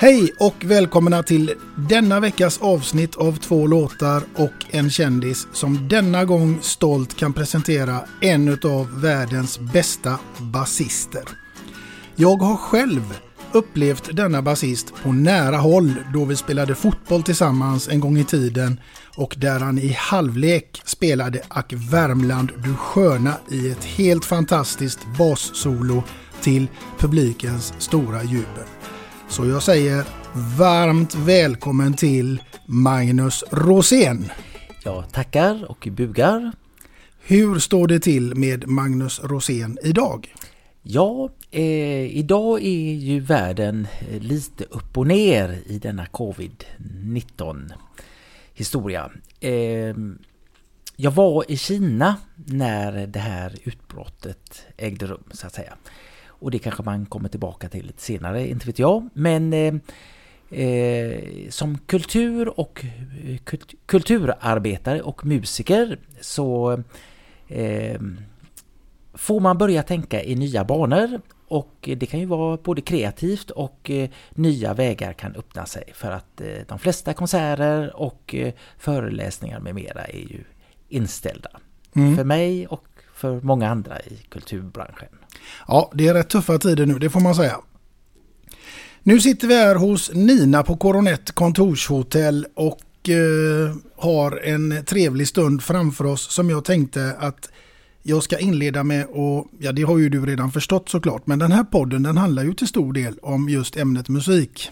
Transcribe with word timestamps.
Hej 0.00 0.32
och 0.38 0.64
välkomna 0.64 1.22
till 1.22 1.54
denna 1.76 2.20
veckas 2.20 2.58
avsnitt 2.58 3.16
av 3.16 3.36
två 3.36 3.66
låtar 3.66 4.22
och 4.34 4.52
en 4.70 4.90
kändis 4.90 5.46
som 5.52 5.88
denna 5.88 6.24
gång 6.24 6.58
stolt 6.62 7.16
kan 7.16 7.32
presentera 7.32 8.00
en 8.20 8.58
av 8.64 9.00
världens 9.00 9.58
bästa 9.58 10.18
basister. 10.38 11.22
Jag 12.16 12.36
har 12.36 12.56
själv 12.56 13.18
upplevt 13.52 14.16
denna 14.16 14.42
basist 14.42 14.94
på 15.02 15.12
nära 15.12 15.56
håll 15.56 15.94
då 16.14 16.24
vi 16.24 16.36
spelade 16.36 16.74
fotboll 16.74 17.22
tillsammans 17.22 17.88
en 17.88 18.00
gång 18.00 18.18
i 18.18 18.24
tiden 18.24 18.80
och 19.16 19.34
där 19.38 19.60
han 19.60 19.78
i 19.78 19.96
halvlek 19.98 20.82
spelade 20.84 21.42
Ack 21.48 21.72
Värmland 21.72 22.52
du 22.64 22.74
sköna 22.74 23.34
i 23.50 23.70
ett 23.70 23.84
helt 23.84 24.24
fantastiskt 24.24 25.00
bassolo 25.18 26.02
till 26.40 26.66
publikens 26.98 27.74
stora 27.78 28.22
jubel. 28.22 28.77
Så 29.28 29.46
jag 29.46 29.62
säger 29.62 30.04
varmt 30.58 31.14
välkommen 31.14 31.94
till 31.94 32.42
Magnus 32.66 33.44
Rosén. 33.50 34.30
Jag 34.84 35.12
tackar 35.12 35.70
och 35.70 35.88
bugar. 35.90 36.52
Hur 37.20 37.58
står 37.58 37.88
det 37.88 38.00
till 38.00 38.34
med 38.34 38.68
Magnus 38.68 39.20
Rosén 39.24 39.78
idag? 39.82 40.34
Ja, 40.82 41.30
eh, 41.50 42.16
idag 42.16 42.62
är 42.62 42.94
ju 42.94 43.20
världen 43.20 43.88
eh, 44.10 44.20
lite 44.20 44.64
upp 44.64 44.98
och 44.98 45.06
ner 45.06 45.62
i 45.66 45.78
denna 45.78 46.04
covid-19 46.04 47.72
historia. 48.54 49.10
Eh, 49.40 49.94
jag 50.96 51.10
var 51.10 51.44
i 51.48 51.56
Kina 51.56 52.16
när 52.34 53.06
det 53.06 53.18
här 53.18 53.54
utbrottet 53.64 54.62
ägde 54.76 55.06
rum 55.06 55.24
så 55.30 55.46
att 55.46 55.54
säga. 55.54 55.76
Och 56.38 56.50
det 56.50 56.58
kanske 56.58 56.82
man 56.82 57.06
kommer 57.06 57.28
tillbaka 57.28 57.68
till 57.68 57.86
lite 57.86 58.02
senare, 58.02 58.48
inte 58.48 58.66
vet 58.66 58.78
jag. 58.78 59.08
Men 59.12 59.52
eh, 59.52 59.74
eh, 60.60 61.20
som 61.50 61.78
kultur 61.78 62.60
och 62.60 62.84
kult, 63.44 63.74
kulturarbetare 63.86 65.02
och 65.02 65.26
musiker 65.26 65.98
så 66.20 66.82
eh, 67.48 68.00
får 69.14 69.40
man 69.40 69.58
börja 69.58 69.82
tänka 69.82 70.22
i 70.22 70.34
nya 70.34 70.64
banor. 70.64 71.20
Och 71.48 71.74
det 71.96 72.06
kan 72.06 72.20
ju 72.20 72.26
vara 72.26 72.56
både 72.56 72.80
kreativt 72.80 73.50
och 73.50 73.90
eh, 73.90 74.10
nya 74.30 74.74
vägar 74.74 75.12
kan 75.12 75.36
öppna 75.36 75.66
sig 75.66 75.84
för 75.94 76.10
att 76.10 76.40
eh, 76.40 76.58
de 76.68 76.78
flesta 76.78 77.14
konserter 77.14 77.96
och 77.96 78.34
eh, 78.34 78.52
föreläsningar 78.78 79.60
med 79.60 79.74
mera 79.74 80.04
är 80.04 80.18
ju 80.18 80.44
inställda. 80.88 81.50
Mm. 81.96 82.16
För 82.16 82.24
mig 82.24 82.66
och 82.66 82.88
för 83.14 83.40
många 83.40 83.68
andra 83.68 84.00
i 84.00 84.16
kulturbranschen. 84.28 85.17
Ja, 85.68 85.90
det 85.94 86.08
är 86.08 86.14
rätt 86.14 86.30
tuffa 86.30 86.58
tider 86.58 86.86
nu, 86.86 86.98
det 86.98 87.10
får 87.10 87.20
man 87.20 87.34
säga. 87.34 87.60
Nu 89.02 89.20
sitter 89.20 89.48
vi 89.48 89.54
här 89.54 89.74
hos 89.74 90.10
Nina 90.14 90.62
på 90.62 90.76
Coronet 90.76 91.32
kontorshotell 91.32 92.46
och 92.54 93.08
eh, 93.08 93.76
har 93.96 94.40
en 94.44 94.84
trevlig 94.84 95.28
stund 95.28 95.62
framför 95.62 96.04
oss 96.04 96.32
som 96.32 96.50
jag 96.50 96.64
tänkte 96.64 97.16
att 97.18 97.50
jag 98.02 98.22
ska 98.22 98.38
inleda 98.38 98.84
med 98.84 99.06
och 99.06 99.46
ja 99.58 99.72
det 99.72 99.82
har 99.82 99.98
ju 99.98 100.08
du 100.08 100.26
redan 100.26 100.52
förstått 100.52 100.88
såklart 100.88 101.26
men 101.26 101.38
den 101.38 101.52
här 101.52 101.64
podden 101.64 102.02
den 102.02 102.16
handlar 102.16 102.44
ju 102.44 102.54
till 102.54 102.68
stor 102.68 102.92
del 102.92 103.18
om 103.22 103.48
just 103.48 103.76
ämnet 103.76 104.08
musik. 104.08 104.70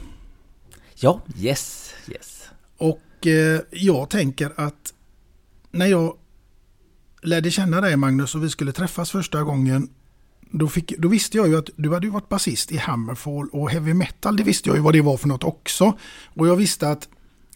Ja, 0.95 1.21
yes, 1.39 1.91
yes. 2.09 2.43
Och 2.77 3.27
eh, 3.27 3.61
jag 3.71 4.11
tänker 4.11 4.53
att 4.57 4.93
när 5.71 5.87
jag 5.87 6.17
lärde 7.23 7.51
känna 7.51 7.81
dig 7.81 7.97
Magnus 7.97 8.35
och 8.35 8.45
vi 8.45 8.51
skulle 8.51 8.73
träffas 8.73 9.11
första 9.11 9.43
gången 9.43 9.89
då, 10.51 10.69
fick, 10.69 10.99
då, 10.99 11.09
visste 11.09 11.37
jag 11.37 11.49
ju 11.49 11.59
att 11.59 11.71
du 11.77 11.95
hade 11.95 12.11
varit 12.11 12.29
basist 12.29 12.73
i 12.73 12.77
Hammerfall 12.77 13.49
och 13.53 13.71
heavy 13.71 13.95
metal. 13.95 14.37
Det 14.37 14.43
visste 14.43 14.69
jag 14.69 14.77
ju 14.77 14.83
vad 14.83 14.93
det 14.93 15.01
var 15.01 15.17
för 15.17 15.29
något 15.29 15.45
också. 15.45 15.99
Och 16.25 16.49
jag 16.49 16.57
visste 16.57 16.89
att 16.89 17.09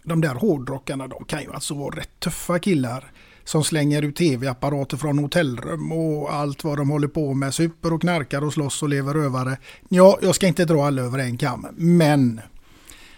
de 0.02 0.20
där 0.20 0.34
hårdrockarna 0.34 1.08
de 1.08 1.24
kan 1.24 1.42
ju 1.42 1.52
alltså 1.52 1.74
vara 1.74 1.96
rätt 1.96 2.20
tuffa 2.20 2.58
killar. 2.58 3.12
Som 3.44 3.64
slänger 3.64 4.02
ut 4.02 4.16
tv-apparater 4.16 4.96
från 4.96 5.18
hotellrum 5.18 5.92
och 5.92 6.34
allt 6.34 6.64
vad 6.64 6.78
de 6.78 6.90
håller 6.90 7.08
på 7.08 7.34
med. 7.34 7.54
Super 7.54 7.92
och 7.92 8.00
knarkar 8.00 8.44
och 8.44 8.52
slåss 8.52 8.82
och 8.82 8.88
lever 8.88 9.14
rövare. 9.14 9.58
Ja, 9.88 10.18
jag 10.22 10.34
ska 10.34 10.46
inte 10.46 10.64
dra 10.64 10.86
alla 10.86 11.02
över 11.02 11.18
en 11.18 11.38
kam. 11.38 11.66
Men 11.76 12.40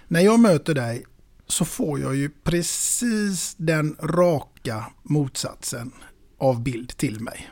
när 0.08 0.20
jag 0.20 0.40
möter 0.40 0.74
dig 0.74 1.04
så 1.46 1.64
får 1.64 2.00
jag 2.00 2.16
ju 2.16 2.30
precis 2.44 3.54
den 3.56 3.96
raka 4.00 4.84
motsatsen 5.02 5.92
av 6.38 6.62
bild 6.62 6.96
till 6.96 7.20
mig. 7.20 7.50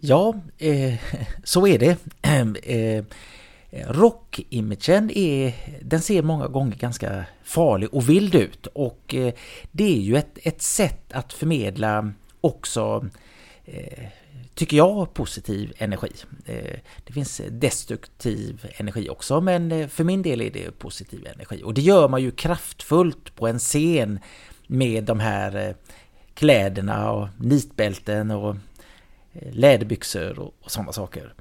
Ja, 0.00 0.34
eh, 0.58 0.94
så 1.44 1.66
är 1.66 1.78
det. 1.78 1.96
Eh, 2.62 3.04
eh, 3.70 3.88
Rockimagen 3.88 5.10
är, 5.10 5.54
den 5.82 6.00
ser 6.00 6.22
många 6.22 6.48
gånger 6.48 6.76
ganska 6.76 7.24
farlig 7.44 7.94
och 7.94 8.08
vild 8.08 8.34
ut 8.34 8.66
och 8.66 9.14
eh, 9.14 9.34
det 9.72 9.84
är 9.84 10.00
ju 10.00 10.16
ett, 10.16 10.38
ett 10.42 10.62
sätt 10.62 11.12
att 11.12 11.32
förmedla 11.32 12.12
också 12.40 13.08
eh, 13.64 14.08
tycker 14.58 14.76
jag, 14.76 15.14
positiv 15.14 15.72
energi. 15.78 16.12
Eh, 16.44 16.78
det 17.04 17.12
finns 17.12 17.40
destruktiv 17.50 18.66
energi 18.76 19.08
också, 19.08 19.40
men 19.40 19.72
eh, 19.72 19.88
för 19.88 20.04
min 20.04 20.22
del 20.22 20.40
är 20.40 20.50
det 20.50 20.78
positiv 20.78 21.26
energi. 21.34 21.62
Och 21.64 21.74
det 21.74 21.80
gör 21.80 22.08
man 22.08 22.22
ju 22.22 22.30
kraftfullt 22.30 23.34
på 23.34 23.48
en 23.48 23.58
scen 23.58 24.18
med 24.66 25.04
de 25.04 25.20
här 25.20 25.68
eh, 25.68 25.74
kläderna 26.34 27.12
och 27.12 27.28
nitbälten 27.38 28.30
och 28.30 28.56
läderbyxor 29.32 30.38
och, 30.38 30.54
och 30.60 30.70
sådana 30.70 30.92
saker. 30.92 31.34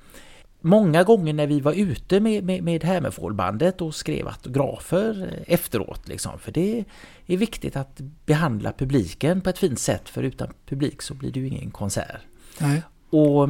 Många 0.61 1.03
gånger 1.03 1.33
när 1.33 1.47
vi 1.47 1.59
var 1.59 1.73
ute 1.73 2.19
med, 2.19 2.43
med, 2.43 2.63
med 2.63 2.83
Hammerfall-bandet 2.83 3.81
och 3.81 3.95
skrev 3.95 4.27
autografer 4.27 5.43
efteråt, 5.47 6.07
liksom, 6.07 6.39
för 6.39 6.51
det 6.51 6.85
är 7.27 7.37
viktigt 7.37 7.75
att 7.75 7.99
behandla 8.25 8.73
publiken 8.73 9.41
på 9.41 9.49
ett 9.49 9.57
fint 9.57 9.79
sätt, 9.79 10.09
för 10.09 10.23
utan 10.23 10.53
publik 10.65 11.01
så 11.01 11.13
blir 11.13 11.31
det 11.31 11.39
ju 11.39 11.47
ingen 11.47 11.71
konsert. 11.71 12.21
Nej. 12.59 12.81
Och, 13.09 13.49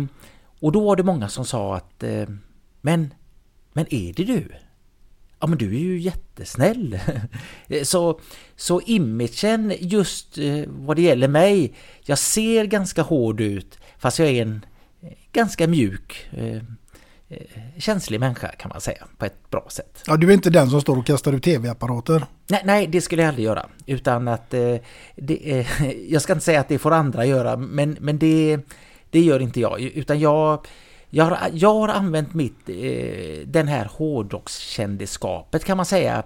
och 0.60 0.72
då 0.72 0.86
var 0.86 0.96
det 0.96 1.04
många 1.04 1.30
som 1.30 1.46
sa 1.46 1.76
att 1.76 2.04
eh, 2.04 2.30
men, 2.82 3.14
men 3.74 3.94
är 3.94 4.14
det 4.14 4.24
du? 4.24 4.52
Ja 5.40 5.48
men 5.48 5.58
du 5.58 5.76
är 5.76 5.80
ju 5.80 6.00
jättesnäll. 6.00 7.00
så, 7.84 8.20
så 8.56 8.82
imagen 8.82 9.74
just 9.80 10.38
eh, 10.38 10.64
vad 10.68 10.96
det 10.96 11.02
gäller 11.02 11.28
mig, 11.28 11.74
jag 12.02 12.20
ser 12.20 12.66
ganska 12.66 13.02
hård 13.02 13.42
ut 13.42 13.80
fast 13.98 14.20
jag 14.20 14.28
är 14.28 14.42
en 14.42 14.66
ganska 15.32 15.68
mjuk, 15.68 16.30
känslig 17.78 18.20
människa 18.20 18.48
kan 18.48 18.70
man 18.70 18.82
säga 18.82 19.08
på 19.18 19.26
ett 19.26 19.50
bra 19.50 19.66
sätt. 19.70 20.04
Ja, 20.08 20.18
du 20.18 20.30
är 20.30 20.34
inte 20.34 20.50
den 20.50 20.70
som 20.70 20.82
står 20.82 20.98
och 20.98 21.06
kastar 21.06 21.34
ut 21.34 21.44
tv-apparater? 21.44 22.26
Nej, 22.48 22.62
nej, 22.66 22.88
det 22.88 23.02
skulle 23.02 23.22
jag 23.22 23.30
aldrig 23.30 23.46
göra. 23.46 23.66
Utan 23.86 24.28
att, 24.28 24.50
det, 25.16 25.68
jag 26.10 26.22
ska 26.22 26.34
inte 26.34 26.46
säga 26.46 26.60
att 26.60 26.70
det 26.70 26.80
får 26.80 26.92
andra 26.92 27.26
göra, 27.26 27.58
men, 27.58 27.98
men 28.00 28.20
det, 28.20 28.60
det 29.10 29.20
gör 29.20 29.40
inte 29.40 29.60
jag. 29.60 29.82
Utan 29.82 30.20
jag, 30.20 30.68
jag, 31.10 31.26
har, 31.26 31.38
jag 31.54 31.74
har 31.74 31.90
använt 31.90 32.34
mitt, 32.34 32.66
den 33.46 33.68
här 33.68 33.90
hårdrockskändisskapet 33.92 35.66
kan 35.66 35.78
man 35.78 35.86
säga, 35.86 36.24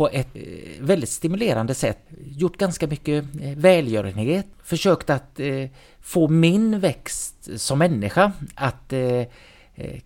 på 0.00 0.08
ett 0.08 0.28
eh, 0.34 0.42
väldigt 0.80 1.08
stimulerande 1.08 1.74
sätt. 1.74 1.98
Gjort 2.26 2.56
ganska 2.56 2.86
mycket 2.86 3.24
eh, 3.40 3.56
välgörenhet, 3.56 4.46
försökt 4.62 5.10
att 5.10 5.40
eh, 5.40 5.68
få 6.00 6.28
min 6.28 6.80
växt 6.80 7.60
som 7.60 7.78
människa 7.78 8.32
att 8.54 8.92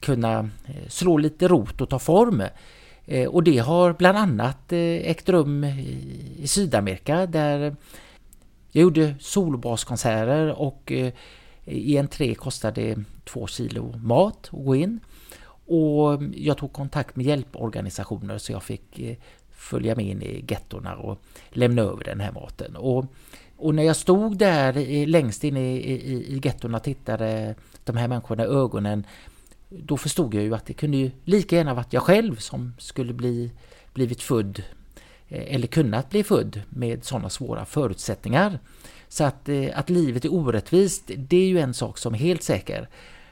kunna 0.00 0.50
slå 0.88 1.18
lite 1.18 1.48
rot 1.48 1.80
och 1.80 1.90
ta 1.90 1.98
form. 1.98 2.42
Och 3.28 3.42
det 3.42 3.58
har 3.58 3.92
bland 3.92 4.18
annat 4.18 4.72
ägt 4.72 5.28
rum 5.28 5.64
i 5.64 6.46
Sydamerika 6.46 7.26
där 7.26 7.76
jag 8.72 8.82
gjorde 8.82 9.14
solbaskonserter 9.20 10.60
och 10.60 10.92
i 11.64 11.98
entré 11.98 12.34
kostade 12.34 13.04
två 13.24 13.46
kilo 13.46 13.96
mat 13.96 14.50
att 14.52 14.64
gå 14.64 14.76
in. 14.76 15.00
Och 15.66 16.22
jag 16.34 16.58
tog 16.58 16.72
kontakt 16.72 17.16
med 17.16 17.26
hjälporganisationer 17.26 18.38
så 18.38 18.52
jag 18.52 18.62
fick 18.62 19.00
följa 19.64 19.94
med 19.94 20.06
in 20.06 20.22
i 20.22 20.44
gettorna 20.48 20.96
och 20.96 21.22
lämna 21.50 21.82
över 21.82 22.04
den 22.04 22.20
här 22.20 22.32
maten. 22.32 22.76
Och, 22.76 23.04
och 23.56 23.74
när 23.74 23.82
jag 23.82 23.96
stod 23.96 24.38
där 24.38 25.06
längst 25.06 25.44
in 25.44 25.56
i, 25.56 25.76
i, 25.76 26.34
i 26.34 26.40
gettorna 26.44 26.76
och 26.76 26.84
tittade 26.84 27.54
de 27.84 27.96
här 27.96 28.08
människorna 28.08 28.44
i 28.44 28.46
ögonen 28.46 29.06
då 29.78 29.96
förstod 29.96 30.34
jag 30.34 30.42
ju 30.42 30.54
att 30.54 30.66
det 30.66 30.72
kunde 30.72 30.96
ju 30.96 31.10
lika 31.24 31.56
gärna 31.56 31.74
varit 31.74 31.92
jag 31.92 32.02
själv 32.02 32.36
som 32.36 32.74
skulle 32.78 33.12
bli, 33.12 33.50
blivit 33.92 34.22
född 34.22 34.62
eh, 35.28 35.54
eller 35.54 35.66
kunnat 35.66 36.10
bli 36.10 36.24
född 36.24 36.62
med 36.68 37.04
sådana 37.04 37.30
svåra 37.30 37.64
förutsättningar. 37.64 38.58
Så 39.08 39.24
att, 39.24 39.48
eh, 39.48 39.68
att 39.74 39.90
livet 39.90 40.24
är 40.24 40.32
orättvist, 40.32 41.10
det 41.16 41.36
är 41.36 41.48
ju 41.48 41.58
en 41.58 41.74
sak 41.74 41.98
som 41.98 42.14
är 42.14 42.18
helt 42.18 42.42
säker. 42.42 42.88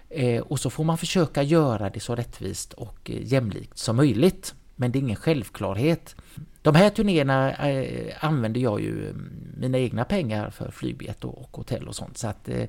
Eh, 0.08 0.42
och 0.42 0.60
så 0.60 0.70
får 0.70 0.84
man 0.84 0.98
försöka 0.98 1.42
göra 1.42 1.90
det 1.90 2.00
så 2.00 2.14
rättvist 2.14 2.72
och 2.72 3.10
jämlikt 3.10 3.78
som 3.78 3.96
möjligt. 3.96 4.54
Men 4.82 4.92
det 4.92 4.98
är 4.98 5.00
ingen 5.00 5.16
självklarhet. 5.16 6.16
De 6.62 6.74
här 6.74 6.90
turnéerna 6.90 7.68
eh, 7.70 8.24
använder 8.24 8.60
jag 8.60 8.80
ju 8.80 9.10
mm, 9.10 9.32
mina 9.56 9.78
egna 9.78 10.04
pengar 10.04 10.50
för 10.50 10.70
flygbiljett 10.70 11.24
och, 11.24 11.56
hotell 11.56 11.88
och 11.88 11.96
sånt. 11.96 12.18
Så 12.18 12.28
att, 12.28 12.48
eh, 12.48 12.68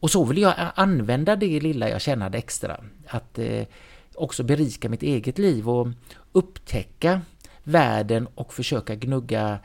och 0.00 0.10
så 0.10 0.24
vill 0.24 0.38
jag 0.38 0.58
eh, 0.58 0.68
använda 0.74 1.36
det 1.36 1.60
lilla 1.60 1.90
jag 1.90 2.00
tjänade 2.00 2.38
extra. 2.38 2.80
Att 3.06 3.38
också 4.14 4.42
berika 4.42 4.88
mitt 4.88 5.02
eget 5.02 5.38
liv 5.38 5.68
och 5.68 5.88
upptäcka 6.32 7.20
världen 7.62 8.26
och 8.34 8.54
försöka 8.54 8.94
gnugga 8.94 9.58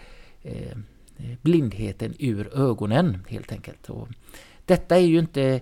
blindheten 1.42 2.13
ur 2.19 2.58
ögonen 2.58 3.25
helt 3.28 3.51
enkelt. 3.51 3.90
Och 3.90 4.08
detta 4.66 4.96
är 4.96 5.06
ju 5.06 5.19
inte 5.19 5.62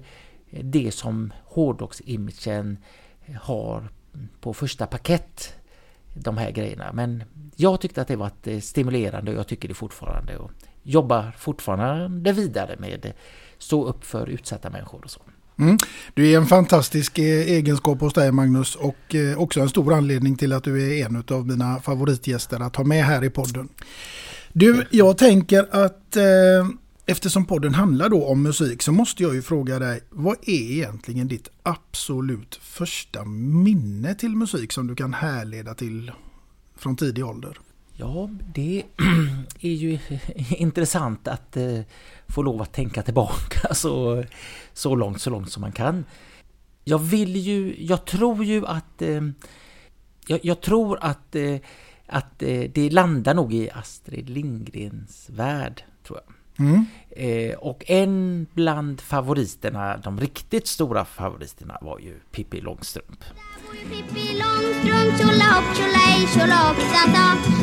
det 0.49 0.91
som 0.91 1.33
hårdrocksimagen 1.43 2.77
har 3.41 3.89
på 4.39 4.53
första 4.53 4.87
paket 4.87 5.55
de 6.13 6.37
här 6.37 6.51
grejerna. 6.51 6.91
Men 6.93 7.23
jag 7.55 7.81
tyckte 7.81 8.01
att 8.01 8.07
det 8.07 8.15
var 8.15 8.31
eh, 8.43 8.59
stimulerande 8.59 9.31
och 9.31 9.37
jag 9.37 9.47
tycker 9.47 9.67
det 9.67 9.73
fortfarande 9.73 10.37
och 10.37 10.51
jobbar 10.83 11.35
fortfarande 11.37 12.31
vidare 12.31 12.75
med 12.79 13.13
stå 13.57 13.85
upp 13.85 14.05
för 14.05 14.29
utsatta 14.29 14.69
människor 14.69 15.03
och 15.03 15.11
så. 15.11 15.21
Mm. 15.59 15.77
Du 16.13 16.31
är 16.31 16.37
en 16.37 16.45
fantastisk 16.45 17.19
eh, 17.19 17.25
egenskap 17.25 18.01
hos 18.01 18.13
dig 18.13 18.31
Magnus 18.31 18.75
och 18.75 19.15
eh, 19.15 19.41
också 19.41 19.59
en 19.59 19.69
stor 19.69 19.93
anledning 19.93 20.35
till 20.35 20.53
att 20.53 20.63
du 20.63 20.99
är 20.99 21.05
en 21.05 21.23
av 21.31 21.47
mina 21.47 21.79
favoritgäster 21.79 22.59
att 22.59 22.75
ha 22.75 22.83
med 22.83 23.05
här 23.05 23.23
i 23.23 23.29
podden. 23.29 23.69
Du, 24.53 24.87
jag 24.91 25.17
tänker 25.17 25.67
att 25.71 26.15
eh, 26.15 26.23
eftersom 27.05 27.45
podden 27.45 27.73
handlar 27.73 28.09
då 28.09 28.27
om 28.27 28.43
musik 28.43 28.81
så 28.81 28.91
måste 28.91 29.23
jag 29.23 29.35
ju 29.35 29.41
fråga 29.41 29.79
dig, 29.79 30.01
vad 30.09 30.37
är 30.41 30.71
egentligen 30.71 31.27
ditt 31.27 31.49
absolut 31.63 32.55
första 32.55 33.25
minne 33.25 34.15
till 34.15 34.35
musik 34.35 34.71
som 34.71 34.87
du 34.87 34.95
kan 34.95 35.13
härleda 35.13 35.73
till 35.73 36.11
från 36.75 36.95
tidig 36.95 37.25
ålder? 37.25 37.59
Ja, 37.93 38.29
det 38.53 38.83
är 39.61 39.73
ju 39.73 39.99
intressant 40.49 41.27
att 41.27 41.57
eh, 41.57 41.79
få 42.27 42.41
lov 42.41 42.61
att 42.61 42.73
tänka 42.73 43.01
tillbaka 43.01 43.73
så, 43.73 44.23
så 44.73 44.95
långt, 44.95 45.21
så 45.21 45.29
långt 45.29 45.51
som 45.51 45.61
man 45.61 45.71
kan. 45.71 46.05
Jag 46.83 46.99
vill 46.99 47.35
ju, 47.35 47.85
jag 47.85 48.05
tror 48.05 48.45
ju 48.45 48.65
att, 48.65 49.01
eh, 49.01 49.21
jag, 50.27 50.39
jag 50.43 50.61
tror 50.61 50.97
att, 51.01 51.35
eh, 51.35 51.57
att 52.07 52.39
det 52.73 52.89
landar 52.89 53.33
nog 53.33 53.53
i 53.53 53.69
Astrid 53.69 54.29
Lindgrens 54.29 55.29
värld, 55.29 55.83
tror 56.03 56.19
jag. 56.25 56.35
Mm. 56.59 56.85
Eh, 57.09 57.55
och 57.57 57.83
en 57.87 58.47
bland 58.53 59.01
favoriterna, 59.01 59.97
de 59.97 60.19
riktigt 60.19 60.67
stora 60.67 61.05
favoriterna 61.05 61.77
var 61.81 61.99
ju 61.99 62.19
Pippi 62.31 62.61
Långstrump. 62.61 63.23
Pippi 63.89 64.39
Långstrump, 64.39 65.17
tjolahopp, 65.19 65.75
tjolahej, 65.77 66.27
tjolahopp, 66.33 66.77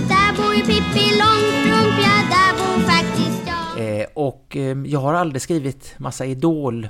Där 0.08 0.36
bor 0.36 0.54
ju 0.54 0.60
Pippi 0.60 1.18
Långstrump, 1.18 1.94
ja 2.02 2.16
där 2.30 2.52
bor 2.58 2.82
faktiskt 2.82 3.42
jag. 3.46 4.00
Eh, 4.00 4.06
och 4.14 4.56
eh, 4.56 4.78
jag 4.86 5.00
har 5.00 5.14
aldrig 5.14 5.42
skrivit 5.42 5.94
massa 5.98 6.26
idol 6.26 6.88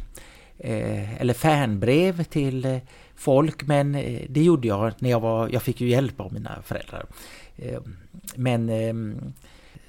eh, 0.59 1.21
eller 1.21 1.35
fanbrev 1.35 2.25
till 2.25 2.65
eh, 2.65 2.79
folk 3.17 3.67
men 3.67 3.93
det 4.29 4.43
gjorde 4.43 4.69
jag 4.69 4.93
när 4.99 5.11
jag 5.11 5.21
var, 5.21 5.49
jag 5.49 5.63
fick 5.63 5.81
ju 5.81 5.89
hjälp 5.89 6.21
av 6.21 6.33
mina 6.33 6.63
föräldrar. 6.63 7.07
men 8.37 8.71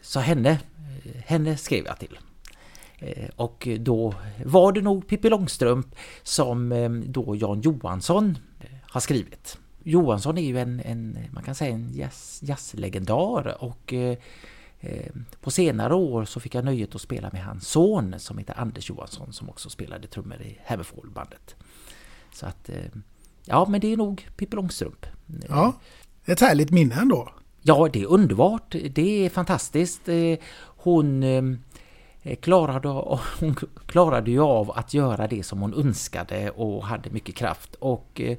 så 0.02 0.20
henne 0.20 0.60
henne 1.26 1.58
skrev 1.58 1.86
jag 1.86 2.00
till. 2.00 2.18
Eh, 3.02 3.30
och 3.36 3.68
då 3.80 4.14
var 4.46 4.72
det 4.72 4.82
nog 4.82 5.08
Pippi 5.08 5.30
Långstrump 5.30 5.96
som 6.24 6.72
eh, 6.72 6.90
då 6.90 7.36
Jan 7.36 7.62
Johansson 7.62 8.38
eh, 8.60 8.70
har 8.84 9.02
skrivit. 9.02 9.58
Johansson 9.84 10.38
är 10.38 10.42
ju 10.42 10.60
en, 10.60 10.80
en 10.80 11.18
man 11.32 11.44
kan 11.44 11.56
säga 11.56 11.74
en 11.74 11.90
jazz, 11.94 12.40
jazzlegendar 12.44 13.64
och 13.64 13.94
på 15.42 15.52
senare 15.52 15.94
år 15.94 16.26
så 16.26 16.40
fick 16.40 16.56
jag 16.56 16.66
nöjet 16.66 16.96
att 16.96 17.02
spela 17.02 17.30
med 17.34 17.44
hans 17.46 17.68
son 17.68 18.16
som 18.18 18.38
heter 18.38 18.60
Anders 18.60 18.90
Johansson 18.90 19.34
som 19.34 19.50
också 19.50 19.70
spelade 19.70 20.08
trummor 20.08 20.42
i 20.42 20.60
Hammerfall-bandet. 20.66 21.56
Så 22.34 22.46
att, 22.46 22.70
ja 23.46 23.66
men 23.70 23.82
det 23.82 23.94
är 23.94 23.98
nog 23.98 24.28
Pippi 24.38 24.56
Långstrump. 24.56 25.06
Ja, 25.50 25.74
ett 26.26 26.40
härligt 26.40 26.72
minne 26.72 26.96
ändå. 26.96 27.30
Ja, 27.62 27.90
det 27.94 28.02
är 28.02 28.06
underbart. 28.06 28.76
Det 28.92 29.26
är 29.26 29.30
fantastiskt 29.30 30.10
hon 30.84 31.24
eh, 31.24 32.36
klarade, 32.36 32.88
hon 33.40 33.56
klarade 33.86 34.32
ju 34.32 34.42
av 34.42 34.72
att 34.72 34.94
göra 34.94 35.28
det 35.28 35.44
som 35.44 35.62
hon 35.62 35.74
önskade 35.74 36.50
och 36.50 36.86
hade 36.86 37.10
mycket 37.10 37.36
kraft. 37.36 37.76
Och 37.76 38.22
eh, 38.22 38.38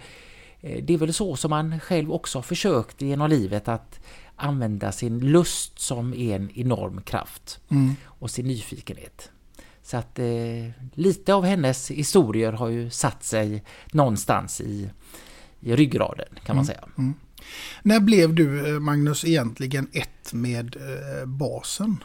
det 0.61 0.95
är 0.95 0.99
väl 0.99 1.15
så 1.15 1.37
som 1.37 1.51
man 1.51 1.81
själv 1.81 2.13
också 2.13 2.39
har 2.39 2.43
försökt 2.43 3.03
genom 3.03 3.31
livet 3.31 3.69
att 3.69 4.01
använda 4.37 4.93
sin 4.93 5.19
lust 5.19 5.79
som 5.79 6.15
en 6.15 6.51
enorm 6.55 7.03
kraft 7.03 7.61
mm. 7.69 7.95
och 8.05 8.31
sin 8.31 8.47
nyfikenhet. 8.47 9.31
Så 9.83 9.97
att 9.97 10.19
eh, 10.19 10.71
lite 10.95 11.35
av 11.35 11.45
hennes 11.45 11.91
historier 11.91 12.53
har 12.53 12.69
ju 12.69 12.91
satt 12.91 13.25
sig 13.25 13.65
någonstans 13.93 14.61
i, 14.61 14.91
i 15.61 15.77
ryggraden 15.77 16.29
kan 16.45 16.57
man 16.57 16.65
mm. 16.65 16.67
säga. 16.67 16.89
Mm. 16.99 17.15
När 17.83 18.01
blev 18.01 18.35
du 18.35 18.79
Magnus 18.81 19.25
egentligen 19.25 19.89
ett 19.93 20.33
med 20.33 20.77
eh, 20.77 21.27
basen? 21.27 21.97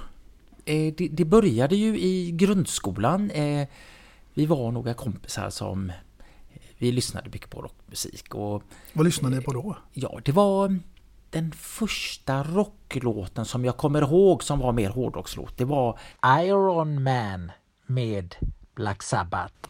Eh, 0.68 0.94
det, 0.98 1.08
det, 1.08 1.26
började 1.26 1.76
ju 1.76 2.00
i 2.00 2.32
grundskolan. 2.32 3.32
Eh, 3.32 3.68
vi 4.34 4.46
var 4.46 4.72
några 4.72 4.94
kompisar 4.94 5.50
som 5.50 5.90
eh, 5.90 5.96
vi 6.78 6.92
lyssnade 6.92 7.30
mycket 7.30 7.50
på 7.50 7.62
rockmusik. 7.62 8.36
Och, 8.36 8.64
Vad 8.94 9.06
lyssnade 9.06 9.36
ni 9.36 9.42
på 9.42 9.54
då? 9.54 9.78
Ja, 9.94 10.20
det 10.26 10.32
var 10.32 10.80
den 11.30 11.52
första 11.52 12.44
rocklåten 12.44 13.46
som 13.46 13.66
jag 13.66 13.78
kommer 13.78 14.02
ihåg 14.02 14.44
som 14.44 14.60
var 14.60 14.74
mer 14.74 14.90
hårdrockslåt. 14.90 15.58
Det 15.58 15.66
var 15.66 16.00
Iron 16.26 17.04
Man 17.04 17.52
med 17.86 18.36
Black 18.76 19.04
Sabbath. 19.04 19.70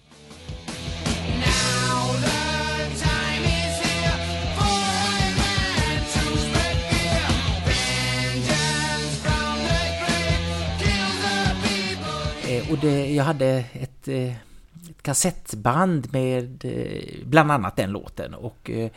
Och 12.72 12.78
det, 12.78 13.14
jag 13.14 13.24
hade 13.24 13.66
ett, 13.74 14.08
eh, 14.08 14.32
ett 14.90 15.02
kassettband 15.02 16.14
med 16.14 16.66
eh, 16.66 17.26
bland 17.26 17.52
annat 17.52 17.76
den 17.76 17.92
låten 17.92 18.34
och 18.34 18.70
eh, 18.70 18.92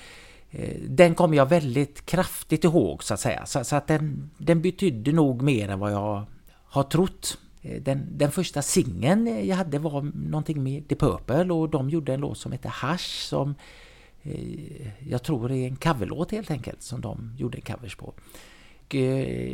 den 0.88 1.14
kommer 1.14 1.36
jag 1.36 1.46
väldigt 1.46 2.06
kraftigt 2.06 2.64
ihåg 2.64 3.04
så 3.04 3.14
att 3.14 3.20
säga. 3.20 3.46
Så, 3.46 3.64
så, 3.64 3.76
att 3.76 3.86
den, 3.86 4.30
den 4.38 4.62
betydde 4.62 5.12
nog 5.12 5.42
mer 5.42 5.68
än 5.68 5.78
vad 5.78 5.92
jag 5.92 6.24
har 6.64 6.82
trott 6.82 7.38
den, 7.80 8.06
den 8.18 8.30
första 8.30 8.62
singeln 8.62 9.46
jag 9.46 9.56
hade 9.56 9.78
var 9.78 10.02
någonting 10.14 10.62
med 10.62 10.88
The 10.88 10.94
Purple 10.94 11.52
och 11.52 11.68
de 11.68 11.90
gjorde 11.90 12.14
en 12.14 12.20
låt 12.20 12.38
som 12.38 12.52
heter 12.52 12.74
Hush 12.82 13.28
som 13.28 13.54
jag 14.98 15.22
tror 15.22 15.52
är 15.52 15.66
en 15.66 15.76
coverlåt 15.76 16.30
helt 16.30 16.50
enkelt 16.50 16.82
som 16.82 17.00
de 17.00 17.34
gjorde 17.38 17.58
en 17.58 17.74
covers 17.74 17.96
på. 17.96 18.14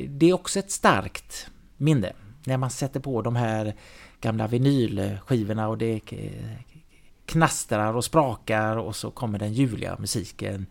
Det 0.09 0.27
är 0.27 0.33
också 0.33 0.59
ett 0.59 0.71
starkt 0.71 1.47
minne 1.77 2.13
när 2.47 2.57
man 2.57 2.71
sätter 2.71 3.01
på 3.01 3.23
de 3.23 3.37
här 3.37 3.75
gamla 4.27 4.47
vinylskivorna 4.47 5.69
och 5.69 5.79
det 5.79 6.01
knastrar 7.27 7.95
och 7.95 8.05
sprakar 8.05 8.77
och 8.77 8.97
så 8.97 9.11
kommer 9.11 9.39
den 9.39 9.53
ljuvliga 9.53 9.97
musiken 9.99 10.67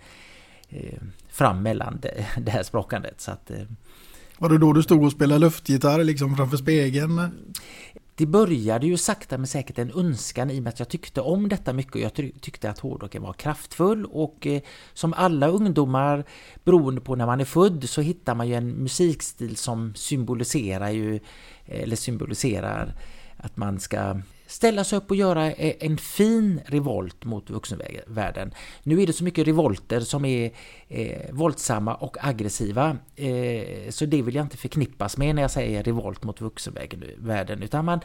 fram 1.30 1.64
mellan 1.64 2.00
det 2.38 2.52
här 2.52 2.64
sprakandet. 2.64 3.22
Så 3.22 3.32
att, 3.32 3.52
var 4.38 4.50
det 4.50 4.58
då 4.58 4.74
du 4.74 4.84
stod 4.84 5.04
och 5.04 5.12
spelade 5.12 5.40
luftgitarr 5.40 6.04
liksom 6.04 6.36
framför 6.38 6.58
spegeln? 6.58 7.32
Det 8.18 8.26
började 8.26 8.88
ju 8.88 8.98
sakta 8.98 9.38
men 9.38 9.48
säkert 9.48 9.80
en 9.80 9.92
önskan 9.96 10.52
i 10.52 10.60
och 10.60 10.64
med 10.64 10.70
att 10.74 10.80
jag 10.80 10.90
tyckte 10.90 11.22
om 11.22 11.50
detta 11.50 11.74
mycket 11.74 11.96
och 11.96 12.02
jag 12.02 12.14
tyckte 12.14 12.70
att 12.70 12.80
hårdrocken 12.80 13.22
var 13.22 13.34
kraftfull 13.34 14.06
och 14.06 14.48
eh, 14.48 14.62
som 14.94 15.14
alla 15.14 15.48
ungdomar 15.48 16.24
beroende 16.64 17.02
på 17.02 17.16
när 17.16 17.26
man 17.26 17.42
är 17.42 17.46
född 17.46 17.90
så 17.90 18.02
hittar 18.02 18.36
man 18.36 18.48
ju 18.48 18.54
en 18.54 18.70
musikstil 18.70 19.58
som 19.58 19.96
symboliserar 19.96 20.90
ju 20.90 21.20
eller 21.66 21.96
symboliserar 21.96 22.96
att 23.38 23.58
man 23.58 23.80
ska 23.80 24.16
ställa 24.48 24.84
sig 24.84 24.98
upp 24.98 25.10
och 25.10 25.16
göra 25.16 25.52
e- 25.52 25.78
en 25.80 25.98
fin 25.98 26.62
revolt 26.66 27.26
mot 27.26 27.50
vuxenvärlden. 27.50 28.54
Nu 28.84 29.02
är 29.02 29.08
det 29.08 29.14
så 29.14 29.24
mycket 29.24 29.48
revolter 29.48 30.00
som 30.00 30.26
är 30.26 30.52
eh, 30.88 31.32
våldsamma 31.32 31.96
och 31.96 32.18
aggressiva, 32.28 32.98
eh, 33.16 33.90
så 33.90 34.06
det 34.06 34.22
vill 34.22 34.36
jag 34.36 34.46
inte 34.46 34.58
förknippas 34.58 35.18
med 35.18 35.36
när 35.36 35.42
jag 35.42 35.52
säger 35.52 35.84
revolt 35.84 36.24
mot 36.24 36.42
vuxenvärlden, 36.42 37.64
utan 37.64 37.86
man, 37.86 38.00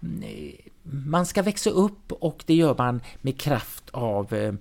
eh, 0.00 0.54
man 0.82 1.26
ska 1.26 1.42
växa 1.42 1.70
upp 1.70 2.12
och 2.12 2.44
det 2.46 2.54
gör 2.54 2.74
man 2.78 3.00
med 3.20 3.40
kraft 3.40 3.90
av 3.90 4.34
eh, 4.34 4.54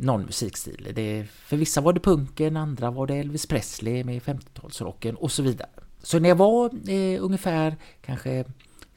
någon 0.00 0.22
musikstil. 0.22 0.92
Det, 0.94 1.26
för 1.30 1.56
vissa 1.56 1.80
var 1.80 1.92
det 1.92 2.00
punken, 2.00 2.56
andra 2.56 2.90
var 2.90 3.06
det 3.06 3.14
Elvis 3.14 3.46
Presley 3.46 4.04
med 4.04 4.22
50-talsrocken 4.22 5.14
och 5.14 5.32
så 5.32 5.42
vidare. 5.42 5.68
Så 6.02 6.18
när 6.18 6.28
jag 6.28 6.36
var 6.36 6.90
eh, 6.90 7.24
ungefär 7.24 7.76
kanske 8.02 8.44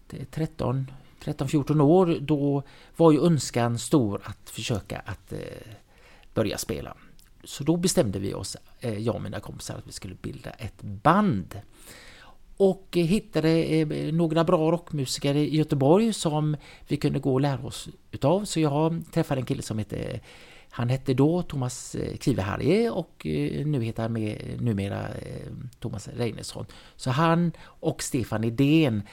13-14 0.10 1.82
år, 1.82 2.18
då 2.22 2.64
var 2.98 3.12
ju 3.12 3.26
önskan 3.26 3.80
stor 3.80 4.22
att 4.24 4.50
försöka 4.50 5.00
att 5.00 5.34
eh, 5.34 5.40
börja 6.34 6.58
spela. 6.58 6.98
Så 7.44 7.64
då 7.64 7.78
bestämde 7.78 8.20
vi 8.20 8.34
oss, 8.34 8.58
eh, 8.80 8.98
jag 8.98 9.16
och 9.16 9.22
mina 9.22 9.40
kompisar, 9.40 9.76
att 9.76 9.88
vi 9.88 9.92
skulle 9.92 10.16
bilda 10.16 10.50
ett 10.50 10.82
band. 10.82 11.60
Och 12.58 12.98
eh, 12.98 13.06
hittade 13.06 13.50
eh, 13.50 14.14
några 14.14 14.44
bra 14.44 14.72
rockmusiker 14.72 15.36
i 15.36 15.56
Göteborg 15.56 16.14
som 16.14 16.58
vi 16.88 16.98
kunde 16.98 17.20
gå 17.20 17.34
och 17.34 17.42
lära 17.42 17.66
oss 17.66 17.90
utav. 18.12 18.46
Så 18.46 18.60
jag 18.60 19.04
träffade 19.12 19.42
en 19.42 19.46
kille 19.46 19.62
som 19.62 19.78
hette 19.78 20.20
han 20.76 20.90
hette 20.90 21.14
då 21.14 21.42
Thomas 21.42 21.96
eh, 21.96 22.18
Kiveharje 22.18 22.90
och 22.90 23.26
eh, 23.26 23.66
nu 23.66 23.84
heter 23.84 24.04
han 24.04 24.14
med, 24.14 24.62
numera 24.62 25.08
eh, 25.08 25.52
Thomas 25.80 26.08
Reinesson. 26.08 26.66
Så 26.96 27.10
han 27.10 27.52
och 27.62 28.04
Stefan 28.04 28.44
Idén 28.44 29.04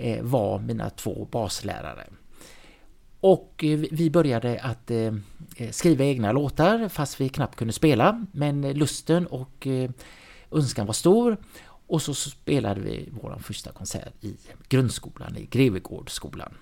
Eh, 0.00 0.22
var 0.22 0.58
mina 0.58 0.90
två 0.90 1.28
baslärare. 1.30 2.06
Och 3.20 3.64
eh, 3.64 3.78
vi 3.90 4.10
började 4.10 4.60
att 4.60 4.90
eh, 4.90 5.12
skriva 5.70 6.04
egna 6.04 6.32
låtar 6.32 6.88
fast 6.88 7.20
vi 7.20 7.28
knappt 7.28 7.56
kunde 7.56 7.72
spela. 7.72 8.26
Men 8.32 8.72
lusten 8.72 9.26
och 9.26 9.66
önskan 10.50 10.86
var 10.86 10.92
stor. 10.92 11.36
Och 11.62 12.02
så 12.02 12.14
spelade 12.14 12.80
vi 12.80 13.08
vår 13.22 13.38
första 13.42 13.72
konsert 13.72 14.24
i 14.24 14.36
grundskolan, 14.68 15.36
i 15.36 15.46
Grevegårdsskolan. 15.46 16.54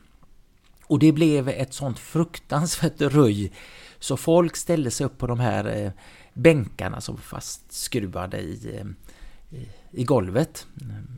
Och 0.85 0.99
det 0.99 1.13
blev 1.13 1.49
ett 1.49 1.75
sånt 1.75 1.99
fruktansvärt 1.99 3.01
röj 3.01 3.53
så 3.99 4.17
folk 4.17 4.57
ställde 4.57 4.91
sig 4.91 5.07
upp 5.07 5.19
på 5.19 5.27
de 5.27 5.41
här 5.41 5.93
bänkarna 6.33 7.01
som 7.01 7.15
var 7.15 7.23
fastskruvade 7.23 8.41
i 8.41 8.85
i 9.91 10.05
golvet. 10.05 10.67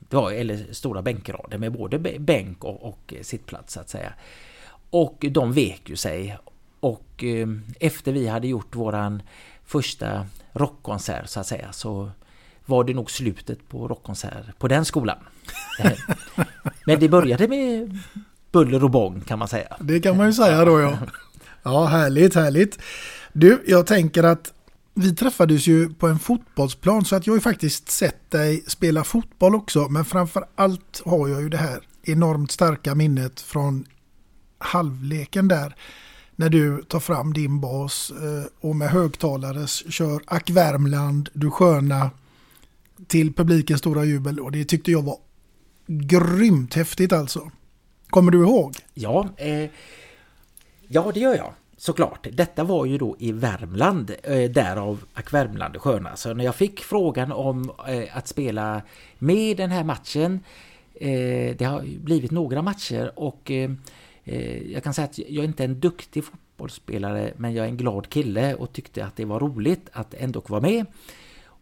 Det 0.09 0.17
var, 0.17 0.33
eller 0.33 0.73
stora 0.73 1.03
bänkrader 1.03 1.59
med 1.59 1.73
både 1.73 1.99
bänk 2.19 2.65
och, 2.65 2.83
och 2.89 3.15
sittplats 3.23 3.73
så 3.73 3.81
att 3.81 3.89
säga. 3.89 4.13
Och 4.91 5.25
de 5.31 5.53
vek 5.53 5.89
ju 5.89 5.97
sig. 5.97 6.37
Och 6.81 7.25
eh, 7.25 7.49
efter 7.81 8.13
vi 8.13 8.29
hade 8.29 8.49
gjort 8.49 8.77
våran 8.77 9.23
första 9.65 10.27
rockkonsert 10.53 11.29
så 11.29 11.41
att 11.41 11.47
säga 11.47 11.73
så 11.73 12.11
var 12.67 12.85
det 12.85 12.95
nog 12.95 13.11
slutet 13.11 13.69
på 13.69 13.89
rockkonsert 13.89 14.59
på 14.59 14.69
den 14.69 14.85
skolan. 14.85 15.19
Men 16.87 17.01
det 17.01 17.09
började 17.09 17.49
med 17.49 17.99
buller 18.53 18.85
och 18.85 18.91
bång 18.91 19.21
kan 19.21 19.39
man 19.39 19.49
säga. 19.49 19.77
Det 19.81 20.01
kan 20.01 20.17
man 20.17 20.27
ju 20.27 20.33
säga 20.33 20.65
då 20.65 20.81
ja. 20.81 20.99
Ja, 21.63 21.85
härligt, 21.85 22.35
härligt. 22.35 22.79
Du, 23.33 23.63
jag 23.67 23.87
tänker 23.87 24.23
att 24.23 24.53
vi 25.01 25.15
träffades 25.15 25.67
ju 25.67 25.95
på 25.95 26.09
en 26.09 26.19
fotbollsplan 26.19 27.05
så 27.05 27.17
att 27.17 27.27
jag 27.27 27.33
har 27.33 27.37
ju 27.37 27.43
faktiskt 27.43 27.91
sett 27.91 28.31
dig 28.31 28.65
spela 28.67 29.05
fotboll 29.05 29.55
också. 29.55 29.89
Men 29.89 30.05
framför 30.05 30.45
allt 30.55 31.03
har 31.05 31.29
jag 31.29 31.43
ju 31.43 31.49
det 31.49 31.57
här 31.57 31.81
enormt 32.03 32.51
starka 32.51 32.95
minnet 32.95 33.41
från 33.41 33.87
halvleken 34.59 35.49
där. 35.49 35.77
När 36.37 36.49
du 36.49 36.83
tar 36.83 37.01
fram 37.01 37.33
din 37.33 37.61
bas 37.61 38.11
eh, 38.11 38.69
och 38.69 38.77
med 38.77 38.89
högtalare 38.89 39.67
kör 39.67 40.23
Ack 40.27 40.51
Värmland, 40.51 41.29
du 41.33 41.51
sköna 41.51 42.11
till 43.07 43.35
publikens 43.35 43.81
stora 43.81 44.05
jubel. 44.05 44.41
Och 44.41 44.53
det 44.53 44.65
tyckte 44.65 44.91
jag 44.91 45.03
var 45.03 45.19
grymt 45.87 46.75
häftigt 46.75 47.13
alltså. 47.13 47.51
Kommer 48.11 48.33
du 48.33 48.39
ihåg? 48.39 48.77
Ja, 48.95 49.29
eh, 49.37 49.71
ja 50.89 51.11
det 51.15 51.21
gör 51.21 51.37
jag. 51.37 51.53
Såklart, 51.81 52.27
detta 52.33 52.65
var 52.65 52.87
ju 52.87 52.99
då 52.99 53.17
i 53.19 53.33
Värmland, 53.33 54.11
eh, 54.23 54.51
därav 54.51 55.05
Ack 55.15 55.33
Värmland 55.33 55.77
sköna. 55.77 56.17
Så 56.17 56.35
när 56.35 56.45
jag 56.45 56.55
fick 56.55 56.81
frågan 56.81 57.33
om 57.33 57.71
eh, 57.89 58.17
att 58.17 58.29
spela 58.29 58.83
med 59.19 59.37
i 59.37 59.55
den 59.55 59.71
här 59.71 59.85
matchen, 59.85 60.41
eh, 60.95 61.57
det 61.57 61.65
har 61.65 61.83
blivit 62.05 62.31
några 62.31 62.63
matcher 62.63 63.13
och 63.17 63.51
jag 64.73 64.85
kan 64.85 64.95
säga 64.95 65.05
att 65.05 65.19
jag 65.19 65.45
är 65.45 65.49
inte 65.49 65.65
en 65.65 65.81
duktig 65.81 66.25
fotbollsspelare 66.25 67.33
men 67.37 67.55
jag 67.55 67.65
är 67.65 67.69
en 67.69 67.77
glad 67.77 68.09
kille 68.09 68.55
och 68.55 68.73
tyckte 68.73 69.05
att 69.05 69.17
det 69.17 69.25
var 69.25 69.41
roligt 69.41 69.89
att 69.93 70.15
ändå 70.15 70.43
vara 70.47 70.61
med. 70.61 70.87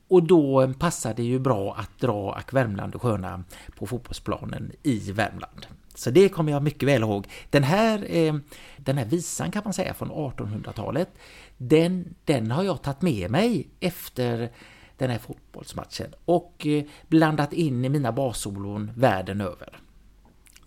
Och 0.09 0.23
då 0.23 0.73
passade 0.79 1.15
det 1.15 1.23
ju 1.23 1.39
bra 1.39 1.75
att 1.75 1.99
dra 2.01 2.35
Ack 2.35 2.53
Värmland 2.53 2.95
och 2.95 3.03
sköna 3.03 3.45
på 3.77 3.87
fotbollsplanen 3.87 4.73
i 4.83 5.13
Värmland. 5.13 5.67
Så 5.99 6.11
det 6.11 6.29
kommer 6.29 6.53
jag 6.53 6.63
mycket 6.63 6.89
väl 6.89 7.03
ihåg. 7.03 7.27
Den 7.51 7.63
här, 7.63 8.07
eh, 8.17 8.35
den 8.77 8.99
här 8.99 9.05
visan 9.05 9.51
kan 9.51 9.63
man 9.65 9.73
säga 9.73 9.95
från 9.95 10.11
1800-talet, 10.11 11.09
den, 11.57 12.15
den 12.25 12.51
har 12.51 12.63
jag 12.63 12.83
tagit 12.83 13.03
med 13.03 13.31
mig 13.31 13.69
efter 13.81 14.51
den 14.99 15.11
här 15.11 15.19
fotbollsmatchen 15.19 16.07
och 16.25 16.67
eh, 16.67 16.85
blandat 17.09 17.53
in 17.53 17.85
i 17.85 17.89
mina 17.89 18.13
bassolon 18.13 18.91
världen 18.97 19.41
över. 19.41 19.81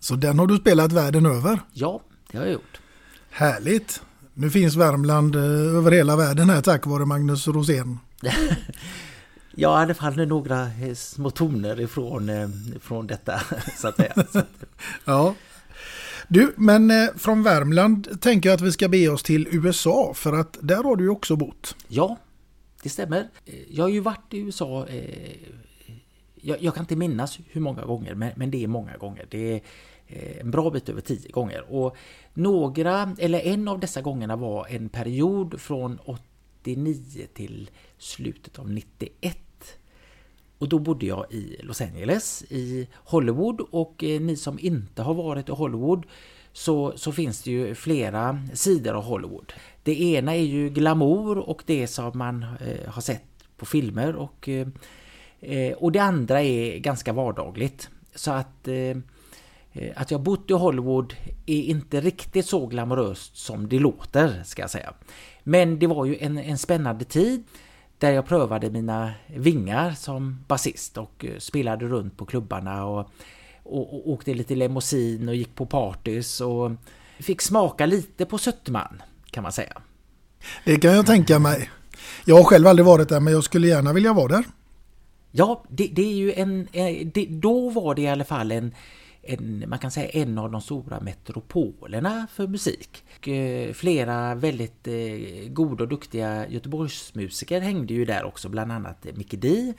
Så 0.00 0.14
den 0.14 0.38
har 0.38 0.46
du 0.46 0.56
spelat 0.56 0.92
världen 0.92 1.26
över? 1.26 1.60
Ja, 1.72 2.00
det 2.30 2.38
har 2.38 2.44
jag 2.44 2.52
gjort. 2.52 2.80
Härligt! 3.30 4.02
Nu 4.34 4.50
finns 4.50 4.76
Värmland 4.76 5.36
eh, 5.36 5.42
över 5.76 5.90
hela 5.90 6.16
världen 6.16 6.50
här 6.50 6.60
tack 6.60 6.86
vare 6.86 7.04
Magnus 7.04 7.48
Rosén. 7.48 7.98
Ja, 9.54 9.80
i 9.80 9.82
alla 9.82 9.94
fall 9.94 10.26
några 10.26 10.62
eh, 10.62 10.94
små 10.94 11.30
toner 11.30 11.80
ifrån, 11.80 12.28
eh, 12.28 12.48
ifrån 12.76 13.06
detta, 13.06 13.40
så 13.76 13.88
att 13.88 13.96
säga. 13.96 14.14
ja. 15.04 15.34
Du, 16.28 16.54
men 16.56 16.90
eh, 16.90 17.08
från 17.16 17.42
Värmland 17.42 18.20
tänker 18.20 18.48
jag 18.48 18.56
att 18.56 18.60
vi 18.60 18.72
ska 18.72 18.88
be 18.88 19.08
oss 19.08 19.22
till 19.22 19.48
USA, 19.50 20.12
för 20.14 20.32
att 20.32 20.58
där 20.60 20.82
har 20.82 20.96
du 20.96 21.04
ju 21.04 21.10
också 21.10 21.36
bott. 21.36 21.76
Ja, 21.88 22.16
det 22.82 22.88
stämmer. 22.88 23.28
Jag 23.70 23.84
har 23.84 23.88
ju 23.88 24.00
varit 24.00 24.34
i 24.34 24.38
USA, 24.38 24.86
jag, 26.34 26.62
jag 26.62 26.74
kan 26.74 26.82
inte 26.82 26.96
minnas 26.96 27.38
hur 27.50 27.60
många 27.60 27.84
gånger, 27.84 28.14
men, 28.14 28.32
men 28.36 28.50
det 28.50 28.64
är 28.64 28.68
många 28.68 28.96
gånger. 28.96 29.26
Det 29.30 29.52
är 29.52 29.60
en 30.40 30.50
bra 30.50 30.70
bit 30.70 30.88
över 30.88 31.00
tio 31.00 31.30
gånger. 31.30 31.74
Och 31.74 31.96
några, 32.34 33.14
eller 33.18 33.40
en 33.40 33.68
av 33.68 33.80
dessa 33.80 34.00
gångerna 34.00 34.36
var 34.36 34.66
en 34.66 34.88
period 34.88 35.60
från 35.60 35.98
89 36.62 37.26
till 37.34 37.70
slutet 38.02 38.58
av 38.58 38.70
91. 38.70 39.38
Och 40.58 40.68
då 40.68 40.78
bodde 40.78 41.06
jag 41.06 41.26
i 41.30 41.56
Los 41.62 41.80
Angeles, 41.80 42.44
i 42.48 42.88
Hollywood 42.94 43.60
och 43.60 44.04
eh, 44.04 44.20
ni 44.20 44.36
som 44.36 44.58
inte 44.58 45.02
har 45.02 45.14
varit 45.14 45.48
i 45.48 45.52
Hollywood 45.52 46.06
så, 46.52 46.92
så 46.96 47.12
finns 47.12 47.42
det 47.42 47.50
ju 47.50 47.74
flera 47.74 48.38
sidor 48.52 48.94
av 48.94 49.02
Hollywood. 49.02 49.52
Det 49.82 50.02
ena 50.02 50.34
är 50.34 50.42
ju 50.42 50.68
glamour 50.68 51.38
och 51.38 51.62
det 51.66 51.86
som 51.86 52.18
man 52.18 52.42
eh, 52.42 52.90
har 52.90 53.02
sett 53.02 53.24
på 53.56 53.66
filmer 53.66 54.14
och, 54.16 54.48
eh, 54.48 54.68
eh 55.40 55.72
och 55.72 55.92
det 55.92 55.98
andra 55.98 56.42
är 56.42 56.78
ganska 56.78 57.12
vardagligt. 57.12 57.90
Så 58.14 58.30
att 58.30 58.68
eh, 58.68 58.96
eh, 59.72 59.92
att 59.96 60.10
jag 60.10 60.20
bott 60.20 60.50
i 60.50 60.52
Hollywood 60.52 61.14
är 61.46 61.62
inte 61.62 62.00
riktigt 62.00 62.46
så 62.46 62.66
glamoröst 62.66 63.36
som 63.36 63.68
det 63.68 63.78
låter, 63.78 64.42
ska 64.44 64.62
jag 64.62 64.70
säga. 64.70 64.94
Men 65.42 65.78
det 65.78 65.86
var 65.86 66.04
ju 66.04 66.16
en, 66.20 66.38
en 66.38 66.58
spännande 66.58 67.04
tid 67.04 67.44
där 68.02 68.12
jag 68.12 68.26
prövade 68.26 68.70
mina 68.70 69.12
vingar 69.36 69.92
som 69.92 70.44
basist 70.48 70.98
och 70.98 71.24
eh, 71.24 71.38
spelade 71.38 71.86
runt 71.86 72.16
på 72.16 72.24
klubbarna 72.24 72.84
och 72.84 73.10
och, 73.64 73.94
och 73.94 74.10
åkte 74.10 74.34
lite 74.34 74.54
limousin 74.54 75.28
och 75.28 75.34
gick 75.34 75.54
på 75.54 75.66
partys 75.66 76.40
och 76.40 76.70
fick 77.18 77.42
smaka 77.42 77.86
lite 77.86 78.26
på 78.26 78.38
Sötterman 78.38 79.02
kan 79.30 79.42
man 79.42 79.52
säga. 79.52 79.82
Det 80.64 80.76
kan 80.76 80.94
jag 80.94 81.06
tänka 81.06 81.38
mig. 81.38 81.70
Jag 82.24 82.36
har 82.36 82.44
själv 82.44 82.66
aldrig 82.66 82.86
varit 82.86 83.08
där 83.08 83.20
men 83.20 83.32
jag 83.32 83.44
skulle 83.44 83.66
gärna 83.68 83.92
vilja 83.92 84.12
vara 84.12 84.28
där. 84.28 84.44
Ja, 85.30 85.64
det, 85.68 85.86
det 85.92 86.02
är 86.02 86.14
ju 86.14 86.32
en... 86.32 86.68
eh, 86.72 87.06
Det, 87.14 87.26
då 87.26 87.70
var 87.70 87.94
det 87.94 88.02
i 88.02 88.08
alla 88.08 88.24
fall 88.24 88.52
en, 88.52 88.74
en, 89.22 89.64
man 89.68 89.78
kan 89.78 89.90
säga 89.90 90.08
en 90.08 90.38
av 90.38 90.50
de 90.50 90.60
stora 90.60 91.00
metropolerna 91.00 92.26
för 92.32 92.46
musik. 92.46 93.04
Och, 93.18 93.28
eh, 93.28 93.72
flera 93.72 94.34
väldigt 94.34 94.88
eh, 94.88 95.48
goda 95.48 95.84
och 95.84 95.88
duktiga 95.88 96.48
Göteborgsmusiker 96.48 97.60
hängde 97.60 97.94
ju 97.94 98.04
där 98.04 98.24
också, 98.24 98.48
bland 98.48 98.72
annat 98.72 99.06
eh, 99.06 99.14
Micke 99.14 99.34
Di. 99.40 99.74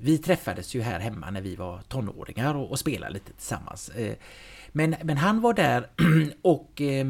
Vi 0.00 0.18
träffades 0.18 0.74
ju 0.74 0.80
här 0.82 1.00
hemma 1.00 1.30
när 1.30 1.40
vi 1.40 1.56
var 1.56 1.80
tonåringar 1.88 2.54
och, 2.54 2.70
och 2.70 2.78
spelade 2.78 3.12
lite 3.12 3.32
tillsammans. 3.32 3.88
Eh, 3.88 4.14
Men, 4.72 4.96
men 5.02 5.16
han 5.16 5.40
var 5.40 5.54
där 5.54 5.90
och 6.42 6.80
eh, 6.80 7.06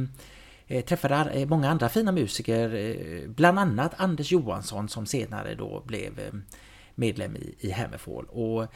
eh, 0.67 0.85
träffade 0.85 1.31
eh, 1.31 1.49
många 1.49 1.71
andra 1.71 1.89
fina 1.89 2.13
musiker, 2.13 3.29
bland 3.29 3.59
annat 3.59 3.95
Anders 3.97 4.33
Johansson 4.33 4.89
som 4.89 5.07
senare 5.07 5.55
då 5.55 5.83
blev 5.87 6.43
medlem 6.95 7.37
i, 7.37 7.55
i 7.59 7.71
Hammerfall 7.71 8.25
och 8.25 8.67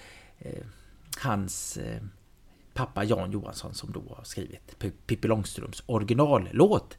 hans 1.23 1.79
pappa 2.75 3.05
Jan 3.05 3.33
Johansson 3.33 3.75
som 3.75 3.93
då 3.93 4.03
har 4.17 4.25
skrivit 4.25 4.79
P- 4.79 4.91
Pippi 5.07 5.29
Långstrumps 5.29 5.83
originallåt. 5.87 6.99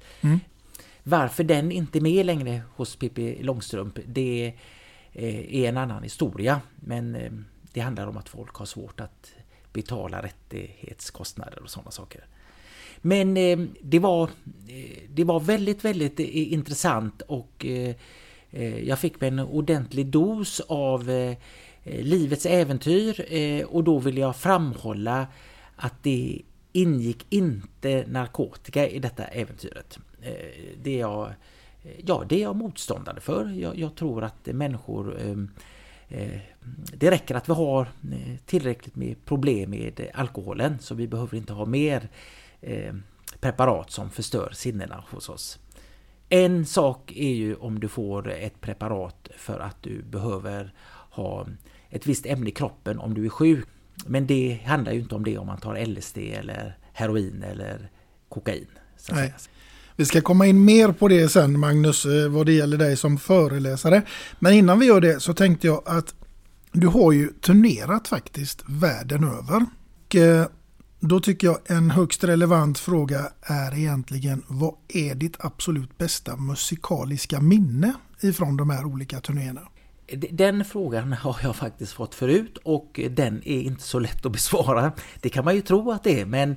Varför 1.03 1.43
den 1.43 1.71
inte 1.71 1.97
är 1.97 2.01
med 2.01 2.25
längre 2.25 2.61
hos 2.75 2.95
Pippi 2.95 3.43
Långstrump 3.43 3.99
det 4.05 4.53
eh, 5.13 5.55
är 5.55 5.69
en 5.69 5.77
annan 5.77 6.03
historia 6.03 6.61
men 6.75 7.15
eh, 7.15 7.31
det 7.73 7.79
handlar 7.79 8.07
om 8.07 8.17
att 8.17 8.29
folk 8.29 8.55
har 8.55 8.65
svårt 8.65 8.99
att 8.99 9.31
betala 9.73 10.21
rättighetskostnader 10.23 11.63
och 11.63 11.69
sådana 11.69 11.91
saker. 11.91 12.25
Men 12.97 13.37
eh, 13.37 13.59
det 13.81 13.99
var, 13.99 14.29
det 15.09 15.23
var 15.23 15.39
väldigt, 15.39 15.85
väldigt 15.85 16.19
intressant 16.19 17.21
och 17.21 17.65
jag 18.83 18.99
fick 18.99 19.21
mig 19.21 19.27
en 19.27 19.39
ordentlig 19.39 20.07
dos 20.07 20.59
av 20.59 21.09
livets 21.83 22.45
äventyr 22.45 23.25
och 23.69 23.83
då 23.83 23.99
vill 23.99 24.17
jag 24.17 24.35
framhålla 24.35 25.27
att 25.81 26.03
det 26.03 26.41
ingick 26.71 27.25
inte 27.29 28.05
narkotika 28.07 28.89
i 28.89 28.99
detta 28.99 29.23
äventyret. 29.23 29.99
Eh, 30.21 30.33
det 30.83 30.95
är 30.95 30.99
jag, 30.99 31.27
eh, 31.83 31.91
ja, 32.05 32.23
det 32.29 32.35
är 32.35 32.41
jag 32.41 32.55
motståndare 32.55 33.19
för. 33.19 33.49
Jag, 33.49 33.77
jag 33.77 33.95
tror 33.95 34.23
att 34.23 34.45
människor 34.45 35.19
ehm, 35.19 35.49
eh, 36.09 36.39
Det 36.93 37.11
räcker 37.11 37.35
att 37.35 37.49
vi 37.49 37.53
har 37.53 37.87
tillräckligt 38.45 38.95
med 38.95 39.25
problem 39.25 39.69
med 39.69 40.09
alkoholen 40.13 40.79
så 40.79 40.95
vi 40.95 41.07
behöver 41.07 41.37
inte 41.37 41.53
ha 41.53 41.65
mer 41.65 42.09
ehm, 42.61 43.03
preparat 43.39 43.91
som 43.91 44.09
förstör 44.09 44.51
sinnena 44.53 45.03
hos 45.09 45.29
oss. 45.29 45.59
En 46.29 46.65
sak 46.65 47.11
är 47.15 47.33
ju 47.33 47.55
om 47.55 47.79
du 47.79 47.87
får 47.87 48.29
ett 48.31 48.61
preparat 48.61 49.29
för 49.37 49.59
att 49.59 49.83
du 49.83 50.03
behöver 50.03 50.73
ha 51.11 51.47
ett 51.89 52.07
visst 52.07 52.25
ämne 52.25 52.49
i 52.49 52.51
kroppen 52.51 52.99
om 52.99 53.13
du 53.13 53.25
är 53.25 53.29
sjuk. 53.29 53.67
Men 54.05 54.27
det 54.27 54.59
handlar 54.65 54.91
ju 54.91 54.99
inte 54.99 55.15
om 55.15 55.23
det 55.23 55.37
om 55.37 55.47
man 55.47 55.57
tar 55.57 55.85
LSD 55.85 56.17
eller 56.17 56.77
heroin 56.93 57.43
eller 57.43 57.89
kokain. 58.29 58.67
Nej. 59.11 59.33
Vi 59.95 60.05
ska 60.05 60.21
komma 60.21 60.47
in 60.47 60.65
mer 60.65 60.91
på 60.91 61.07
det 61.07 61.29
sen 61.29 61.59
Magnus, 61.59 62.05
eh, 62.05 62.29
vad 62.29 62.45
det 62.45 62.53
gäller 62.53 62.77
dig 62.77 62.97
som 62.97 63.17
föreläsare. 63.17 64.01
Men 64.39 64.53
innan 64.53 64.79
vi 64.79 64.85
gör 64.85 65.01
det 65.01 65.19
så 65.19 65.33
tänkte 65.33 65.67
jag 65.67 65.81
att 65.85 66.15
du 66.71 66.87
har 66.87 67.11
ju 67.11 67.27
turnerat 67.27 68.07
faktiskt 68.07 68.63
världen 68.67 69.23
över. 69.23 69.65
Och 70.05 70.15
eh, 70.15 70.45
då 70.99 71.19
tycker 71.19 71.47
jag 71.47 71.57
en 71.65 71.91
högst 71.91 72.23
relevant 72.23 72.79
fråga 72.79 73.31
är 73.41 73.77
egentligen 73.77 74.43
vad 74.47 74.75
är 74.87 75.15
ditt 75.15 75.35
absolut 75.39 75.97
bästa 75.97 76.35
musikaliska 76.35 77.41
minne 77.41 77.93
ifrån 78.21 78.57
de 78.57 78.69
här 78.69 78.85
olika 78.85 79.19
turnéerna? 79.19 79.61
Den 80.15 80.65
frågan 80.65 81.13
har 81.13 81.37
jag 81.43 81.55
faktiskt 81.55 81.93
fått 81.93 82.15
förut 82.15 82.57
och 82.63 82.99
den 83.09 83.41
är 83.45 83.61
inte 83.61 83.83
så 83.83 83.99
lätt 83.99 84.25
att 84.25 84.31
besvara. 84.31 84.91
Det 85.21 85.29
kan 85.29 85.45
man 85.45 85.55
ju 85.55 85.61
tro 85.61 85.91
att 85.91 86.03
det 86.03 86.21
är 86.21 86.25
men 86.25 86.55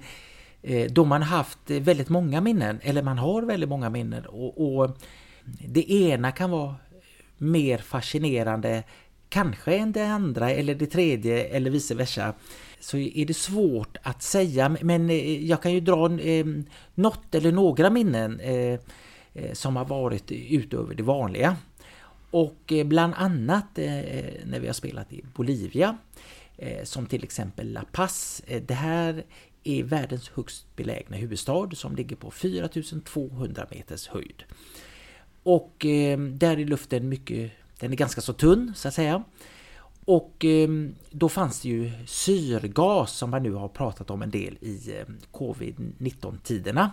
eh, 0.63 0.93
då 0.93 1.05
man 1.05 1.23
haft 1.23 1.71
väldigt 1.71 2.09
många 2.09 2.41
minnen, 2.41 2.81
eller 2.83 3.03
man 3.03 3.19
har 3.19 3.43
väldigt 3.43 3.69
många 3.69 3.91
minnen 3.91 4.27
och, 4.27 4.79
och 4.79 4.99
det 5.45 5.93
ena 5.93 6.33
kan 6.33 6.51
vara 6.51 6.75
mer 7.39 7.79
fascinerande 7.79 8.83
kanske 9.29 9.77
än 9.77 9.93
det 9.93 10.07
andra 10.07 10.51
eller 10.51 10.75
det 10.75 10.87
tredje 10.87 11.45
eller 11.45 11.71
vice 11.71 11.95
versa 11.95 12.35
så 12.81 12.97
är 12.97 13.27
det 13.27 13.35
svårt 13.35 13.97
att 14.03 14.23
säga 14.23 14.77
men 14.81 15.11
eh, 15.11 15.45
jag 15.47 15.63
kan 15.63 15.73
ju 15.73 15.81
dra 15.81 16.21
eh, 16.21 16.47
något 16.95 17.35
eller 17.35 17.53
några 17.53 17.91
minnen 17.91 18.41
eh, 18.41 18.81
som 19.53 19.77
har 19.77 19.85
varit 19.85 20.33
utöver 20.33 20.95
det 20.95 21.03
vanliga. 21.03 21.57
Och 22.35 22.73
eh, 22.73 22.87
bland 22.87 23.15
annat 23.15 23.79
eh, 23.79 23.87
när 24.45 24.61
vi 24.61 24.67
har 24.67 24.75
spelat 24.75 25.13
i 25.13 25.25
Bolivia, 25.35 25.99
eh, 26.57 26.85
som 26.85 27.07
till 27.07 27.25
exempel 27.25 27.73
La 27.73 27.85
Paz. 27.93 28.43
Det 28.67 28.75
här 28.75 29.25
är 29.65 29.83
världens 29.83 30.29
högst 30.29 30.77
belägna 30.77 31.17
huvudstad 31.17 31.71
som 31.75 31.97
ligger 31.97 32.17
på 32.17 32.31
4200 32.31 33.67
meters 33.71 34.09
höjd. 34.09 34.43
Och 35.43 35.75
där 36.19 36.59
är 36.59 36.65
luften 36.65 37.09
mycket, 37.09 37.53
den 37.81 37.93
är 37.93 37.97
ganska 37.97 38.21
så 38.21 38.33
tunn 38.33 38.73
så 38.77 38.89
att 38.89 38.95
säga. 38.95 39.25
Och 40.05 40.45
då 41.11 41.29
fanns 41.29 41.61
det 41.61 41.69
ju 41.69 41.93
syrgas 42.07 43.13
som 43.13 43.31
man 43.31 43.43
nu 43.43 43.53
har 43.53 43.69
pratat 43.69 44.11
om 44.11 44.23
en 44.23 44.31
del 44.31 44.59
i 44.61 45.05
covid-19 45.33 46.39
tiderna. 46.43 46.91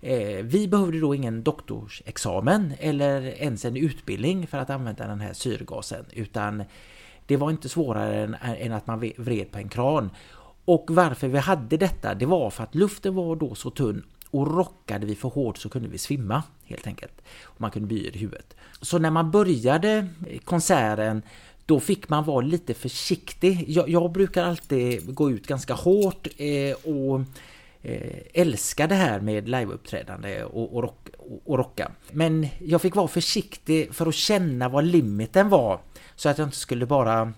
Eh, 0.00 0.44
Vi 0.44 0.68
behövde 0.68 1.00
då 1.00 1.14
ingen 1.14 1.42
doktorsexamen 1.42 2.72
eller 2.78 3.22
ens 3.22 3.64
en 3.64 3.76
utbildning 3.76 4.46
för 4.46 4.58
att 4.58 4.70
använda 4.70 5.06
den 5.06 5.20
här 5.20 5.32
syrgasen 5.32 6.04
utan 6.12 6.64
det 7.26 7.36
var 7.36 7.50
inte 7.50 7.68
svårare 7.68 8.24
än, 8.24 8.36
än 8.42 8.72
att 8.72 8.86
man 8.86 9.12
vred 9.16 9.52
på 9.52 9.58
en 9.58 9.68
kran. 9.68 10.10
Och 10.64 10.86
varför 10.90 11.28
vi 11.28 11.38
hade 11.38 11.76
detta 11.76 12.14
det 12.14 12.26
var 12.26 12.50
för 12.50 12.62
att 12.62 12.74
luften 12.74 13.14
var 13.14 13.36
då 13.36 13.54
så 13.54 13.70
tunn 13.70 14.02
och 14.30 14.56
rockade 14.56 15.06
vi 15.06 15.14
för 15.14 15.28
hårt 15.28 15.58
så 15.58 15.68
kunde 15.68 15.88
vi 15.88 15.98
svimma 15.98 16.42
helt 16.64 16.86
enkelt. 16.86 17.22
Och 17.44 17.60
man 17.60 17.70
kunde 17.70 17.88
bli 17.88 18.06
yr 18.06 18.16
i 18.16 18.18
huvudet. 18.18 18.56
Så 18.80 18.98
när 18.98 19.10
man 19.10 19.30
började 19.30 20.08
konserten 20.44 21.22
då 21.66 21.80
fick 21.80 22.08
man 22.08 22.24
vara 22.24 22.40
lite 22.40 22.74
försiktig. 22.74 23.64
Jag, 23.68 23.88
jag 23.88 24.12
brukar 24.12 24.44
alltid 24.44 25.14
gå 25.14 25.30
ut 25.30 25.46
ganska 25.46 25.74
hårt 25.74 26.26
eh, 26.36 26.94
och 26.94 27.20
eh, 27.86 28.42
älska 28.42 28.86
det 28.86 28.94
här 28.94 29.20
med 29.20 29.48
liveuppträdande 29.48 30.44
och, 30.44 30.76
och, 30.76 30.82
rock, 30.82 31.08
och, 31.44 31.58
rocka. 31.58 31.90
Men 32.10 32.46
jag 32.58 32.82
fick 32.82 32.94
vara 32.94 33.08
försiktig 33.08 33.94
för 33.94 34.06
att 34.06 34.14
känna 34.14 34.68
vad 34.68 34.84
limiten 34.84 35.48
var 35.48 35.80
så 36.16 36.28
att 36.28 36.38
jag 36.38 36.46
inte 36.46 36.56
skulle 36.56 36.86
bara, 36.86 37.32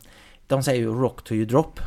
de 0.47 0.63
säger 0.63 0.81
ju 0.81 0.95
rock 0.95 1.25
to 1.25 1.35
you 1.35 1.45
drop, 1.45 1.81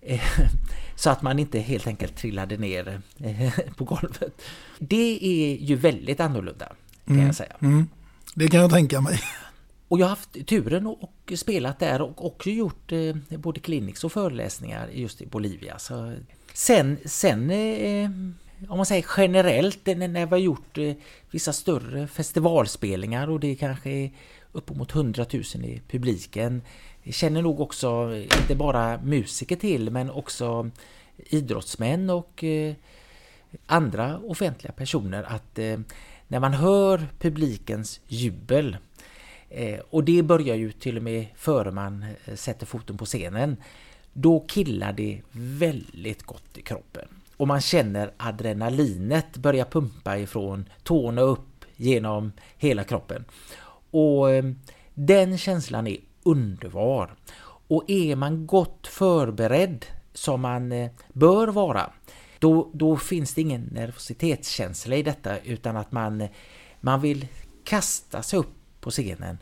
Eh, 0.00 0.20
så 0.96 1.10
att 1.10 1.22
man 1.22 1.38
inte 1.38 1.58
helt 1.58 1.86
enkelt 1.86 2.16
trillade 2.16 2.56
ner 2.56 3.00
eh, 3.18 3.52
på 3.76 3.84
golvet. 3.84 4.42
Det 4.78 5.18
är 5.22 5.56
ju 5.56 5.76
väldigt 5.76 6.20
annorlunda 6.20 6.72
kan 7.06 7.18
jag 7.18 7.34
säga. 7.34 7.56
Mm. 7.60 7.88
Det 8.34 8.48
kan 8.48 8.60
jag 8.60 8.70
tänka 8.70 9.00
mig. 9.00 9.20
Och 9.88 9.98
jag 9.98 10.04
har 10.04 10.10
haft 10.10 10.46
turen 10.46 10.86
och, 10.86 11.32
spelat 11.36 11.78
där 11.78 12.02
och 12.02 12.26
också 12.26 12.50
gjort 12.50 12.92
både 13.30 13.60
clinics 13.60 14.04
och 14.04 14.12
föreläsningar 14.12 14.88
just 14.92 15.22
i 15.22 15.26
Bolivia. 15.26 15.78
Så 15.78 16.14
sen, 16.58 16.98
sen 17.04 17.50
eh, 17.50 18.10
om 18.68 18.76
man 18.76 18.86
säger 18.86 19.06
generellt, 19.16 19.88
eh, 19.88 19.96
när 19.96 20.26
vi 20.26 20.30
har 20.30 20.38
gjort 20.38 20.78
eh, 20.78 20.94
vissa 21.30 21.52
större 21.52 22.06
festivalspelningar 22.06 23.30
och 23.30 23.40
det 23.40 23.54
kanske 23.54 23.90
är 23.90 24.10
uppemot 24.52 24.94
100 24.94 25.26
000 25.32 25.42
i 25.64 25.82
publiken. 25.88 26.62
Känner 27.10 27.42
nog 27.42 27.60
också, 27.60 28.14
eh, 28.14 28.40
inte 28.40 28.54
bara 28.54 29.00
musiker 29.02 29.56
till, 29.56 29.90
men 29.90 30.10
också 30.10 30.70
idrottsmän 31.16 32.10
och 32.10 32.44
eh, 32.44 32.74
andra 33.66 34.18
offentliga 34.18 34.72
personer 34.72 35.22
att 35.22 35.58
eh, 35.58 35.78
när 36.28 36.40
man 36.40 36.52
hör 36.52 37.08
publikens 37.18 38.00
jubel 38.06 38.76
Eh, 39.50 39.80
och 39.90 40.04
det 40.04 40.22
börjar 40.22 40.56
ju 40.56 40.72
till 40.72 40.96
och 40.96 41.02
med 41.02 41.26
före 41.36 41.70
man 41.70 42.04
eh, 42.24 42.34
sätter 42.34 42.66
foten 42.66 42.96
på 42.98 43.04
scenen. 43.04 43.56
Då 44.20 44.40
killar 44.40 44.92
det 44.92 45.22
väldigt 45.32 46.22
gott 46.22 46.58
i 46.58 46.62
kroppen. 46.62 47.08
Och 47.36 47.48
man 47.48 47.60
känner 47.60 48.10
adrenalinet 48.16 49.36
börja 49.36 49.64
pumpa 49.64 50.18
ifrån 50.18 50.68
tårna 50.82 51.20
upp 51.20 51.64
genom 51.76 52.32
hela 52.56 52.84
kroppen. 52.84 53.24
Och 53.90 54.30
eh, 54.30 54.44
den 54.94 55.38
känslan 55.38 55.86
är 55.86 55.96
underbar. 56.22 57.14
Och 57.68 57.84
är 57.90 58.16
man 58.16 58.46
gott 58.46 58.86
förberedd 58.86 59.86
som 60.12 60.40
man 60.40 60.72
eh, 60.72 60.90
bör 61.12 61.48
vara 61.48 61.92
då, 62.38 62.70
då 62.72 62.96
finns 62.96 63.34
det 63.34 63.40
ingen 63.40 63.62
nervositetskänsla 63.72 64.96
i 64.96 65.02
detta 65.02 65.38
utan 65.38 65.76
att 65.76 65.92
man, 65.92 66.28
man 66.80 67.00
vill 67.00 67.26
kasta 67.64 68.22
sig 68.22 68.38
upp 68.38 68.80
på 68.80 68.90
scenen 68.90 69.38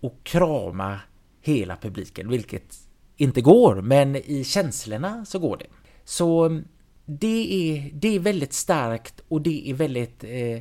och 0.00 0.14
krama 0.22 1.00
hela 1.40 1.76
publiken, 1.76 2.28
vilket 2.28 2.89
inte 3.20 3.40
går, 3.40 3.82
men 3.82 4.16
i 4.16 4.44
känslorna 4.44 5.24
så 5.24 5.38
går 5.38 5.56
det. 5.56 5.66
Så 6.04 6.44
mm, 6.44 6.64
det 7.06 7.52
är, 7.52 7.90
det 7.94 8.16
är 8.16 8.18
väldigt 8.18 8.52
starkt 8.52 9.20
och 9.28 9.42
det 9.42 9.70
är 9.70 9.74
väldigt, 9.74 10.24
eh, 10.24 10.56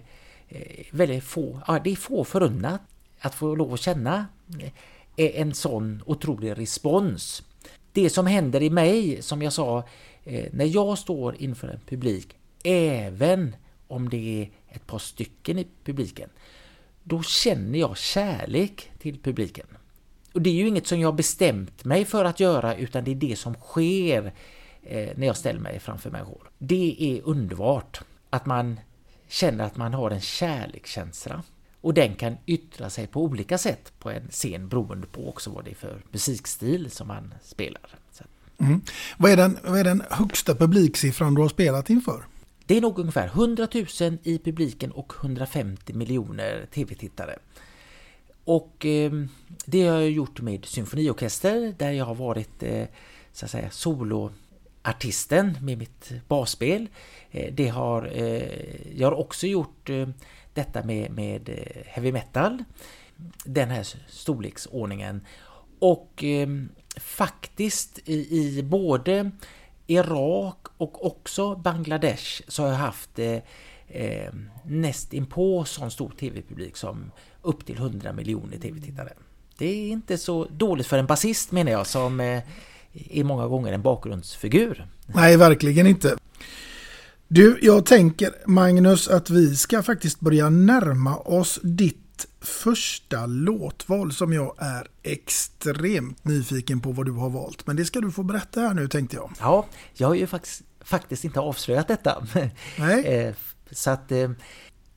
eh, 0.47 0.85
väldigt 0.91 1.23
få, 1.23 1.61
ja, 1.67 1.79
det 1.83 1.91
är 1.91 1.95
få 1.95 2.23
förunnat 2.23 2.81
att 3.19 3.35
få 3.35 3.55
lov 3.55 3.73
att 3.73 3.79
känna 3.79 4.25
eh, 4.59 4.71
eh, 5.15 5.41
en 5.41 5.53
sån 5.53 6.03
otrolig 6.05 6.57
respons. 6.57 7.43
Det 7.93 8.09
som 8.09 8.27
händer 8.27 8.63
i 8.63 8.69
mig, 8.69 9.21
som 9.21 9.41
jag 9.41 9.53
sa, 9.53 9.83
eh, 10.23 10.45
när 10.51 10.65
jag 10.65 10.97
står 10.97 11.35
inför 11.39 11.67
en 11.67 11.79
publik, 11.85 12.35
även 12.63 13.55
om 13.87 14.09
det 14.09 14.41
är 14.41 14.49
ett 14.75 14.87
par 14.87 14.99
stycken 14.99 15.59
i 15.59 15.67
publiken, 15.83 16.29
då 17.03 17.23
känner 17.23 17.79
jag 17.79 17.97
kärlek 17.97 18.91
till 18.99 19.19
publiken. 19.19 19.67
Och 20.33 20.41
det 20.41 20.49
är 20.49 20.53
ju 20.53 20.67
inget 20.67 20.87
som 20.87 20.99
jag 20.99 21.15
bestämt 21.15 21.85
mig 21.85 22.05
för 22.05 22.25
att 22.25 22.39
göra 22.39 22.75
utan 22.75 23.03
det 23.03 23.11
är 23.11 23.15
det 23.15 23.35
som 23.35 23.53
sker 23.53 24.33
eh, 24.83 25.09
när 25.15 25.27
jag 25.27 25.37
ställer 25.37 25.59
mig 25.59 25.79
framför 25.79 26.09
människor. 26.09 26.51
Det 26.57 26.95
är 26.99 27.21
underbart 27.25 28.01
att 28.29 28.45
man 28.45 28.79
känner 29.27 29.63
att 29.63 29.77
man 29.77 29.93
har 29.93 30.11
en 30.11 30.21
kärlekskänsla. 30.21 31.43
Och 31.81 31.93
den 31.93 32.15
kan 32.15 32.37
yttra 32.45 32.89
sig 32.89 33.07
på 33.07 33.23
olika 33.23 33.57
sätt 33.57 33.93
på 33.99 34.09
en 34.09 34.27
scen 34.29 34.67
beroende 34.67 35.07
på 35.07 35.29
också 35.29 35.49
vad 35.49 35.65
det 35.65 35.71
är 35.71 35.75
för 35.75 36.01
musikstil 36.11 36.91
som 36.91 37.07
man 37.07 37.33
spelar. 37.43 37.81
Mm. 38.59 38.81
Vad, 39.17 39.31
är 39.31 39.37
den, 39.37 39.57
vad 39.63 39.79
är 39.79 39.83
den 39.83 40.03
högsta 40.09 40.55
publiksiffran 40.55 41.33
du 41.33 41.41
har 41.41 41.49
spelat 41.49 41.89
inför? 41.89 42.25
Det 42.65 42.77
är 42.77 42.81
nog 42.81 42.99
ungefär 42.99 43.27
100 43.27 43.67
000 43.73 44.17
i 44.23 44.39
publiken 44.39 44.91
och 44.91 45.13
150 45.19 45.93
miljoner 45.93 46.67
tv-tittare. 46.73 47.35
Och 48.49 48.85
eh, 48.85 49.12
det 49.65 49.88
har 49.88 49.99
jag 49.99 50.12
gjort 50.12 50.41
med 50.41 50.65
symfoniorkester 50.65 51.73
där 51.77 51.91
jag 51.91 52.05
har 52.05 52.15
varit 52.15 52.63
eh, 52.63 52.85
så 53.31 53.45
att 53.45 53.51
säga 53.51 53.69
soloartisten 53.69 55.57
med 55.62 55.77
mitt 55.77 56.12
basspel. 56.27 56.88
Eh, 57.31 57.53
det 57.53 57.67
har, 57.67 58.09
eh, 58.13 58.97
jag 58.99 59.07
har 59.07 59.19
också 59.19 59.47
gjort 59.47 59.89
eh, 59.89 60.09
detta 60.53 60.83
med, 60.83 61.12
med 61.12 61.49
eh, 61.49 61.85
heavy 61.85 62.12
metal, 62.12 62.63
den 63.43 63.69
här 63.69 63.88
storleksordningen. 64.07 65.21
Och 65.79 66.23
ehm, 66.23 66.69
faktiskt 66.97 67.99
i, 68.05 68.38
i 68.38 68.63
både 68.63 69.31
Irak 69.88 70.67
och 70.77 71.05
också 71.05 71.55
Bangladesh 71.55 72.41
så 72.47 72.63
har 72.63 72.69
jag 72.69 72.77
haft 72.77 73.19
eh, 73.19 73.39
eh, 73.88 74.33
näst 74.63 75.13
inpå 75.13 75.65
sån 75.65 75.91
stor 75.91 76.09
tv-publik 76.19 76.77
som 76.77 77.12
upp 77.41 77.65
till 77.65 77.75
100 77.75 78.13
miljoner 78.13 78.58
tv-tittare. 78.58 79.13
Det 79.58 79.65
är 79.65 79.88
inte 79.88 80.17
så 80.17 80.45
dåligt 80.45 80.88
för 80.88 80.97
en 80.97 81.06
basist 81.06 81.52
menar 81.52 81.71
jag 81.71 81.88
som 81.88 82.19
eh, 82.19 82.41
är 82.93 83.23
många 83.23 83.47
gånger 83.47 83.73
en 83.73 83.82
bakgrundsfigur. 83.82 84.88
Nej, 85.06 85.38
verkligen 85.38 85.88
inte. 85.88 86.17
Du, 87.28 87.60
jag 87.62 87.86
tänker 87.86 88.34
Magnus 88.45 89.08
att 89.08 89.30
vi 89.30 89.56
ska 89.56 89.84
faktiskt 89.84 90.19
börja 90.19 90.49
närma 90.49 91.17
oss 91.17 91.60
ditt 91.63 92.28
första 92.41 93.25
låtval 93.25 94.13
som 94.13 94.34
jag 94.34 94.56
är 94.58 94.88
extremt 95.04 96.25
nyfiken 96.25 96.82
på 96.82 96.91
vad 96.91 97.06
du 97.06 97.12
har 97.12 97.30
valt. 97.30 97.67
Men 97.67 97.75
det 97.75 97.86
ska 97.86 98.02
du 98.02 98.12
få 98.12 98.23
berätta 98.23 98.62
här 98.62 98.73
nu 98.73 98.88
tänkte 98.88 99.15
jag. 99.15 99.32
Ja, 99.39 99.65
jag 99.93 100.08
har 100.08 100.15
ju 100.15 100.28
faktiskt, 100.28 100.62
faktiskt 100.82 101.23
inte 101.23 101.39
avslöjat 101.39 101.88
detta. 101.88 102.28
Nej. 102.80 103.06
Eh, 103.06 103.34
så 103.71 103.89
att 103.89 104.12
eh, 104.12 104.32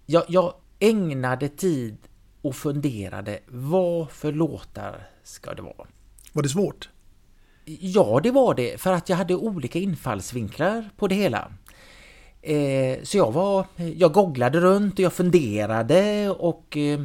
jag, 0.07 0.25
jag 0.29 0.55
ägnade 0.79 1.49
tid 1.49 1.97
och 2.43 2.55
funderade 2.55 3.39
vad 3.47 4.11
för 4.11 4.33
låtar 4.33 5.09
ska 5.23 5.55
det 5.55 5.63
vara. 5.63 5.87
Var 6.33 6.43
det 6.43 6.49
svårt? 6.49 6.89
Ja, 7.65 8.21
det 8.23 8.31
var 8.31 8.55
det. 8.55 8.81
För 8.81 8.93
att 8.93 9.09
jag 9.09 9.17
hade 9.17 9.35
olika 9.35 9.79
infallsvinklar 9.79 10.91
på 10.97 11.09
det 11.09 11.15
hela. 11.15 11.53
Eh, 12.43 13.03
så 13.03 13.17
jag 13.17 13.33
var, 13.33 13.67
jag 13.77 14.13
googlade 14.13 14.61
runt 14.61 14.95
och 14.95 15.01
jag 15.01 15.13
funderade 15.13 16.31
och 16.31 16.77
eh, 16.77 17.01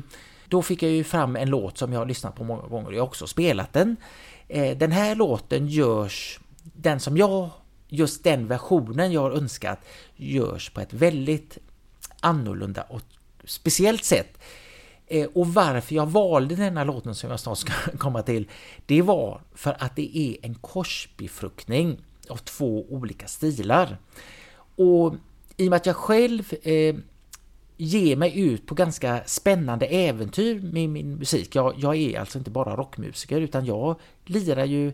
då 0.48 0.62
fick 0.62 0.84
jag 0.84 0.92
ju 0.92 1.04
fram 1.04 1.36
en 1.36 1.50
låt 1.50 1.78
som 1.78 1.94
jag 1.94 2.00
har 2.00 2.06
lyssnat 2.06 2.36
på 2.36 2.44
många 2.44 2.68
gånger 2.68 2.88
och 2.88 2.94
jag 2.94 3.02
har 3.02 3.08
också 3.08 3.28
spelat 3.28 3.74
den. 3.74 3.96
Eh, 4.48 4.78
den 4.78 4.92
här 4.92 5.16
låten 5.16 5.68
görs, 5.68 6.40
den 6.64 7.00
som 7.00 7.18
jag, 7.18 7.50
just 7.88 8.24
den 8.24 8.48
versionen 8.48 9.12
jag 9.12 9.22
har 9.22 9.32
önskat, 9.32 9.80
görs 10.16 10.70
på 10.70 10.82
ett 10.82 10.94
väldigt 10.94 11.58
annorlunda 12.20 12.82
och 12.82 13.02
speciellt 13.46 14.04
sätt. 14.04 14.38
Eh, 15.08 15.28
och 15.34 15.48
varför 15.48 15.96
jag 15.96 16.06
valde 16.06 16.56
denna 16.56 16.84
låten 16.84 17.16
som 17.16 17.30
jag 17.30 17.40
snart 17.40 17.58
ska 17.58 17.74
komma 17.98 18.22
till, 18.22 18.48
det 18.86 19.02
var 19.02 19.42
för 19.56 19.76
att 19.80 19.96
det 19.96 20.18
är 20.18 20.38
en 20.42 20.56
korsbefruktning 20.56 21.98
av 22.30 22.38
två 22.38 22.86
olika 22.90 23.28
stilar. 23.28 23.98
Och 24.76 25.16
i 25.58 25.68
och 25.68 25.70
med 25.70 25.78
att 25.78 25.86
jag 25.86 25.96
själv 25.96 26.54
eh, 26.62 26.96
ger 27.78 28.16
mig 28.16 28.40
ut 28.40 28.66
på 28.66 28.76
ganska 28.76 29.24
spännande 29.26 29.86
äventyr 29.86 30.62
med 30.62 30.90
min 30.90 31.16
musik. 31.16 31.56
Jag, 31.56 31.74
jag 31.78 31.96
är 31.96 32.20
alltså 32.20 32.38
inte 32.38 32.52
bara 32.52 32.76
rockmusiker 32.76 33.42
utan 33.42 33.66
jag 33.66 33.96
lirar 34.26 34.66
ju 34.66 34.94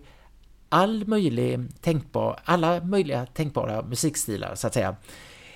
all 0.70 1.08
möjlig 1.08 1.60
tänkbar, 1.82 2.40
alla 2.44 2.84
möjliga 2.84 3.26
tänkbara 3.26 3.82
musikstilar 3.82 4.56
så 4.56 4.68
att 4.68 4.74
säga. 4.74 4.96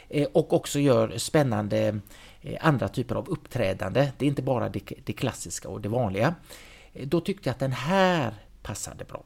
Eh, 0.09 0.27
och 0.33 0.53
också 0.53 0.79
gör 0.79 1.17
spännande 1.17 1.79
eh, 1.87 1.95
Eh, 2.47 2.57
andra 2.61 2.87
typer 2.87 3.15
av 3.15 3.29
uppträdande. 3.29 4.11
Det 4.17 4.25
är 4.25 4.29
inte 4.29 4.41
bara 4.41 4.69
det, 4.69 4.81
det 5.03 5.13
klassiska 5.13 5.69
och 5.69 5.81
det 5.81 5.89
vanliga. 5.89 6.35
Eh, 6.93 7.07
då 7.07 7.21
tyckte 7.21 7.49
jag 7.49 7.53
att 7.53 7.59
den 7.59 7.71
här 7.71 8.33
passade 8.61 9.05
bra. 9.05 9.23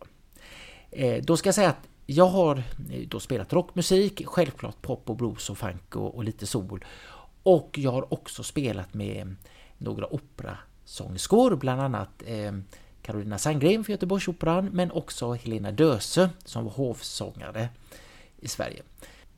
Eh, 0.91 1.23
då 1.23 1.38
ska 1.38 1.47
jag 1.47 1.55
säga 1.55 1.69
att 1.69 1.88
jag 2.05 2.27
har 2.27 2.63
då 3.07 3.19
spelat 3.19 3.53
rockmusik, 3.53 4.21
självklart 4.25 4.81
pop 4.81 5.10
och 5.10 5.15
blues 5.15 5.49
och 5.49 5.57
funk 5.57 5.95
och, 5.95 6.15
och 6.15 6.23
lite 6.23 6.47
soul. 6.47 6.86
Och 7.43 7.77
jag 7.77 7.91
har 7.91 8.13
också 8.13 8.43
spelat 8.43 8.93
med 8.93 9.36
några 9.77 10.13
operasångerskor, 10.13 11.55
bland 11.55 11.81
annat 11.81 12.23
eh, 12.25 12.51
Carolina 13.01 13.38
Sandgren 13.38 13.84
för 13.84 13.91
Göteborgsoperan, 13.91 14.65
men 14.65 14.91
också 14.91 15.34
Helena 15.34 15.71
Döse 15.71 16.29
som 16.45 16.63
var 16.63 16.71
hovsångare 16.71 17.69
i 18.38 18.47
Sverige. 18.47 18.84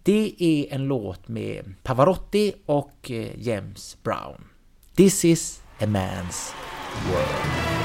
Det 0.05 0.35
är 0.39 0.75
en 0.75 0.83
låt 0.83 1.27
med 1.27 1.73
Pavarotti 1.83 2.53
och 2.65 3.11
eh, 3.11 3.27
James 3.37 3.97
Brown. 4.03 4.43
This 4.95 5.25
is 5.25 5.61
a 5.79 5.85
man's 5.85 6.53
world. 7.11 7.82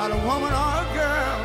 Without 0.00 0.18
a 0.18 0.26
woman 0.26 0.50
or 0.50 0.56
a 0.56 0.94
girl. 0.94 1.39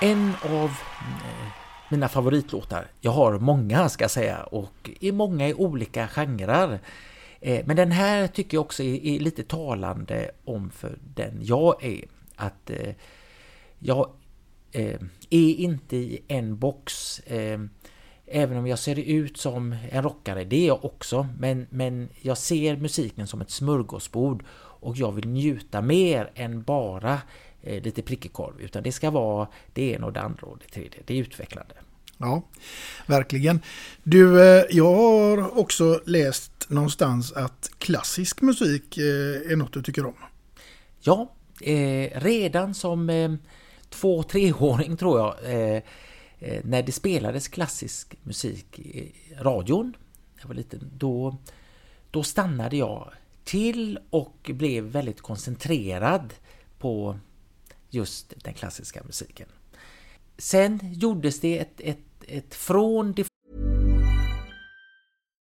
En 0.00 0.32
av 0.42 0.70
eh, 1.00 1.48
mina 1.90 2.08
favoritlåtar. 2.08 2.86
Jag 3.00 3.10
har 3.10 3.38
många 3.38 3.88
ska 3.88 4.04
jag 4.04 4.10
säga 4.10 4.42
och 4.42 4.90
i 5.00 5.12
många 5.12 5.48
i 5.48 5.54
olika 5.54 6.08
genrer. 6.08 6.80
Eh, 7.40 7.66
men 7.66 7.76
den 7.76 7.92
här 7.92 8.26
tycker 8.26 8.56
jag 8.56 8.64
också 8.64 8.82
är, 8.82 9.18
lite 9.18 9.42
talande 9.42 10.30
om 10.44 10.70
för 10.70 10.98
den 11.14 11.38
jag 11.42 11.84
är. 11.84 12.04
Att 12.36 12.70
eh, 12.70 12.94
jag 13.78 14.10
är 15.30 15.54
inte 15.54 15.96
i 15.96 16.22
en 16.28 16.58
box. 16.58 17.20
Även 18.26 18.58
om 18.58 18.66
jag 18.66 18.78
ser 18.78 18.98
ut 18.98 19.36
som 19.36 19.76
en 19.90 20.02
rockare, 20.02 20.44
det 20.44 20.56
är 20.56 20.66
jag 20.66 20.84
också. 20.84 21.28
Men, 21.38 21.66
men 21.70 22.08
jag 22.22 22.38
ser 22.38 22.76
musiken 22.76 23.26
som 23.26 23.40
ett 23.40 23.50
smörgåsbord 23.50 24.44
och 24.80 24.96
jag 24.96 25.12
vill 25.12 25.28
njuta 25.28 25.82
mer 25.82 26.30
än 26.34 26.62
bara 26.62 27.20
eh, 27.66 27.82
lite 27.82 28.02
prickig 28.02 28.32
korv. 28.32 28.60
Utan 28.60 28.82
det 28.82 28.92
ska 28.92 29.10
vara 29.10 29.48
det 29.72 29.92
ena 29.92 30.06
och 30.06 30.12
det 30.12 30.20
andra 30.20 30.46
och 30.46 30.58
det 30.58 30.68
tredje. 30.74 31.00
Det 31.04 31.14
är 31.14 31.18
utvecklande. 31.18 31.74
Ja, 32.18 32.42
verkligen. 33.06 33.60
Du, 34.02 34.42
eh, 34.42 34.64
jag 34.70 34.94
har 34.94 35.58
också 35.58 36.00
läst 36.06 36.52
någonstans 36.68 37.32
att 37.32 37.70
klassisk 37.78 38.42
musik 38.42 38.98
eh, 38.98 39.52
är 39.52 39.56
något 39.56 39.72
du 39.72 39.82
tycker 39.82 40.06
om. 40.06 40.14
Ja, 41.00 41.32
eh, 41.60 42.20
redan 42.20 42.74
som 42.74 43.10
eh, 43.10 43.34
två, 43.88 44.22
treåring 44.22 44.96
tror 44.96 45.18
jag, 45.18 45.34
eh, 45.44 45.82
när 46.64 46.82
det 46.82 46.92
spelades 46.92 47.48
klassisk 47.48 48.14
musik 48.22 48.78
i 48.78 49.12
radion, 49.40 49.96
jag 50.40 50.48
var 50.48 50.54
liten, 50.54 50.90
då, 50.94 51.36
då 52.10 52.22
stannade 52.22 52.76
jag 52.76 53.10
till 53.44 53.98
och 54.10 54.50
blev 54.54 54.84
väldigt 54.84 55.20
koncentrerad 55.20 56.34
på 56.78 57.18
just 57.90 58.32
den 58.44 58.54
klassiska 58.54 59.02
musiken. 59.04 59.48
Sen 60.38 60.80
gjordes 60.82 61.40
det 61.40 61.58
ett, 61.58 61.80
ett, 61.80 61.98
ett 62.28 62.54
från 62.54 63.12
det 63.12 63.26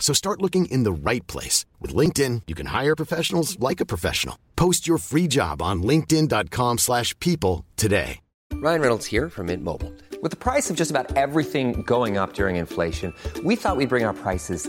So 0.00 0.12
start 0.12 0.42
looking 0.42 0.64
in 0.64 0.82
the 0.82 0.92
right 0.92 1.24
place. 1.28 1.66
With 1.78 1.94
LinkedIn, 1.94 2.42
you 2.48 2.56
can 2.56 2.66
hire 2.66 2.96
professionals 2.96 3.60
like 3.60 3.80
a 3.80 3.86
professional. 3.86 4.36
Post 4.56 4.88
your 4.88 4.98
free 4.98 5.28
job 5.28 5.62
on 5.62 5.84
linkedin.com 5.84 6.78
slash 6.78 7.16
people 7.20 7.64
today. 7.76 8.18
Ryan 8.54 8.80
Reynolds 8.82 9.06
here 9.06 9.30
from 9.30 9.46
Mint 9.46 9.64
Mobile. 9.64 9.92
With 10.22 10.32
the 10.32 10.36
price 10.36 10.68
of 10.68 10.76
just 10.76 10.90
about 10.90 11.16
everything 11.16 11.80
going 11.82 12.18
up 12.18 12.34
during 12.34 12.56
inflation, 12.56 13.14
we 13.42 13.56
thought 13.56 13.78
we'd 13.78 13.88
bring 13.88 14.04
our 14.04 14.12
prices 14.12 14.68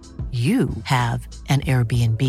you 0.31 0.69
have 0.83 1.27
an 1.49 1.59
Airbnb. 1.61 2.21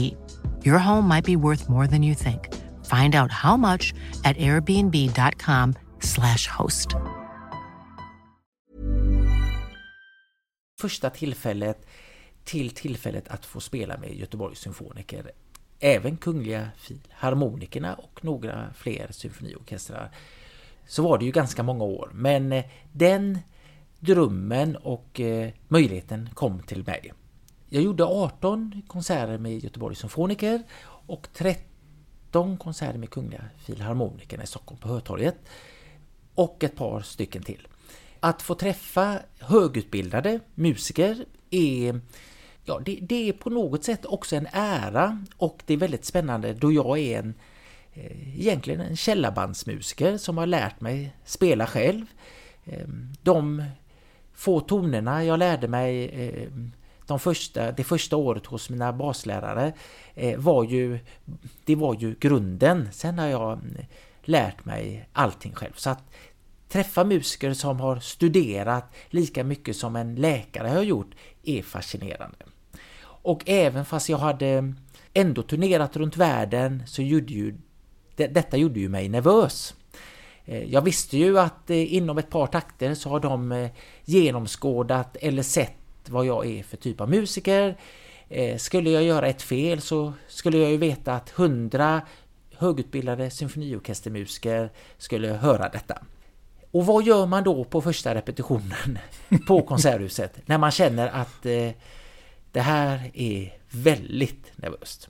Your 0.65 0.79
home 0.79 1.09
might 1.09 1.25
be 1.25 1.37
worth 1.37 1.69
more 1.69 1.87
than 1.87 2.03
you 2.03 2.15
think. 2.15 2.49
Find 2.85 3.15
out 3.15 3.31
how 3.31 3.57
much 3.57 3.95
at 4.25 4.37
airbnb.com 4.37 5.75
slash 6.01 6.49
host. 6.49 6.89
Första 10.81 11.11
tillfället 11.11 11.87
till 12.45 12.71
tillfället 12.71 13.29
att 13.29 13.47
få 13.47 13.61
spela 13.61 13.99
med 13.99 14.15
Göteborgs 14.15 14.61
symfoniker. 14.61 15.31
Även 15.81 16.17
Kungliga 16.17 16.69
Filharmonikerna 16.77 17.95
och 17.95 18.25
några 18.25 18.73
fler 18.75 19.07
symfoniorkestrar. 19.11 20.11
Så 20.87 21.03
var 21.03 21.19
det 21.19 21.25
ju 21.25 21.31
ganska 21.31 21.63
många 21.63 21.85
år. 21.85 22.11
Men 22.15 22.53
eh, 22.53 22.65
den 22.93 23.39
drömmen 24.01 24.77
och 24.77 25.21
eh, 25.21 25.51
möjligheten 25.69 26.31
kom 26.35 26.63
till 26.63 26.85
mig. 26.87 27.13
Jag 27.75 27.83
gjorde 27.83 28.05
18 28.05 28.83
konserter 28.87 29.39
med 29.39 29.59
Göteborgs 29.59 29.99
symfoniker 29.99 30.63
och 31.07 31.29
13 31.33 32.57
konserter 32.57 32.99
med 32.99 33.11
Kungliga 33.11 33.45
Filharmonikerna 33.59 34.43
i 34.43 34.47
Stockholm 34.47 34.81
på 34.81 34.89
Hötorget. 34.89 35.37
Och 36.35 36.65
ett 36.65 36.77
par 36.77 37.01
stycken 37.01 37.43
till. 37.43 37.69
Att 38.21 38.43
få 38.43 38.55
träffa 38.55 39.19
högutbildade 39.39 40.41
musiker 40.55 41.25
är 41.51 42.01
Ja, 42.65 42.81
det, 42.85 42.99
det 43.03 43.29
är 43.29 43.33
på 43.33 43.51
något 43.51 43.85
sätt 43.85 44.07
också 44.07 44.37
en 44.37 44.49
ära 44.53 45.25
och 45.37 45.63
det 45.67 45.73
är 45.73 45.79
väldigt 45.79 46.05
spännande 46.05 46.55
då 46.55 46.73
jag 46.73 46.99
är 46.99 47.19
en 47.19 47.35
eh, 47.93 48.39
egentligen 48.41 48.81
en 48.81 48.97
källarbandsmusiker 48.97 50.17
som 50.17 50.39
har 50.39 50.47
lärt 50.47 50.81
mig 50.81 51.17
spela 51.25 51.67
själv. 51.67 52.07
Ehm, 52.65 53.13
de 53.23 53.65
få 54.35 54.61
tonerna 54.61 55.25
jag 55.25 55.39
lärde 55.39 55.69
mig 55.69 56.11
ehm, 56.15 56.73
de 57.07 57.21
första, 57.21 57.73
det 57.73 57.85
första 57.85 58.17
året 58.17 58.47
hos 58.47 58.71
mina 58.71 58.93
baslärare 58.93 59.73
eh, 60.15 60.39
var 60.39 60.65
ju 60.65 60.99
det 61.65 61.77
var 61.77 61.95
ju 61.95 62.15
grunden. 62.21 62.89
Sen 62.93 63.19
har 63.19 63.27
jag 63.27 63.53
mm, 63.53 63.77
lärt 64.23 64.65
mig 64.65 65.09
allting 65.13 65.53
själv. 65.53 65.73
Så 65.77 65.91
att 65.91 66.03
träffa 66.69 67.05
musiker 67.05 67.53
som 67.53 67.81
har 67.81 68.01
studerat 68.01 68.93
lika 69.09 69.45
mycket 69.45 69.77
som 69.77 69.97
en 69.97 70.15
läkare 70.15 70.69
har 70.69 70.83
gjort 70.83 71.15
är 71.43 71.63
fascinerande. 71.63 72.37
Och 73.05 73.43
även 73.47 73.85
fast 73.85 74.09
jag 74.09 74.19
hade 74.19 74.75
ändå 75.15 75.43
turnerat 75.43 75.97
runt 75.97 76.17
världen 76.17 76.83
så 76.87 77.03
gjorde 77.03 77.33
ju 77.33 77.55
detta 78.17 78.57
gjorde 78.57 78.81
ju 78.81 78.89
mig 78.89 79.09
nervös. 79.09 79.75
Eh, 80.45 80.65
jag 80.65 80.83
visste 80.83 81.19
ju 81.19 81.39
att 81.39 81.71
eh, 81.71 81.95
inom 81.95 82.19
ett 82.19 82.31
par 82.31 82.47
takter 82.47 82.95
så 82.95 83.09
har 83.09 83.21
de 83.21 83.53
eh, 83.53 83.71
genomskådat 84.05 85.17
eller 85.21 85.43
sett 85.43 85.82
vad 86.09 86.27
jag 86.27 86.47
är 86.47 86.63
för 86.63 86.77
typ 86.77 87.01
av 87.01 87.11
musiker. 87.11 87.77
Eh, 88.29 88.57
skulle 88.57 88.91
jag 88.91 89.03
göra 89.03 89.29
ett 89.29 89.43
fel 89.43 89.81
så 89.81 90.13
skulle 90.29 90.59
jag 90.59 90.71
ju 90.71 90.77
veta 90.77 91.15
att 91.15 91.31
hundra 91.31 92.03
högutbildade 92.57 93.31
symfoniorkestermusiker 93.31 94.71
skulle 94.99 95.29
höra 95.29 95.69
detta. 95.69 95.99
Och 96.71 96.87
vad 96.87 97.05
gör 97.05 97.27
man 97.27 97.45
då 97.45 97.65
på 97.65 97.81
första 97.81 98.15
repetitionen 98.15 98.99
på 99.47 99.63
Konserthuset 99.63 100.49
när 100.49 100.59
man 100.59 100.71
känner 100.71 101.09
att 101.09 101.47
eh, 101.47 101.71
det 102.53 102.61
här 102.61 103.11
är 103.15 103.59
väldigt 103.71 104.53
nervöst? 104.57 105.09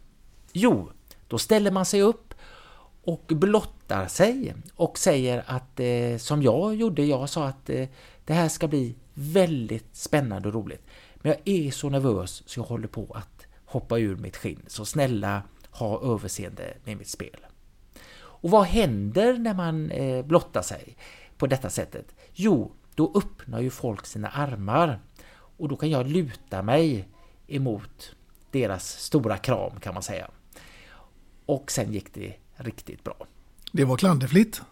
Jo, 0.53 0.91
då 1.29 1.39
ställer 1.39 1.71
man 1.71 1.85
sig 1.85 2.03
upp 2.03 2.35
och 3.05 3.25
blottar 3.27 4.07
sig 4.07 4.55
och 4.77 4.99
säger 4.99 5.45
att 5.47 5.81
eh, 5.81 6.17
som 6.19 6.43
jag 6.43 6.75
gjorde, 6.75 7.05
jag 7.05 7.29
sa 7.29 7.47
att 7.47 7.71
eh, 7.71 7.89
det 8.25 8.35
här 8.35 8.49
ska 8.49 8.69
bli 8.69 8.95
väldigt 9.15 9.97
spännande 9.97 10.49
och 10.49 10.55
roligt. 10.55 10.87
Men 11.15 11.33
jag 11.33 11.41
är 11.45 11.71
så 11.71 11.89
nervös 11.89 12.43
så 12.47 12.61
jag 12.61 12.65
håller 12.65 12.89
på 12.89 13.07
att 13.15 13.47
hoppa 13.65 13.99
ur 13.99 14.17
mitt 14.17 14.37
skinn. 14.37 14.63
Så 14.67 14.85
snälla, 14.85 15.43
ha 15.71 16.03
överseende 16.03 16.75
med 16.85 16.97
mitt 16.97 17.09
spel. 17.09 17.47
Och 18.15 18.51
vad 18.51 18.65
händer 18.65 19.39
när 19.39 19.55
man 19.55 19.91
eh, 19.91 20.25
blottar 20.25 20.63
sig 20.63 20.97
på 21.37 21.47
detta 21.47 21.71
sättet? 21.71 22.15
Jo, 22.33 22.73
då 22.95 23.13
öppnar 23.15 23.61
ju 23.61 23.71
folk 23.71 24.07
sina 24.07 24.29
armar 24.29 25.01
och 25.57 25.69
då 25.69 25.77
kan 25.77 25.91
jag 25.91 26.07
luta 26.07 26.63
mig 26.63 27.09
emot 27.47 28.15
deras 28.51 28.89
stora 28.89 29.39
kram 29.39 29.81
kan 29.81 29.95
man 29.95 30.03
säga. 30.03 30.31
Och 31.47 31.71
sen 31.71 31.93
gick 31.93 32.15
det 32.15 32.35
riktigt 32.55 33.05
bra. 33.05 33.27
Det 33.73 33.85
var 33.85 33.97
klanderfritt. 33.97 34.63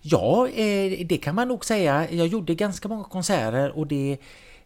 Ja, 0.00 0.48
eh, 0.48 1.06
det 1.06 1.18
kan 1.22 1.34
man 1.34 1.48
nog 1.48 1.64
säga. 1.64 2.10
Jag 2.10 2.26
gjorde 2.26 2.54
ganska 2.54 2.88
många 2.88 3.04
konserter 3.04 3.78
och 3.78 3.86
det 3.86 4.18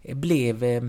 blev, 0.03 0.65
eh, 0.65 0.83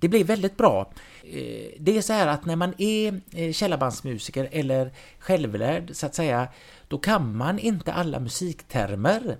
det 0.00 0.08
blev 0.08 0.26
väldigt 0.26 0.56
bra. 0.56 0.90
Eh, 1.22 1.70
det 1.78 1.96
är 1.96 2.00
så 2.00 2.12
här 2.12 2.26
att 2.26 2.44
när 2.44 2.56
man 2.56 2.74
är 2.78 3.52
källarbandsmusiker 3.52 4.48
eller 4.52 4.92
självlärd 5.18 5.90
så 5.92 6.06
att 6.06 6.14
säga, 6.14 6.48
då 6.88 6.98
kan 6.98 7.36
man 7.36 7.58
inte 7.58 7.92
alla 7.92 8.20
musiktermer. 8.20 9.36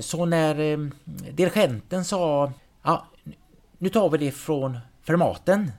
Så 0.00 0.24
när 0.24 0.90
dirigenten 1.32 2.04
sa 2.04 2.52
ja, 2.82 3.06
nu 3.78 3.88
tar 3.88 4.10
vi 4.10 4.18
det 4.18 4.30
från 4.30 4.78
Fermaten, 5.02 5.72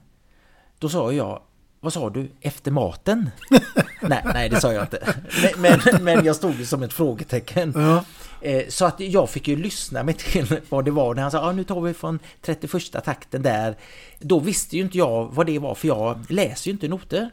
då 0.78 0.88
sa 0.88 1.12
jag 1.12 1.42
vad 1.80 1.92
sa 1.92 2.10
du? 2.10 2.30
Efter 2.40 2.70
maten? 2.70 3.30
nej, 4.00 4.22
nej, 4.24 4.48
det 4.48 4.60
sa 4.60 4.72
jag 4.72 4.84
inte. 4.84 5.14
Men, 5.58 5.80
men, 5.84 6.04
men 6.04 6.24
jag 6.24 6.36
stod 6.36 6.66
som 6.66 6.82
ett 6.82 6.92
frågetecken. 6.92 7.72
Ja. 7.76 8.04
Eh, 8.40 8.68
så 8.68 8.84
att 8.84 9.00
jag 9.00 9.30
fick 9.30 9.48
ju 9.48 9.56
lyssna 9.56 10.02
mig 10.02 10.14
till 10.14 10.60
vad 10.68 10.84
det 10.84 10.90
var 10.90 11.14
när 11.14 11.22
han 11.22 11.30
sa 11.30 11.40
ah, 11.40 11.52
nu 11.52 11.64
tar 11.64 11.80
vi 11.80 11.94
från 11.94 12.18
31 12.40 13.04
takten 13.04 13.42
där. 13.42 13.76
Då 14.18 14.38
visste 14.38 14.76
ju 14.76 14.82
inte 14.82 14.98
jag 14.98 15.34
vad 15.34 15.46
det 15.46 15.58
var 15.58 15.74
för 15.74 15.88
jag 15.88 16.30
läser 16.30 16.68
ju 16.68 16.72
inte 16.72 16.88
noter. 16.88 17.30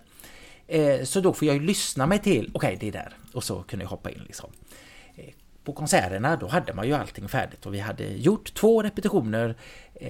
Eh, 0.67 1.03
så 1.03 1.19
då 1.19 1.33
får 1.33 1.47
jag 1.47 1.55
ju 1.55 1.63
lyssna 1.63 2.07
mig 2.07 2.19
till, 2.19 2.51
okej 2.53 2.75
okay, 2.75 2.77
det 2.79 2.87
är 2.87 3.03
där. 3.03 3.13
Och 3.33 3.43
så 3.43 3.63
kunde 3.63 3.85
jag 3.85 3.89
hoppa 3.89 4.11
in 4.11 4.21
liksom. 4.25 4.49
Eh, 5.15 5.33
på 5.63 5.73
konserterna 5.73 6.35
då 6.35 6.47
hade 6.47 6.73
man 6.73 6.87
ju 6.87 6.93
allting 6.93 7.27
färdigt 7.27 7.65
och 7.65 7.73
vi 7.73 7.79
hade 7.79 8.03
gjort 8.03 8.53
två 8.53 8.83
repetitioner 8.83 9.55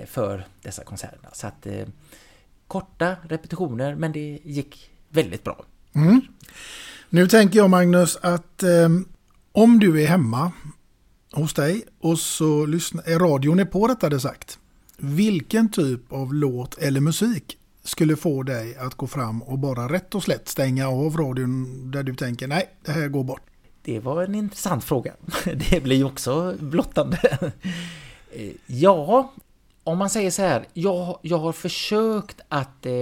för 0.06 0.46
dessa 0.62 0.84
konserterna. 0.84 1.30
Så 1.34 1.48
att 1.48 1.68
korta 2.68 3.16
repetitioner 3.30 3.96
men 3.96 4.12
det 4.12 4.40
gick 4.44 4.92
väldigt 5.10 5.44
bra. 5.44 5.66
Mm. 5.98 6.22
Nu 7.10 7.28
tänker 7.28 7.60
jag 7.60 7.70
Magnus 7.70 8.18
att 8.22 8.64
eh, 8.64 8.90
om 9.52 9.80
du 9.80 10.04
är 10.04 10.08
hemma 10.08 10.52
hos 11.32 11.54
dig 11.54 11.84
och 12.02 12.20
så 12.20 12.66
lyssnar, 12.66 13.20
radion 13.20 13.60
är 13.60 13.66
på 13.66 13.88
rättare 13.88 14.20
sagt. 14.20 14.60
Vilken 14.98 15.72
typ 15.72 16.14
av 16.14 16.34
låt 16.34 16.78
eller 16.78 17.02
musik 17.02 17.58
skulle 17.84 18.16
få 18.16 18.44
dig 18.44 18.78
att 18.78 18.96
gå 18.96 19.08
fram 19.08 19.42
och 19.42 19.60
bara 19.60 19.94
rätt 19.94 20.16
och 20.16 20.24
slätt 20.24 20.48
stänga 20.48 20.88
av 20.88 21.18
radion 21.18 21.92
där 21.92 22.04
du 22.04 22.16
tänker 22.16 22.48
nej, 22.48 22.70
det 22.86 22.92
här 22.92 23.08
går 23.08 23.24
bort? 23.24 23.42
Det 23.82 24.00
var 24.00 24.24
en 24.24 24.36
intressant 24.36 24.84
fråga. 24.84 25.14
Det 25.70 25.84
blir 25.84 25.96
ju 25.96 26.04
också 26.04 26.56
blottande. 26.60 27.52
Eh, 28.32 28.52
ja, 28.66 29.34
om 29.84 29.98
man 29.98 30.10
säger 30.10 30.32
så 30.32 30.42
här, 30.42 30.68
jag, 30.74 31.20
jag 31.22 31.38
har 31.38 31.54
försökt 31.54 32.42
att 32.50 32.86
eh, 32.86 32.94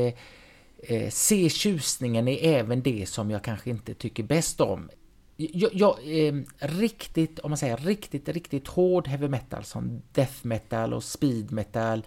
eh, 0.88 1.10
se 1.10 1.50
tjusningen 1.50 2.28
i 2.28 2.36
även 2.36 2.82
det 2.82 3.10
som 3.10 3.32
jag 3.32 3.44
kanske 3.44 3.70
inte 3.70 3.94
tycker 3.94 4.24
bäst 4.24 4.62
om. 4.62 4.90
Jag, 5.38 5.74
jag 5.74 5.98
eh, 6.04 6.34
riktigt, 6.60 7.40
om 7.40 7.52
man 7.52 7.58
säger 7.58 7.78
riktigt, 7.78 8.30
riktigt 8.30 8.68
hård 8.68 9.08
heavy 9.08 9.28
metal 9.28 9.64
som 9.64 10.02
death 10.12 10.34
metal 10.42 10.94
och 10.94 11.04
speed 11.04 11.52
metal, 11.52 12.06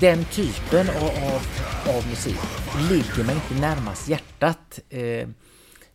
den 0.00 0.24
typen 0.24 0.88
av, 0.88 1.04
av, 1.04 1.42
av 1.96 2.08
musik 2.08 2.38
ligger 2.90 3.24
mig 3.24 3.34
inte 3.34 3.60
närmast 3.60 4.08
hjärtat. 4.08 4.80
Eh, 4.88 5.28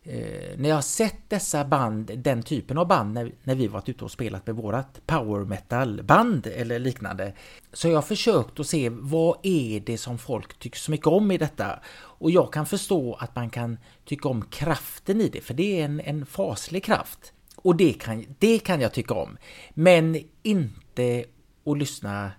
Eh, 0.10 0.58
när 0.58 0.70
jag 0.70 0.76
har 0.76 0.82
sett 0.82 1.30
dessa 1.30 1.66
band, 1.66 2.12
den 2.18 2.44
typen 2.44 2.78
av 2.78 2.88
band, 2.88 3.14
när, 3.14 3.32
när 3.44 3.56
vi 3.56 3.68
varit 3.68 3.90
ute 3.90 4.04
och 4.04 4.12
spelat 4.12 4.48
med 4.48 4.56
vårat 4.56 5.02
power 5.06 5.46
metal 5.46 6.04
band 6.04 6.48
eller 6.48 6.80
liknande, 6.80 7.34
så 7.74 7.88
jag 7.88 7.96
har 7.96 8.02
försökt 8.02 8.60
att 8.60 8.68
se 8.68 8.90
vad 8.90 9.38
är 9.44 9.80
det 9.80 9.98
som 9.98 10.18
folk 10.18 10.60
tycker 10.60 10.80
så 10.80 10.92
mycket 10.92 11.08
om 11.08 11.32
i 11.32 11.38
detta. 11.38 11.80
Och 11.98 12.32
jag 12.32 12.54
kan 12.54 12.66
förstå 12.66 13.14
att 13.14 13.36
man 13.36 13.50
kan 13.50 13.78
tycka 14.06 14.30
om 14.30 14.42
kraften 14.42 15.22
i 15.22 15.30
det, 15.30 15.42
för 15.42 15.54
det 15.54 15.82
är 15.82 15.86
en, 15.86 16.00
en 16.00 16.26
faslig 16.26 16.84
kraft. 16.84 17.34
Och 17.56 17.76
det 17.76 17.94
kan, 17.94 18.26
det 18.40 18.60
kan 18.60 18.82
jag 18.82 18.94
tycka 18.94 19.14
om. 19.14 19.38
Men 19.74 20.24
inte 20.44 21.26
att 21.66 21.78
lyssna 21.78 22.32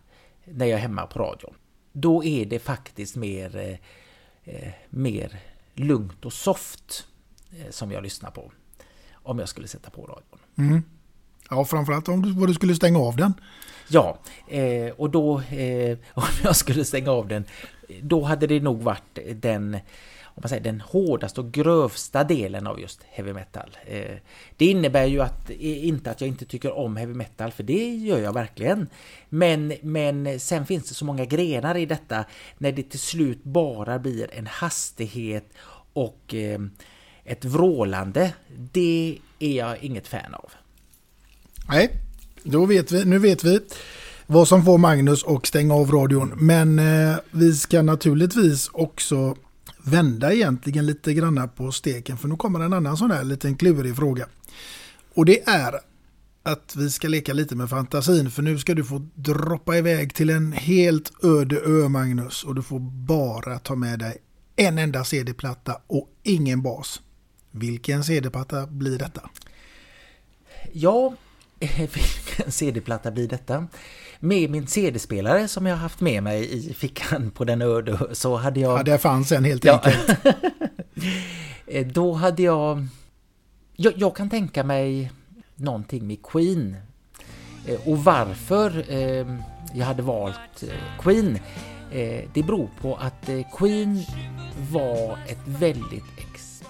när 0.44 0.66
jag 0.66 0.78
är 0.78 0.82
hemma 0.82 1.06
på 1.06 1.18
radion. 1.18 1.54
Då 1.92 2.24
är 2.24 2.46
det 2.46 2.58
faktiskt 2.58 3.16
mer, 3.16 3.56
eh, 3.56 4.54
eh 4.54 4.72
mer 4.90 5.40
lugnt 5.74 6.24
och 6.24 6.32
soft 6.32 7.04
som 7.70 7.92
jag 7.92 8.02
lyssnar 8.02 8.30
på. 8.30 8.52
Om 9.12 9.38
jag 9.38 9.48
skulle 9.48 9.68
sätta 9.68 9.90
på 9.90 10.02
radion. 10.02 10.38
Mm. 10.58 10.82
Ja, 11.50 11.64
framförallt 11.64 12.08
om 12.08 12.22
du, 12.22 12.46
du 12.46 12.54
skulle 12.54 12.74
stänga 12.74 12.98
av 12.98 13.16
den. 13.16 13.32
Ja, 13.88 14.18
eh, 14.48 14.90
och 14.96 15.10
då 15.10 15.40
eh, 15.40 15.98
om 16.14 16.24
jag 16.42 16.56
skulle 16.56 16.84
stänga 16.84 17.10
av 17.10 17.28
den, 17.28 17.44
då 18.02 18.22
hade 18.22 18.46
det 18.46 18.60
nog 18.60 18.82
varit 18.82 19.18
den 19.34 19.78
om 20.38 20.40
man 20.42 20.48
säger, 20.48 20.62
den 20.62 20.80
hårdaste 20.80 21.40
och 21.40 21.52
grövsta 21.52 22.24
delen 22.24 22.66
av 22.66 22.80
just 22.80 23.02
heavy 23.02 23.32
metal. 23.32 23.76
Eh, 23.86 24.16
det 24.56 24.66
innebär 24.66 25.06
ju 25.06 25.20
att, 25.20 25.50
eh, 25.50 25.86
inte 25.86 26.10
att 26.10 26.20
jag 26.20 26.28
inte 26.28 26.44
tycker 26.44 26.72
om 26.72 26.96
heavy 26.96 27.14
metal, 27.14 27.52
för 27.52 27.62
det 27.62 27.94
gör 27.94 28.18
jag 28.18 28.32
verkligen. 28.32 28.88
Men, 29.28 29.72
men 29.82 30.40
sen 30.40 30.66
finns 30.66 30.88
det 30.88 30.94
så 30.94 31.04
många 31.04 31.24
grenar 31.24 31.76
i 31.76 31.86
detta 31.86 32.24
när 32.58 32.72
det 32.72 32.82
till 32.82 33.00
slut 33.00 33.44
bara 33.44 33.98
blir 33.98 34.34
en 34.34 34.46
hastighet 34.46 35.52
och 35.92 36.34
eh, 36.34 36.58
ett 37.28 37.44
vrålande. 37.44 38.34
Det 38.72 39.18
är 39.38 39.56
jag 39.56 39.78
inget 39.82 40.08
fan 40.08 40.34
av. 40.34 40.50
Nej, 41.68 41.90
då 42.42 42.66
vet 42.66 42.92
vi, 42.92 43.04
nu 43.04 43.18
vet 43.18 43.44
vi 43.44 43.60
vad 44.26 44.48
som 44.48 44.64
får 44.64 44.78
Magnus 44.78 45.24
att 45.24 45.46
stänga 45.46 45.74
av 45.74 45.90
radion. 45.90 46.32
Men 46.36 46.78
eh, 46.78 47.16
vi 47.30 47.54
ska 47.54 47.82
naturligtvis 47.82 48.68
också 48.72 49.36
vända 49.78 50.32
egentligen 50.32 50.86
lite 50.86 51.14
granna 51.14 51.48
på 51.48 51.72
steken. 51.72 52.18
För 52.18 52.28
nu 52.28 52.36
kommer 52.36 52.60
en 52.60 52.72
annan 52.72 52.96
sån 52.96 53.10
här 53.10 53.24
liten 53.24 53.56
klurig 53.56 53.96
fråga. 53.96 54.26
Och 55.14 55.24
det 55.24 55.48
är 55.48 55.74
att 56.42 56.76
vi 56.76 56.90
ska 56.90 57.08
leka 57.08 57.32
lite 57.32 57.54
med 57.56 57.70
fantasin. 57.70 58.30
För 58.30 58.42
nu 58.42 58.58
ska 58.58 58.74
du 58.74 58.84
få 58.84 59.08
droppa 59.14 59.76
iväg 59.76 60.14
till 60.14 60.30
en 60.30 60.52
helt 60.52 61.24
öde 61.24 61.60
ö 61.60 61.88
Magnus. 61.88 62.44
Och 62.44 62.54
du 62.54 62.62
får 62.62 62.80
bara 63.06 63.58
ta 63.58 63.74
med 63.74 63.98
dig 63.98 64.16
en 64.56 64.78
enda 64.78 65.04
CD-platta 65.04 65.80
och 65.86 66.08
ingen 66.22 66.62
bas. 66.62 67.00
Vilken 67.50 68.04
CD-platta 68.04 68.66
blir 68.66 68.98
detta? 68.98 69.30
Ja, 70.72 71.14
vilken 71.58 72.52
CD-platta 72.52 73.10
blir 73.10 73.28
detta? 73.28 73.66
Med 74.20 74.50
min 74.50 74.66
CD-spelare 74.66 75.48
som 75.48 75.66
jag 75.66 75.76
haft 75.76 76.00
med 76.00 76.22
mig 76.22 76.54
i 76.54 76.74
fickan 76.74 77.30
på 77.30 77.44
den 77.44 77.62
öde 77.62 77.98
så 78.12 78.36
hade 78.36 78.60
jag... 78.60 78.78
Ja, 78.78 78.82
det 78.82 78.98
fanns 78.98 79.32
en 79.32 79.44
helt 79.44 79.66
enkelt. 79.66 80.18
Eh, 81.70 81.86
då 81.86 82.12
hade 82.12 82.42
jag... 82.42 82.86
jag... 83.76 83.92
jag... 83.96 84.16
kan 84.16 84.30
tänka 84.30 84.64
mig 84.64 85.12
någonting 85.54 86.06
med 86.06 86.22
Queen. 86.22 86.76
Eh, 87.66 87.88
och 87.88 88.04
varför 88.04 88.84
eh, 88.88 89.26
jag 89.74 89.86
hade 89.86 90.02
valt 90.02 90.64
Queen 91.00 91.38
det 92.34 92.42
beror 92.46 92.70
på 92.80 92.96
att 92.96 93.30
Queen 93.58 94.04
var 94.70 95.18
ett 95.26 95.42
väldigt 95.44 96.18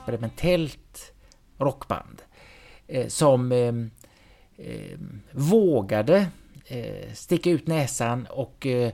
experimentellt 0.09 1.13
rockband 1.59 2.23
eh, 2.87 3.09
som 3.09 3.53
eh, 3.53 3.75
eh, 4.57 4.99
vågade 5.33 6.27
eh, 6.67 7.13
sticka 7.15 7.51
ut 7.51 7.67
näsan 7.67 8.27
och 8.31 8.67
eh, 8.67 8.93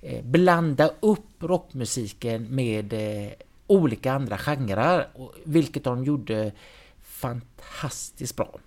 eh 0.00 0.24
blanda 0.24 0.90
upp 1.00 1.42
rockmusiken 1.42 2.54
med 2.54 2.92
eh, 2.92 3.32
olika 3.66 4.12
andra 4.12 4.38
genrer, 4.38 5.08
vilket 5.44 5.84
de 5.84 6.04
gjorde 6.04 6.52
fantastiskt 7.00 8.36
bra. 8.36 8.58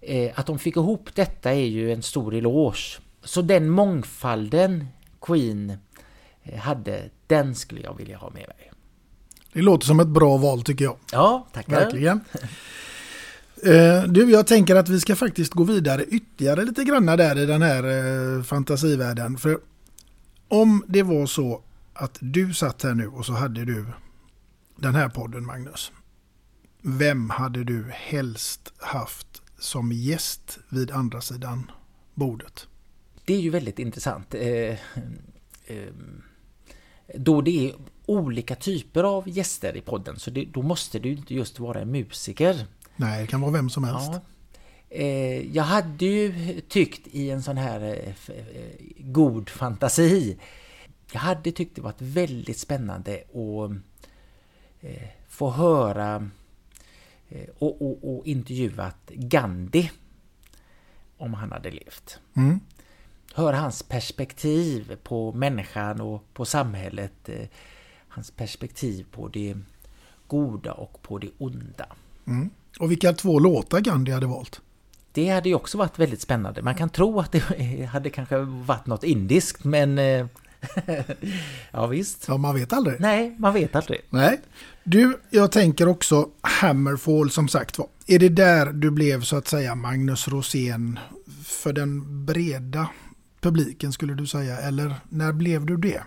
Eh, 0.00 0.38
att 0.38 0.46
de 0.46 0.58
fick 0.58 0.76
ihop 0.76 1.14
detta 1.14 1.52
är 1.52 1.66
ju 1.66 1.92
en 1.92 2.02
stor 2.02 2.34
eloge. 2.34 3.00
Så 3.22 3.42
den 3.42 3.68
mångfalden 3.68 4.88
Queen 5.20 5.78
hade, 6.58 7.10
den 7.26 7.54
skulle 7.54 7.80
jag 7.80 7.96
vilja 7.96 8.16
ha 8.16 8.30
med 8.30 8.48
mig. 8.48 8.73
Det 9.54 9.62
låter 9.62 9.86
som 9.86 10.00
ett 10.00 10.08
bra 10.08 10.36
val 10.36 10.62
tycker 10.62 10.84
jag. 10.84 10.96
Ja, 11.12 11.46
tackar. 11.52 11.80
Verkligen. 11.80 12.20
Eh, 13.62 14.02
du, 14.02 14.30
jag 14.30 14.46
tänker 14.46 14.76
att 14.76 14.88
vi 14.88 15.00
ska 15.00 15.16
faktiskt 15.16 15.52
gå 15.52 15.64
vidare 15.64 16.04
ytterligare 16.04 16.64
lite 16.64 16.84
granna 16.84 17.16
där 17.16 17.38
i 17.38 17.46
den 17.46 17.62
här 17.62 17.84
eh, 18.36 18.42
fantasivärlden. 18.42 19.36
För 19.36 19.58
om 20.48 20.84
det 20.88 21.02
var 21.02 21.26
så 21.26 21.62
att 21.94 22.18
du 22.20 22.54
satt 22.54 22.82
här 22.82 22.94
nu 22.94 23.06
och 23.06 23.26
så 23.26 23.32
hade 23.32 23.64
du 23.64 23.86
den 24.76 24.94
här 24.94 25.08
podden 25.08 25.46
Magnus. 25.46 25.92
Vem 26.82 27.30
hade 27.30 27.64
du 27.64 27.86
helst 27.90 28.72
haft 28.78 29.42
som 29.58 29.92
gäst 29.92 30.58
vid 30.68 30.90
andra 30.90 31.20
sidan 31.20 31.70
bordet? 32.14 32.66
Det 33.24 33.34
är 33.34 33.40
ju 33.40 33.50
väldigt 33.50 33.78
intressant. 33.78 34.34
Eh, 34.34 34.42
eh, 35.66 35.88
då 37.14 37.40
det 37.40 37.68
är 37.68 37.74
olika 38.06 38.54
typer 38.54 39.04
av 39.04 39.28
gäster 39.28 39.76
i 39.76 39.80
podden 39.80 40.18
så 40.18 40.30
det, 40.30 40.44
då 40.44 40.62
måste 40.62 40.98
du 40.98 41.12
inte 41.12 41.34
just 41.34 41.60
vara 41.60 41.80
en 41.80 41.90
musiker. 41.90 42.66
Nej, 42.96 43.20
det 43.20 43.26
kan 43.26 43.40
vara 43.40 43.52
vem 43.52 43.70
som 43.70 43.84
helst. 43.84 44.10
Ja. 44.12 44.20
Eh, 44.88 45.56
jag 45.56 45.64
hade 45.64 46.04
ju 46.04 46.60
tyckt 46.60 47.06
i 47.06 47.30
en 47.30 47.42
sån 47.42 47.56
här 47.56 47.80
eh, 47.80 48.36
eh, 48.36 48.72
god 48.98 49.48
fantasi 49.48 50.38
jag 51.12 51.20
hade 51.20 51.52
tyckt 51.52 51.76
det 51.76 51.82
varit 51.82 52.02
väldigt 52.02 52.58
spännande 52.58 53.14
att 53.14 53.70
få 55.28 55.50
höra 55.50 56.30
och, 57.58 57.82
och, 57.82 58.16
och 58.16 58.26
intervjuat 58.26 59.10
Gandhi 59.10 59.90
om 61.16 61.34
han 61.34 61.52
hade 61.52 61.70
levt. 61.70 62.18
Mm. 62.36 62.60
Höra 63.34 63.56
hans 63.56 63.82
perspektiv 63.82 64.96
på 65.02 65.32
människan 65.32 66.00
och 66.00 66.24
på 66.34 66.44
samhället. 66.44 67.28
Hans 68.08 68.30
perspektiv 68.30 69.06
på 69.10 69.28
det 69.28 69.56
goda 70.26 70.72
och 70.72 71.02
på 71.02 71.18
det 71.18 71.30
onda. 71.38 71.86
Mm. 72.26 72.50
Och 72.80 72.90
vilka 72.90 73.12
två 73.12 73.38
låtar 73.38 73.80
Gandhi 73.80 74.12
hade 74.12 74.26
valt? 74.26 74.60
Det 75.12 75.28
hade 75.28 75.48
ju 75.48 75.54
också 75.54 75.78
varit 75.78 75.98
väldigt 75.98 76.20
spännande. 76.20 76.62
Man 76.62 76.74
kan 76.74 76.90
tro 76.90 77.20
att 77.20 77.32
det 77.32 77.84
hade 77.92 78.10
kanske 78.10 78.38
varit 78.38 78.86
något 78.86 79.04
indiskt 79.04 79.64
men... 79.64 79.98
Eh, 79.98 80.26
ja 81.70 81.86
visst. 81.86 82.24
Ja, 82.28 82.36
man 82.36 82.54
vet 82.54 82.72
aldrig. 82.72 83.00
Nej, 83.00 83.36
man 83.38 83.54
vet 83.54 83.76
aldrig. 83.76 84.00
Nej. 84.10 84.40
Du, 84.84 85.20
jag 85.30 85.52
tänker 85.52 85.88
också 85.88 86.28
Hammerfall 86.40 87.30
som 87.30 87.48
sagt 87.48 87.78
var. 87.78 87.88
Är 88.06 88.18
det 88.18 88.28
där 88.28 88.66
du 88.72 88.90
blev 88.90 89.22
så 89.22 89.36
att 89.36 89.48
säga 89.48 89.74
Magnus 89.74 90.28
Rosén 90.28 90.98
för 91.44 91.72
den 91.72 92.24
breda 92.26 92.88
publiken 93.44 93.92
skulle 93.92 94.14
du 94.14 94.26
säga? 94.26 94.58
Eller 94.58 94.94
när 95.08 95.32
blev 95.32 95.66
du 95.66 95.76
det? 95.76 96.02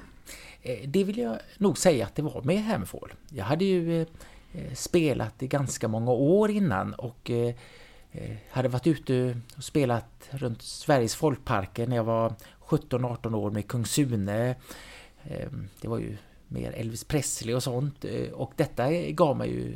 Eh, 0.61 0.89
det 0.89 1.03
vill 1.03 1.17
jag 1.17 1.39
nog 1.57 1.77
säga 1.77 2.05
att 2.05 2.15
det 2.15 2.21
var 2.21 2.41
med 2.41 2.63
Hammerfall. 2.63 3.13
Jag 3.29 3.45
hade 3.45 3.65
ju 3.65 4.01
eh, 4.01 4.07
eh, 4.53 4.73
spelat 4.73 5.43
i 5.43 5.47
ganska 5.47 5.87
många 5.87 6.11
år 6.11 6.51
innan 6.51 6.93
och 6.93 7.31
hade 8.49 8.69
varit 8.69 8.87
ute 8.87 9.41
och 9.57 9.63
spelat 9.63 10.29
runt 10.29 10.61
Sveriges 10.61 11.15
folkparker 11.15 11.87
när 11.87 11.95
jag 11.95 12.03
var 12.03 12.33
17-18 12.67 13.35
år 13.35 13.51
med 13.51 13.67
Kung 13.67 13.85
Sune. 13.85 14.55
Ehm, 15.23 15.67
det 15.81 15.87
var 15.87 15.99
ju 15.99 16.17
mer 16.47 16.71
Elvis 16.71 17.03
Presley 17.03 17.55
och 17.55 17.63
sånt 17.63 18.05
och 18.33 18.51
detta 18.55 18.91
gav 18.91 19.37
mig 19.37 19.49
ju 19.49 19.73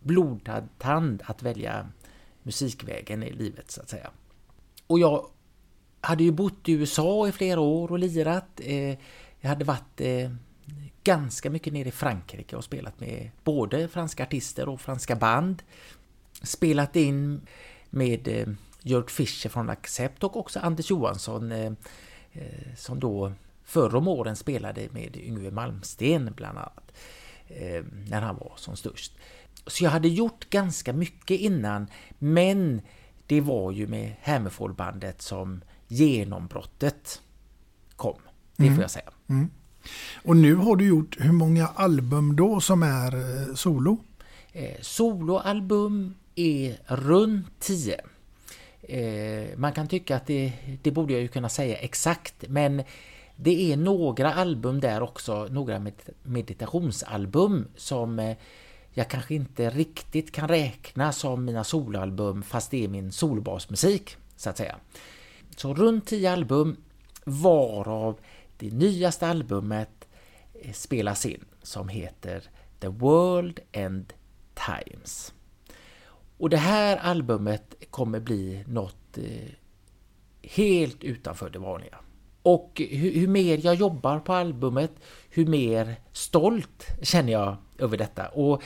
blodad 0.00 0.68
tand 0.78 1.22
att 1.26 1.42
välja 1.42 1.88
musikvägen 2.42 3.22
i 3.22 3.32
livet 3.32 3.70
så 3.70 3.80
att 3.80 3.88
säga. 3.88 4.10
Och 4.86 4.98
jag 4.98 5.26
hade 6.00 6.24
ju 6.24 6.30
bott 6.30 6.68
i 6.68 6.72
USA 6.72 7.28
i 7.28 7.32
flera 7.32 7.60
år 7.60 7.92
och 7.92 7.98
lirat. 7.98 8.60
Eh, 8.64 8.98
jag 9.40 9.48
hade 9.48 9.64
varit 9.64 10.00
eh, 10.00 10.30
ganska 11.04 11.50
mycket 11.50 11.72
nere 11.72 11.88
i 11.88 11.92
Frankrike 11.92 12.56
och 12.56 12.64
spelat 12.64 13.00
med 13.00 13.30
både 13.44 13.88
franska 13.88 14.22
artister 14.22 14.68
och 14.68 14.80
franska 14.80 15.16
band. 15.16 15.62
Spelat 16.42 16.96
in 16.96 17.40
med 17.90 18.28
eh, 18.28 18.48
Jörg 18.82 19.08
Fischer 19.08 19.48
från 19.48 19.70
Accept 19.70 20.24
och 20.24 20.36
också 20.36 20.60
Anders 20.60 20.90
Johansson 20.90 21.76
som 22.76 23.00
då 23.00 23.32
förr 23.64 23.94
om 23.94 24.08
åren 24.08 24.36
spelade 24.36 24.88
med 24.90 25.16
Yngve 25.16 25.50
Malmsten 25.50 26.32
bland 26.36 26.58
annat. 26.58 26.92
När 28.08 28.20
han 28.20 28.36
var 28.36 28.52
som 28.56 28.76
störst. 28.76 29.12
Så 29.66 29.84
jag 29.84 29.90
hade 29.90 30.08
gjort 30.08 30.50
ganska 30.50 30.92
mycket 30.92 31.40
innan 31.40 31.86
men 32.18 32.80
det 33.26 33.40
var 33.40 33.72
ju 33.72 33.86
med 33.86 34.12
Hammerfallbandet 34.22 35.22
som 35.22 35.60
genombrottet 35.88 37.22
kom. 37.96 38.20
Det 38.56 38.64
får 38.64 38.70
mm. 38.70 38.80
jag 38.80 38.90
säga. 38.90 39.10
Mm. 39.28 39.50
Och 40.22 40.36
nu 40.36 40.54
har 40.54 40.76
du 40.76 40.86
gjort 40.86 41.16
hur 41.20 41.32
många 41.32 41.66
album 41.66 42.36
då 42.36 42.60
som 42.60 42.82
är 42.82 43.14
eh, 43.14 43.54
solo? 43.54 43.98
Eh, 44.52 44.80
soloalbum 44.80 46.14
är 46.34 46.78
runt 46.86 47.60
10. 47.60 48.00
Eh, 48.82 49.58
man 49.58 49.72
kan 49.72 49.88
tycka 49.88 50.16
att 50.16 50.26
det, 50.26 50.52
det 50.82 50.90
borde 50.90 51.12
jag 51.12 51.22
ju 51.22 51.28
kunna 51.28 51.48
säga 51.48 51.76
exakt 51.76 52.44
men 52.48 52.82
det 53.36 53.72
är 53.72 53.76
några 53.76 54.34
album 54.34 54.80
där 54.80 55.02
också, 55.02 55.48
några 55.50 55.86
meditationsalbum 56.22 57.68
som 57.76 58.34
jag 58.90 59.08
kanske 59.08 59.34
inte 59.34 59.70
riktigt 59.70 60.32
kan 60.32 60.48
räkna 60.48 61.12
som 61.12 61.44
mina 61.44 61.64
soloalbum 61.64 62.42
fast 62.42 62.70
det 62.70 62.84
är 62.84 62.88
min 62.88 63.12
solbasmusik 63.12 64.16
så 64.36 64.50
att 64.50 64.56
säga. 64.56 64.76
Så 65.60 65.74
runt 65.74 66.06
10 66.06 66.30
album 66.30 66.76
varav 67.24 68.20
det 68.56 68.70
nyaste 68.70 69.26
albumet 69.26 70.08
eh, 70.62 70.72
spelas 70.72 71.26
in 71.26 71.44
som 71.62 71.88
heter 71.88 72.42
The 72.80 72.88
World 72.88 73.60
and 73.76 74.12
Times. 74.54 75.32
Och 76.38 76.50
det 76.50 76.56
här 76.56 76.96
albumet 76.96 77.74
kommer 77.90 78.20
bli 78.20 78.64
något 78.66 79.18
eh, 79.18 79.50
helt 80.42 81.04
utanför 81.04 81.50
det 81.50 81.58
vanliga. 81.58 81.98
Och 82.42 82.82
hur, 82.90 83.12
hur, 83.12 83.28
mer 83.28 83.60
jag 83.64 83.74
jobbar 83.74 84.20
på 84.20 84.32
albumet, 84.32 84.92
hur 85.30 85.46
mer 85.46 85.96
stolt 86.12 86.86
känner 87.02 87.32
jag 87.32 87.56
över 87.78 87.96
detta. 87.96 88.28
Och 88.28 88.62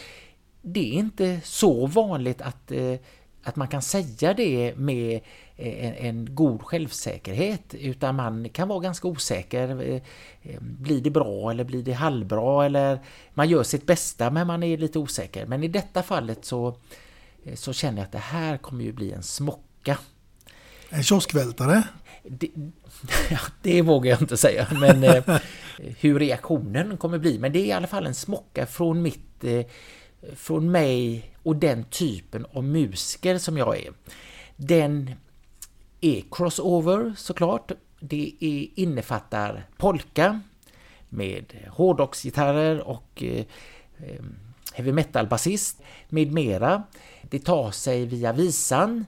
det 0.63 0.95
är 0.95 0.99
inte 0.99 1.41
så 1.45 1.87
vanligt 1.87 2.43
att, 2.43 2.73
eh, 2.73 2.95
att 3.43 3.57
man 3.57 3.69
kan 3.69 3.83
säga 3.83 4.35
det 4.35 4.75
med 4.77 5.21
eh, 5.57 5.87
en, 5.87 5.95
en, 5.95 6.35
god 6.35 6.63
självsäkerhet, 6.63 7.75
utan 7.75 8.17
man 8.17 8.49
kan 8.49 8.69
vara 8.69 8.81
ganska 8.81 9.09
osäker. 9.09 10.01
Eh, 10.43 10.61
blir 10.61 11.01
det 11.01 11.11
bra 11.11 11.51
eller 11.51 11.65
blir 11.65 11.83
det 11.83 11.93
halvbra? 11.93 12.67
Eller 12.67 12.99
man 13.35 13.49
gör 13.49 13.63
sitt 13.63 13.87
bästa 13.87 14.31
men 14.31 14.47
man 14.47 14.63
är 14.63 14.77
lite 14.77 14.99
osäker. 14.99 15.47
Men 15.47 15.65
i 15.65 15.69
detta 15.69 16.03
fallet 16.03 16.45
så, 16.45 16.77
så 17.55 17.73
känner 17.73 17.99
jag 17.99 18.05
att 18.05 18.13
det 18.13 18.19
här 18.19 18.57
kommer 18.57 18.85
ju 18.85 18.93
bli 18.93 19.13
en 19.13 19.23
smocka. 19.23 19.99
En 20.89 21.03
kioskvältare? 21.03 21.83
Det, 22.23 22.51
det 23.63 23.83
vågar 23.83 24.11
jag 24.11 24.21
inte 24.23 24.37
säga, 24.37 24.67
men 24.73 25.05
eh, 25.05 25.25
hur 26.01 26.19
reaktionen 26.19 26.97
kommer 26.97 27.19
bli. 27.19 27.39
Men 27.39 27.53
det 27.53 27.59
är 27.59 27.67
i 27.67 27.73
alla 27.73 27.87
fall 27.87 28.07
en 28.07 28.15
smocka 28.15 28.67
från 28.67 29.03
mitt, 29.03 29.45
eh, 29.45 29.67
från 30.35 30.71
mig 30.71 31.31
och 31.43 31.57
den 31.57 31.85
typen 31.85 32.47
av 32.53 32.65
musiker 32.65 33.39
som 33.39 33.59
jag 33.59 33.79
är. 33.79 33.93
Den 34.57 35.11
är 36.01 36.23
crossover 36.31 37.15
såklart. 37.17 37.73
Det 38.01 38.35
är, 38.41 38.81
innefattar 38.81 39.67
polka 39.77 40.41
med 41.09 41.45
hårdrocksgitarrer 41.71 42.81
och 42.81 43.23
eh, 43.23 43.45
eh 43.99 44.23
heavy 44.75 44.93
metal 44.93 45.27
basist 45.27 45.83
med 46.09 46.33
mera. 46.33 46.83
Det 47.23 47.39
tar 47.39 47.71
sig 47.71 48.07
via 48.07 48.33
visan 48.33 49.07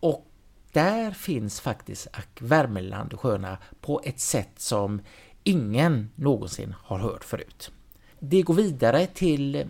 och 0.00 0.26
där 0.72 1.10
finns 1.10 1.60
faktiskt 1.60 2.08
Ack 2.12 2.38
Värmeland 2.40 3.12
och 3.12 3.20
Sköna 3.20 3.58
på 3.80 4.00
ett 4.04 4.20
sätt 4.20 4.52
som 4.56 5.00
ingen 5.44 6.10
någonsin 6.14 6.74
har 6.82 6.98
hört 6.98 7.24
förut. 7.24 7.70
Det 8.18 8.42
går 8.42 8.54
vidare 8.54 9.06
till 9.06 9.66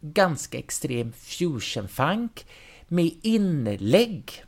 ganska 0.00 0.58
extrem 0.58 1.12
fusion-funk 1.12 2.46
med 2.88 3.10
inlägg 3.22 4.44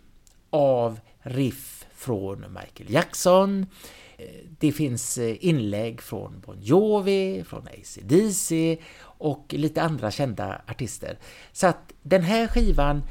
av 0.51 1.01
riff 1.21 1.87
från 1.95 2.41
Michael 2.41 2.91
Jackson. 2.91 3.67
Eh, 4.17 4.27
det 4.59 4.73
finns 4.73 5.19
eh, 5.19 5.37
inlägg 5.41 6.01
från 6.01 6.41
Bon 6.41 6.57
Jovi, 6.61 7.45
från 7.47 7.69
AC/DC 7.69 8.79
och 9.03 9.55
lite 9.57 9.83
andra 9.83 10.11
kända 10.11 10.63
artister. 10.69 11.19
Så 11.53 11.67
att 11.67 11.93
den 12.03 12.23
här 12.23 12.47
skivan 12.47 13.03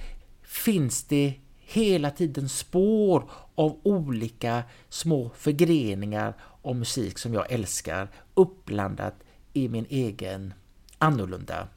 finns 0.43 1.03
det 1.03 1.33
hela 1.59 2.11
tiden 2.11 2.49
spår 2.49 3.29
av 3.55 3.79
olika 3.83 4.63
små 4.89 5.31
förgreningar 5.35 6.33
av 6.61 6.75
musik 6.75 7.17
som 7.17 7.33
jag 7.33 7.51
älskar 7.51 8.11
uppblandat 8.33 9.15
i 9.53 9.69
min 9.69 9.85
egen 9.89 10.53
annorlunda 10.97 11.67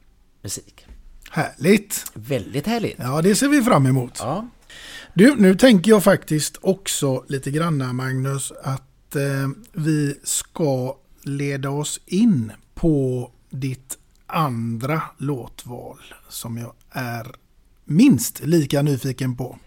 musik. 0.43 0.85
Härligt! 1.31 2.11
Väldigt 2.13 2.67
härligt! 2.67 2.95
Ja, 2.99 3.21
det 3.21 3.35
ser 3.35 3.47
vi 3.47 3.63
fram 3.63 3.85
emot. 3.85 4.17
Ja. 4.19 4.47
Du, 5.13 5.35
nu 5.35 5.55
tänker 5.55 5.91
jag 5.91 6.03
faktiskt 6.03 6.57
också 6.61 7.23
lite 7.27 7.51
granna 7.51 7.93
Magnus 7.93 8.51
att 8.63 9.15
eh, 9.15 9.21
vi 9.71 10.19
ska 10.23 10.97
leda 11.21 11.69
oss 11.69 11.99
in 12.05 12.51
på 12.73 13.31
ditt 13.49 13.97
andra 14.27 15.01
låtval 15.17 15.97
som 16.29 16.57
jag 16.57 16.73
är 16.91 17.35
minst 17.85 18.39
lika 18.45 18.81
nyfiken 18.81 19.37
på. 19.37 19.57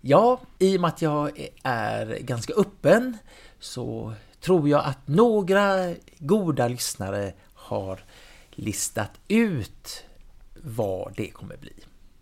Ja, 0.00 0.40
i 0.58 0.76
och 0.76 0.80
med 0.80 0.88
att 0.88 1.02
jag 1.02 1.48
är 1.62 2.18
ganska 2.20 2.52
öppen 2.52 3.16
så 3.60 4.14
tror 4.40 4.68
jag 4.68 4.84
att 4.84 5.08
några 5.08 5.94
goda 6.18 6.68
lyssnare 6.68 7.32
har 7.54 8.00
listat 8.56 9.10
ut 9.28 10.04
vad 10.62 11.14
det 11.16 11.30
kommer 11.30 11.56
bli. 11.56 11.74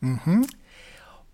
Mm 0.02 0.18
-hmm. 0.18 0.48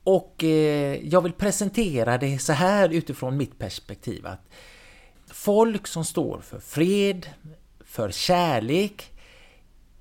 Och 0.04 0.44
eh, 0.44 1.08
jag 1.08 1.22
vill 1.22 1.32
presentera 1.32 2.18
det 2.18 2.38
så 2.38 2.52
här 2.52 2.88
utifrån 2.88 3.36
mitt 3.36 3.58
perspektiv 3.58 4.26
att 4.26 4.48
folk 5.26 5.86
som 5.86 6.04
står 6.04 6.40
för 6.40 6.60
fred, 6.60 7.26
för 7.80 8.10
kärlek, 8.10 9.12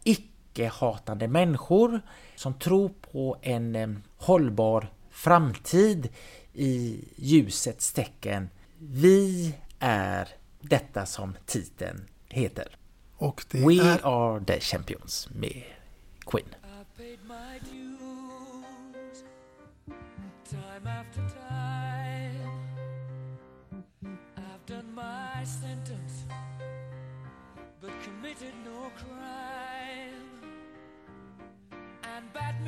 icke-hatande 0.04 1.28
människor 1.28 2.02
som 2.36 2.54
tror 2.54 2.92
på 3.12 3.38
en 3.42 3.76
eh, 3.76 3.90
hållbar 4.18 4.94
framtid 5.12 6.10
i 6.54 7.04
ljusets 7.16 7.94
tecken. 7.94 8.50
Vi 8.78 9.56
är 9.80 10.28
detta 10.62 11.06
som 11.06 11.36
titeln 11.46 12.06
heter. 12.30 12.79
Och 13.20 13.46
det 13.52 13.66
We 13.66 13.82
är... 13.82 14.00
are 14.04 14.46
the 14.46 14.60
champions 14.60 15.30
med 15.32 15.64
Queen. 16.26 16.56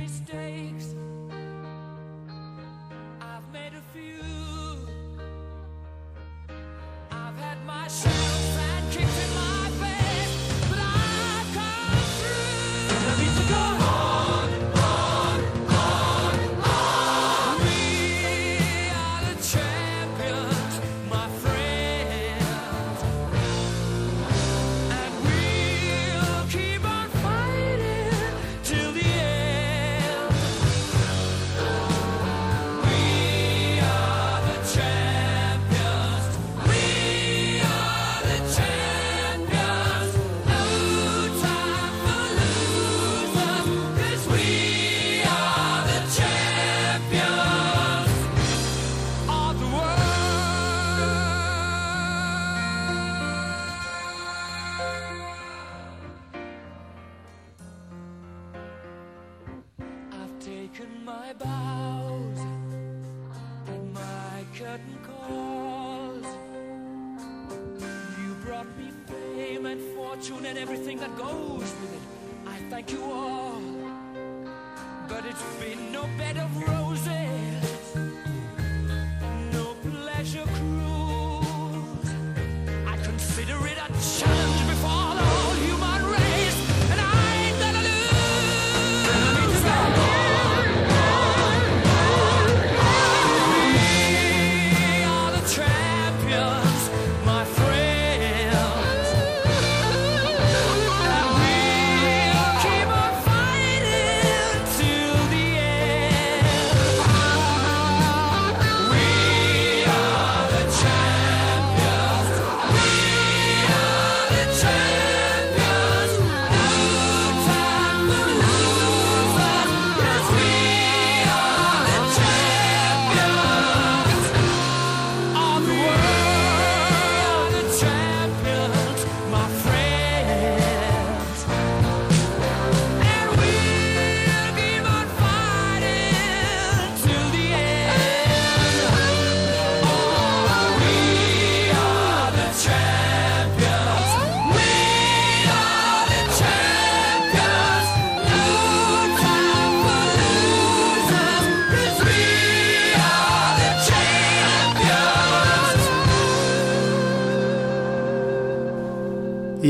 mistakes 0.02 0.96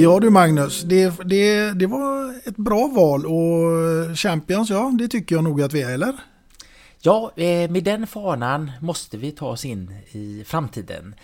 Ja 0.01 0.19
du 0.19 0.29
Magnus, 0.29 0.81
det, 0.81 1.13
det, 1.25 1.71
det 1.71 1.87
var 1.87 2.33
ett 2.47 2.57
bra 2.57 2.87
val 2.87 3.25
och 3.25 4.17
Champions, 4.17 4.69
ja 4.69 4.91
det 4.99 5.07
tycker 5.07 5.35
jag 5.35 5.43
nog 5.43 5.61
att 5.61 5.73
vi 5.73 5.81
är, 5.81 5.93
eller? 5.93 6.13
Ja, 6.99 7.31
eh, 7.35 7.71
med 7.71 7.83
den 7.83 8.07
fanan 8.07 8.71
måste 8.81 9.17
vi 9.17 9.31
ta 9.31 9.47
oss 9.47 9.65
in 9.65 9.95
i 10.11 10.43
framtiden 10.47 11.15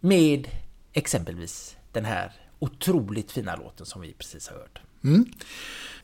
med 0.00 0.48
exempelvis 0.92 1.76
den 1.92 2.04
här 2.04 2.32
otroligt 2.58 3.32
fina 3.32 3.56
låten 3.56 3.86
som 3.86 4.00
vi 4.00 4.12
precis 4.12 4.48
har 4.48 4.56
hört. 4.56 4.80
Mm. 5.04 5.24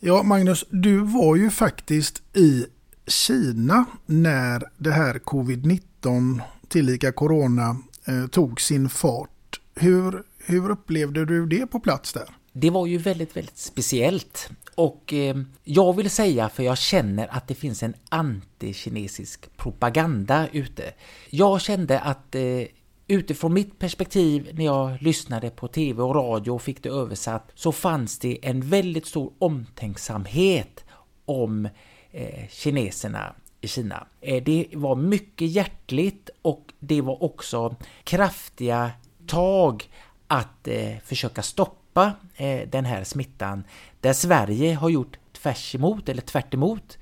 Ja 0.00 0.22
Magnus, 0.22 0.64
du 0.70 0.98
var 0.98 1.36
ju 1.36 1.50
faktiskt 1.50 2.22
i 2.36 2.66
Kina 3.06 3.84
när 4.06 4.62
det 4.76 4.92
här 4.92 5.14
covid-19 5.14 6.40
tillika 6.68 7.12
corona 7.12 7.76
eh, 8.04 8.26
tog 8.26 8.60
sin 8.60 8.88
fart. 8.88 9.60
Hur, 9.74 10.22
hur 10.46 10.70
upplevde 10.70 11.24
du 11.24 11.46
det 11.46 11.66
på 11.66 11.80
plats 11.80 12.12
där? 12.12 12.28
Det 12.52 12.70
var 12.70 12.86
ju 12.86 12.98
väldigt, 12.98 13.36
väldigt 13.36 13.58
speciellt. 13.58 14.50
Och 14.74 15.12
eh, 15.12 15.36
jag 15.64 15.96
vill 15.96 16.10
säga, 16.10 16.48
för 16.48 16.62
jag 16.62 16.78
känner 16.78 17.28
att 17.36 17.48
det 17.48 17.54
finns 17.54 17.82
en 17.82 17.94
antikinesisk 18.08 19.56
propaganda 19.56 20.48
ute. 20.52 20.92
Jag 21.30 21.60
kände 21.60 22.00
att 22.00 22.34
eh, 22.34 22.62
utifrån 23.06 23.52
mitt 23.52 23.78
perspektiv 23.78 24.50
när 24.52 24.64
jag 24.64 25.02
lyssnade 25.02 25.50
på 25.50 25.68
tv 25.68 26.02
och 26.02 26.14
radio 26.14 26.50
och 26.50 26.62
fick 26.62 26.82
det 26.82 26.88
översatt 26.88 27.52
så 27.54 27.72
fanns 27.72 28.18
det 28.18 28.38
en 28.42 28.60
väldigt 28.60 29.06
stor 29.06 29.32
omtänksamhet 29.38 30.84
om 31.24 31.68
eh, 32.10 32.48
kineserna 32.50 33.34
i 33.60 33.68
Kina. 33.68 34.06
Eh, 34.20 34.42
det 34.42 34.66
var 34.72 34.96
mycket 34.96 35.48
hjärtligt 35.48 36.30
och 36.42 36.72
det 36.78 37.00
var 37.00 37.22
också 37.22 37.76
kraftiga 38.04 38.90
tag 39.26 39.88
att 40.26 40.68
eh, 40.68 40.96
försöka 41.04 41.42
stoppa 41.42 42.12
eh, 42.36 42.68
den 42.68 42.84
här 42.84 43.04
smittan 43.04 43.64
där 44.00 44.12
Sverige 44.12 44.74
har 44.74 44.88
gjort 44.88 45.16
tvärs 45.32 45.74
emot, 45.74 46.08
eller 46.08 46.22
tvärt 46.22 46.54
emot. 46.54 46.98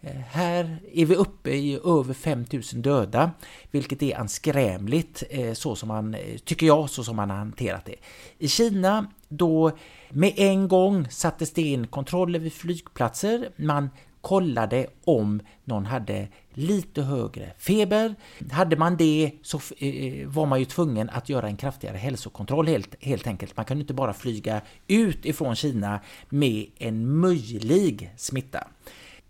Eh, 0.00 0.16
här 0.30 0.78
är 0.92 1.06
vi 1.06 1.14
uppe 1.14 1.50
i 1.50 1.80
över 1.84 2.14
5000 2.14 2.82
döda, 2.82 3.30
vilket 3.70 4.02
är 4.02 4.18
anskrämligt 4.18 5.22
eh, 5.30 5.52
så 5.52 5.76
som 5.76 5.88
man, 5.88 6.14
eh, 6.14 6.38
tycker 6.44 6.66
jag, 6.66 6.90
så 6.90 7.04
som 7.04 7.16
man 7.16 7.30
har 7.30 7.36
hanterat 7.36 7.84
det. 7.84 7.96
I 8.38 8.48
Kina 8.48 9.06
då 9.28 9.70
med 10.10 10.32
en 10.36 10.68
gång 10.68 11.08
sattes 11.10 11.52
det 11.52 11.62
in 11.62 11.86
kontroller 11.86 12.38
vid 12.38 12.52
flygplatser, 12.52 13.50
man 13.56 13.90
kollade 14.26 14.86
om 15.04 15.40
någon 15.64 15.86
hade 15.86 16.28
lite 16.54 17.02
högre 17.02 17.52
feber. 17.58 18.14
Hade 18.50 18.76
man 18.76 18.96
det 18.96 19.30
så 19.42 19.60
eh, 19.78 19.88
eh, 19.88 20.28
var 20.28 20.46
man 20.46 20.58
ju 20.58 20.64
tvungen 20.64 21.10
att 21.10 21.28
göra 21.28 21.46
en 21.46 21.56
kraftigare 21.56 21.96
hälsokontroll 21.96 22.66
helt, 22.66 23.04
helt 23.04 23.26
enkelt. 23.26 23.56
Man 23.56 23.64
kunde 23.64 23.80
inte 23.80 23.94
bara 23.94 24.12
flyga 24.12 24.60
ut 24.86 25.24
ifrån 25.24 25.56
Kina 25.56 26.00
med 26.28 26.66
en 26.78 27.16
möjlig 27.16 28.10
smitta. 28.16 28.68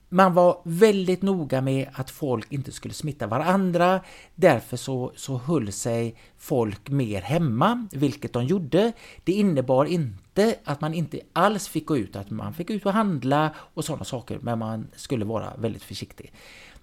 Man 0.09 0.34
var 0.34 0.61
väldigt 0.64 1.22
noga 1.22 1.61
med 1.61 1.88
att 1.92 2.11
folk 2.11 2.52
inte 2.52 2.72
skulle 2.72 2.94
smitta 2.94 3.26
varandra. 3.26 4.00
Därför 4.34 4.76
så, 4.76 5.12
så 5.16 5.38
höll 5.38 5.72
sig 5.72 6.16
folk 6.38 6.88
mer 6.88 7.22
hemma, 7.22 7.88
vilket 7.92 8.32
de 8.32 8.44
gjorde. 8.44 8.92
Det 9.24 9.32
innebar 9.32 9.84
inte 9.84 10.57
att 10.64 10.80
man 10.80 10.94
inte 10.94 11.20
alls 11.32 11.68
fick 11.68 11.86
gå 11.86 11.96
ut, 11.96 12.16
att 12.16 12.30
man 12.30 12.54
fick 12.54 12.70
ut 12.70 12.86
och 12.86 12.92
handla 12.92 13.54
och 13.57 13.84
sådana 13.84 14.04
saker, 14.04 14.38
men 14.42 14.59
man 14.59 14.86
skulle 14.96 15.24
vara 15.24 15.52
väldigt 15.59 15.82
försiktig. 15.82 16.32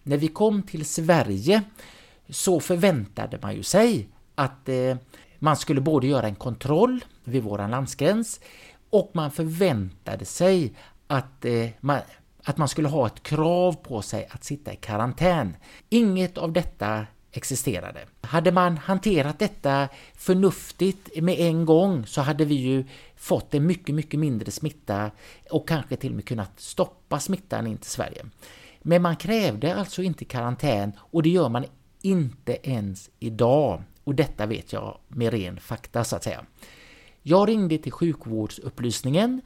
När 0.04 0.18
vi 0.18 0.28
kom 0.28 0.64
till 0.64 0.86
Sverige 0.86 1.64
så 2.30 2.60
förväntade 2.60 3.40
man 3.42 3.56
ju 3.56 3.64
sig 3.64 4.08
att 4.36 4.70
eh, 4.70 4.98
man 5.40 5.58
skulle 5.58 5.82
både 5.82 6.08
göra 6.08 6.28
en 6.28 6.36
kontroll 6.36 7.06
vid 7.24 7.44
våran 7.44 7.72
landsgräns 7.72 8.40
och 8.90 9.12
man 9.14 9.32
förväntade 9.32 10.26
sig 10.26 10.74
att 11.08 11.46
eh, 11.46 11.70
man, 11.80 12.00
att 12.44 12.58
man 12.58 12.68
skulle 12.68 12.88
ha 12.88 13.08
ett 13.08 13.24
krav 13.24 13.74
på 13.74 14.02
sig 14.02 14.28
att 14.32 14.44
sitta 14.44 14.74
i 14.74 14.76
karantän. 14.76 15.56
Inget 15.90 16.38
av 16.38 16.52
detta 16.52 17.06
existerade. 17.32 18.00
Hade 18.22 18.52
man 18.52 18.78
hanterat 18.78 19.40
detta 19.40 19.90
förnuftigt 20.16 21.24
med 21.24 21.40
en 21.40 21.66
gång 21.66 22.06
så 22.06 22.22
hade 22.22 22.46
vi 22.46 22.56
ju 22.56 22.86
fått 23.16 23.54
en 23.54 23.66
mycket, 23.66 23.96
mycket 23.96 24.20
mindre 24.20 24.52
smitta 24.52 25.12
och 25.50 25.68
kanske 25.68 25.96
till 25.96 26.10
och 26.10 26.16
med 26.16 26.26
kunnat 26.26 26.60
stoppa 26.60 27.20
smittan 27.20 27.68
in 27.68 27.78
till 27.78 27.92
Sverige. 27.92 28.26
Men 28.82 29.02
man 29.02 29.16
krävde 29.16 29.76
alltså 29.76 30.04
inte 30.04 30.26
karantän 30.26 30.92
och 31.00 31.24
det 31.24 31.30
gör 31.30 31.50
man 31.50 31.66
inte 32.02 32.70
ens 32.70 33.10
idag. 33.20 33.84
Och 34.04 34.16
detta 34.16 34.46
vet 34.46 34.74
jag 34.74 34.98
med 35.08 35.34
ren 35.34 35.60
fakta 35.60 36.04
så 36.04 36.16
att 36.16 36.24
säga. 36.24 36.46
Jag 37.22 37.50
ringde 37.50 37.78
till 37.78 37.92
sjukvårdsupplysningen 37.92 39.42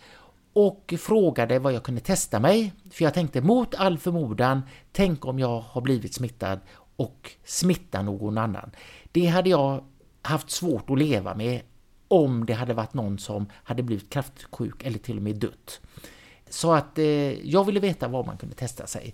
och 0.58 0.94
frågade 1.00 1.60
vad 1.60 1.74
jag 1.74 1.84
kunde 1.84 2.02
testa 2.02 2.40
mig. 2.40 2.74
För 2.92 3.04
jag 3.04 3.14
tänkte 3.14 3.42
mot 3.42 3.76
all 3.76 3.98
förmodan, 3.98 4.62
tänk 4.92 5.26
om 5.26 5.40
jag 5.40 5.60
har 5.60 5.82
blivit 5.82 6.14
smittad 6.14 6.60
och 6.96 7.32
smittar 7.44 8.04
någon 8.04 8.38
annan. 8.38 8.72
Det 9.12 9.26
hade 9.26 9.50
jag 9.50 9.84
haft 10.22 10.50
svårt 10.50 10.90
att 10.90 11.00
leva 11.00 11.36
med 11.36 11.62
om 12.08 12.46
det 12.46 12.54
hade 12.54 12.74
varit 12.74 12.94
någon 12.94 13.20
som 13.20 13.46
hade 13.54 13.84
blivit 13.84 14.10
kraftsjuk 14.10 14.84
eller 14.84 15.00
till 15.00 15.18
och 15.18 15.24
med 15.24 15.36
dött. 15.36 15.82
Så 16.50 16.74
att 16.74 16.98
eh, 16.98 17.50
jag 17.50 17.64
ville 17.66 17.80
veta 17.80 18.08
var 18.08 18.26
man 18.26 18.38
kunde 18.38 18.56
testa 18.56 18.88
sig. 18.88 19.14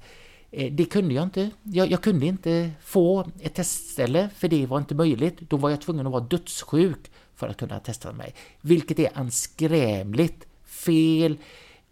Eh, 0.51 0.73
det 0.73 0.85
kunde 0.85 1.13
jag 1.13 1.23
inte. 1.23 1.49
Jag, 1.63 1.91
jag, 1.91 2.03
kunde 2.03 2.25
inte 2.25 2.71
få 2.81 3.27
ett 3.39 3.55
testställe 3.55 4.29
för 4.35 4.47
det 4.47 4.65
var 4.65 4.77
inte 4.77 4.95
möjligt. 4.95 5.39
Då 5.39 5.57
var 5.57 5.69
jag 5.69 5.81
tvungen 5.81 6.05
att 6.05 6.11
vara 6.13 6.23
dödssjuk 6.23 7.11
för 7.35 7.47
att 7.47 7.57
kunna 7.57 7.79
testa 7.79 8.13
mig. 8.13 8.35
Vilket 8.61 8.99
är 8.99 9.17
anskrämligt 9.17 10.47
fel, 10.85 11.37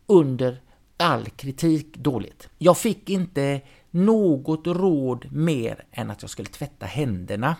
under 0.07 0.61
all 0.97 1.25
kritik 1.25 1.97
dåligt. 1.97 2.49
Jag 2.57 2.77
fick 2.77 3.09
inte 3.09 3.61
något 3.91 4.67
råd 4.67 5.31
mer 5.31 5.85
än 5.91 6.11
att 6.11 6.21
jag 6.21 6.31
skulle 6.31 6.49
tvätta 6.49 6.85
händerna. 6.85 7.55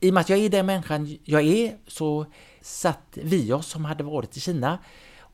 I 0.00 0.10
och 0.10 0.14
med 0.14 0.20
att 0.20 0.28
jag 0.28 0.38
är 0.38 0.48
den 0.48 0.66
människan 0.66 1.18
jag 1.24 1.42
är 1.42 1.76
så 1.86 2.26
satt 2.60 3.18
vi 3.22 3.52
oss 3.52 3.66
som 3.66 3.84
hade 3.84 4.04
varit 4.04 4.36
i 4.36 4.40
Kina 4.40 4.78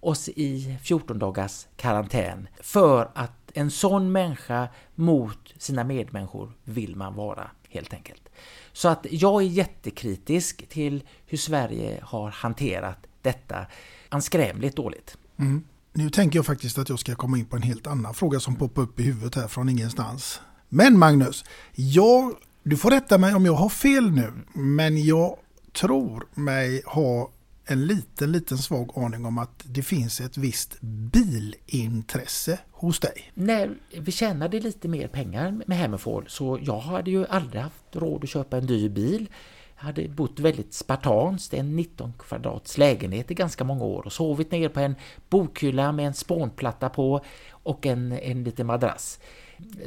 oss 0.00 0.28
i 0.28 0.76
14 0.82 1.18
dagars 1.18 1.66
karantän 1.76 2.48
för 2.60 3.10
att 3.14 3.50
en 3.54 3.70
sån 3.70 4.12
människa 4.12 4.68
mot 4.94 5.54
sina 5.58 5.84
medmänniskor 5.84 6.52
vill 6.64 6.96
man 6.96 7.14
vara 7.14 7.50
helt 7.68 7.94
enkelt. 7.94 8.28
Så 8.72 8.88
att 8.88 9.06
jag 9.10 9.42
är 9.42 9.46
jättekritisk 9.46 10.68
till 10.68 11.02
hur 11.26 11.38
Sverige 11.38 12.00
har 12.02 12.30
hanterat 12.30 13.06
detta 13.22 13.66
anskrämligt 14.14 14.76
dåligt. 14.76 15.16
Mm. 15.38 15.64
Nu 15.92 16.10
tänker 16.10 16.38
jag 16.38 16.46
faktiskt 16.46 16.78
att 16.78 16.88
jag 16.88 16.98
ska 16.98 17.14
komma 17.14 17.38
in 17.38 17.44
på 17.44 17.56
en 17.56 17.62
helt 17.62 17.86
annan 17.86 18.14
fråga 18.14 18.40
som 18.40 18.56
poppar 18.56 18.82
upp 18.82 19.00
i 19.00 19.02
huvudet 19.02 19.34
här 19.34 19.48
från 19.48 19.68
ingenstans. 19.68 20.40
Men 20.68 20.98
Magnus, 20.98 21.44
jag, 21.74 22.34
du 22.62 22.76
får 22.76 22.90
rätta 22.90 23.18
mig 23.18 23.34
om 23.34 23.46
jag 23.46 23.54
har 23.54 23.68
fel 23.68 24.10
nu, 24.10 24.32
men 24.52 25.04
jag 25.04 25.36
tror 25.72 26.26
mig 26.34 26.82
ha 26.86 27.30
en 27.66 27.86
liten, 27.86 28.32
liten 28.32 28.58
svag 28.58 28.90
aning 28.96 29.26
om 29.26 29.38
att 29.38 29.64
det 29.64 29.82
finns 29.82 30.20
ett 30.20 30.36
visst 30.36 30.80
bilintresse 30.80 32.58
hos 32.70 33.00
dig. 33.00 33.32
När 33.34 33.74
vi 34.00 34.12
tjänade 34.12 34.60
lite 34.60 34.88
mer 34.88 35.08
pengar 35.08 35.60
med 35.66 35.78
Hammerfall 35.78 36.24
så 36.28 36.58
jag 36.62 36.78
hade 36.78 37.10
ju 37.10 37.26
aldrig 37.26 37.62
haft 37.62 37.84
råd 37.92 38.24
att 38.24 38.30
köpa 38.30 38.56
en 38.56 38.66
dyr 38.66 38.88
bil 38.88 39.28
jag 39.76 39.84
hade 39.84 40.08
bott 40.08 40.40
väldigt 40.40 40.74
spartanskt, 40.74 41.54
en 41.54 41.76
19 41.76 42.12
kvadrats 42.18 42.78
lägenhet 42.78 43.30
i 43.30 43.34
ganska 43.34 43.64
många 43.64 43.84
år 43.84 44.06
och 44.06 44.12
sovit 44.12 44.50
ner 44.50 44.68
på 44.68 44.80
en 44.80 44.94
bokhylla 45.28 45.92
med 45.92 46.06
en 46.06 46.14
spånplatta 46.14 46.88
på 46.88 47.20
och 47.50 47.86
en, 47.86 48.12
en 48.12 48.44
liten 48.44 48.66
madrass. 48.66 49.18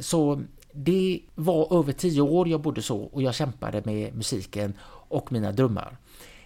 Så 0.00 0.42
det 0.72 1.20
var 1.34 1.78
över 1.78 1.92
tio 1.92 2.20
år 2.20 2.48
jag 2.48 2.60
bodde 2.60 2.82
så 2.82 2.98
och 2.98 3.22
jag 3.22 3.34
kämpade 3.34 3.82
med 3.84 4.14
musiken 4.14 4.74
och 5.08 5.32
mina 5.32 5.52
drömmar. 5.52 5.96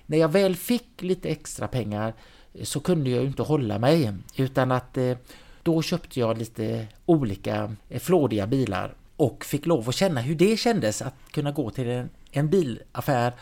När 0.06 0.18
jag 0.18 0.28
väl 0.28 0.56
fick 0.56 1.02
lite 1.02 1.28
extra 1.28 1.68
pengar 1.68 2.14
så 2.62 2.80
kunde 2.80 3.10
jag 3.10 3.24
inte 3.24 3.42
hålla 3.42 3.78
mig 3.78 4.12
utan 4.36 4.72
att 4.72 4.96
eh, 4.96 5.16
då 5.62 5.82
köpte 5.82 6.20
jag 6.20 6.38
lite 6.38 6.86
olika 7.06 7.76
eh, 7.88 8.00
flådiga 8.00 8.46
bilar 8.46 8.94
och 9.16 9.44
fick 9.44 9.66
lov 9.66 9.88
att 9.88 9.94
känna 9.94 10.20
hur 10.20 10.34
det 10.34 10.56
kändes 10.56 11.02
att 11.02 11.14
kunna 11.30 11.52
gå 11.52 11.70
till 11.70 11.88
en 11.88 12.08
en 12.32 12.50
bilaffär 12.50 13.32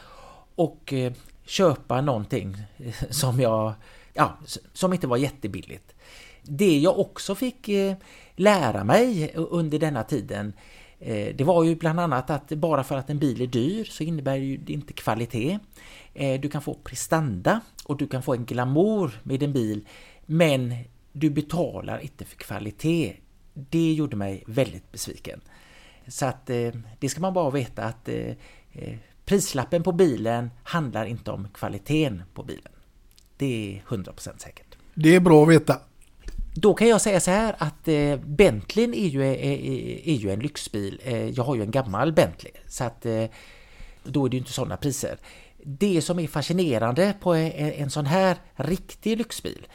och 0.55 0.93
eh, 0.93 1.13
köpa 1.45 2.01
någonting 2.01 2.57
eh, 2.77 2.95
som 3.11 3.41
jag 3.41 3.73
ja, 4.15 4.39
som 4.73 4.93
inte 4.93 5.07
var 5.07 5.17
jättebilligt. 5.17 5.95
Det 6.43 6.79
jag 6.79 6.99
också 6.99 7.35
fick 7.35 7.69
eh, 7.69 7.97
lära 8.37 8.85
mig 8.85 9.33
under 9.35 9.79
denna 9.79 10.03
tiden 10.03 10.53
det 11.35 11.45
var 11.45 11.65
ju 11.65 11.75
bland 11.75 12.01
annat 12.01 12.31
att 12.31 12.49
bara 12.49 12.85
för 12.85 12.97
att 12.97 13.11
en 13.11 13.19
bil 13.19 13.41
är 13.41 13.47
dyr 13.47 13.85
så 13.85 14.03
innebär 14.03 14.59
det 14.59 14.73
inte 14.73 14.93
kvalitet. 14.93 15.59
Du 16.41 16.49
kan 16.49 16.63
få 16.63 16.75
prestanda 16.75 17.61
och 17.85 17.97
du 17.97 18.07
kan 18.07 18.23
få 18.23 18.35
en 18.35 18.45
glamour 18.45 19.21
med 19.23 19.43
en 19.43 19.53
bil 19.53 19.87
men 20.27 20.75
du 21.13 21.31
betalar 21.31 21.99
inte 21.99 22.25
för 22.25 22.37
kvalitet. 22.37 23.17
Det 23.55 23.93
gjorde 23.93 24.17
mig 24.17 24.45
väldigt 24.47 24.93
besviken. 24.93 25.41
Så 26.09 26.27
att 26.27 26.47
det 26.99 27.09
ska 27.09 27.21
man 27.21 27.35
bara 27.35 27.51
veta 27.51 27.85
att 27.85 28.09
prislappen 29.25 29.83
på 29.83 29.93
bilen 29.93 30.51
handlar 30.63 31.05
inte 31.05 31.31
om 31.31 31.49
kvaliteten 31.55 32.23
på 32.35 32.43
bilen. 32.43 32.73
Det 33.37 33.81
är 33.87 33.97
100% 33.97 34.39
säkert. 34.39 34.77
Det 34.95 35.15
är 35.15 35.21
bra 35.21 35.43
att 35.43 35.49
veta. 35.49 35.81
Då 36.55 36.75
kan 36.75 36.89
jag 36.89 37.01
säga 37.01 37.21
så 37.21 37.31
här 37.31 37.55
att 37.59 37.89
eh, 37.89 38.17
Bentleyn 38.17 38.95
är 38.95 39.09
ju, 39.09 39.23
är, 39.23 39.35
är, 39.35 40.09
är 40.09 40.15
ju 40.15 40.31
en 40.31 40.41
lyxbil. 40.41 41.01
Eh, 41.05 41.29
jag 41.29 41.45
har 41.45 41.55
ju 41.55 41.63
en 41.63 41.71
gammal 41.71 42.13
Bentley 42.13 42.53
så 42.67 42.85
att 42.85 43.07
eh, 43.07 43.25
då 44.05 44.25
är 44.25 44.29
det 44.29 44.35
ju 44.35 44.39
inte 44.39 44.53
sådana 44.53 44.77
priser. 44.77 45.19
Det 45.63 46.03
som 46.03 46.19
är 46.19 46.27
fascinerande 46.27 47.15
på 47.21 47.35
en, 47.35 47.53
en 47.53 47.91
sån 47.91 48.07
här 48.07 48.37
riktig 48.57 49.19
lyxbil 49.19 49.67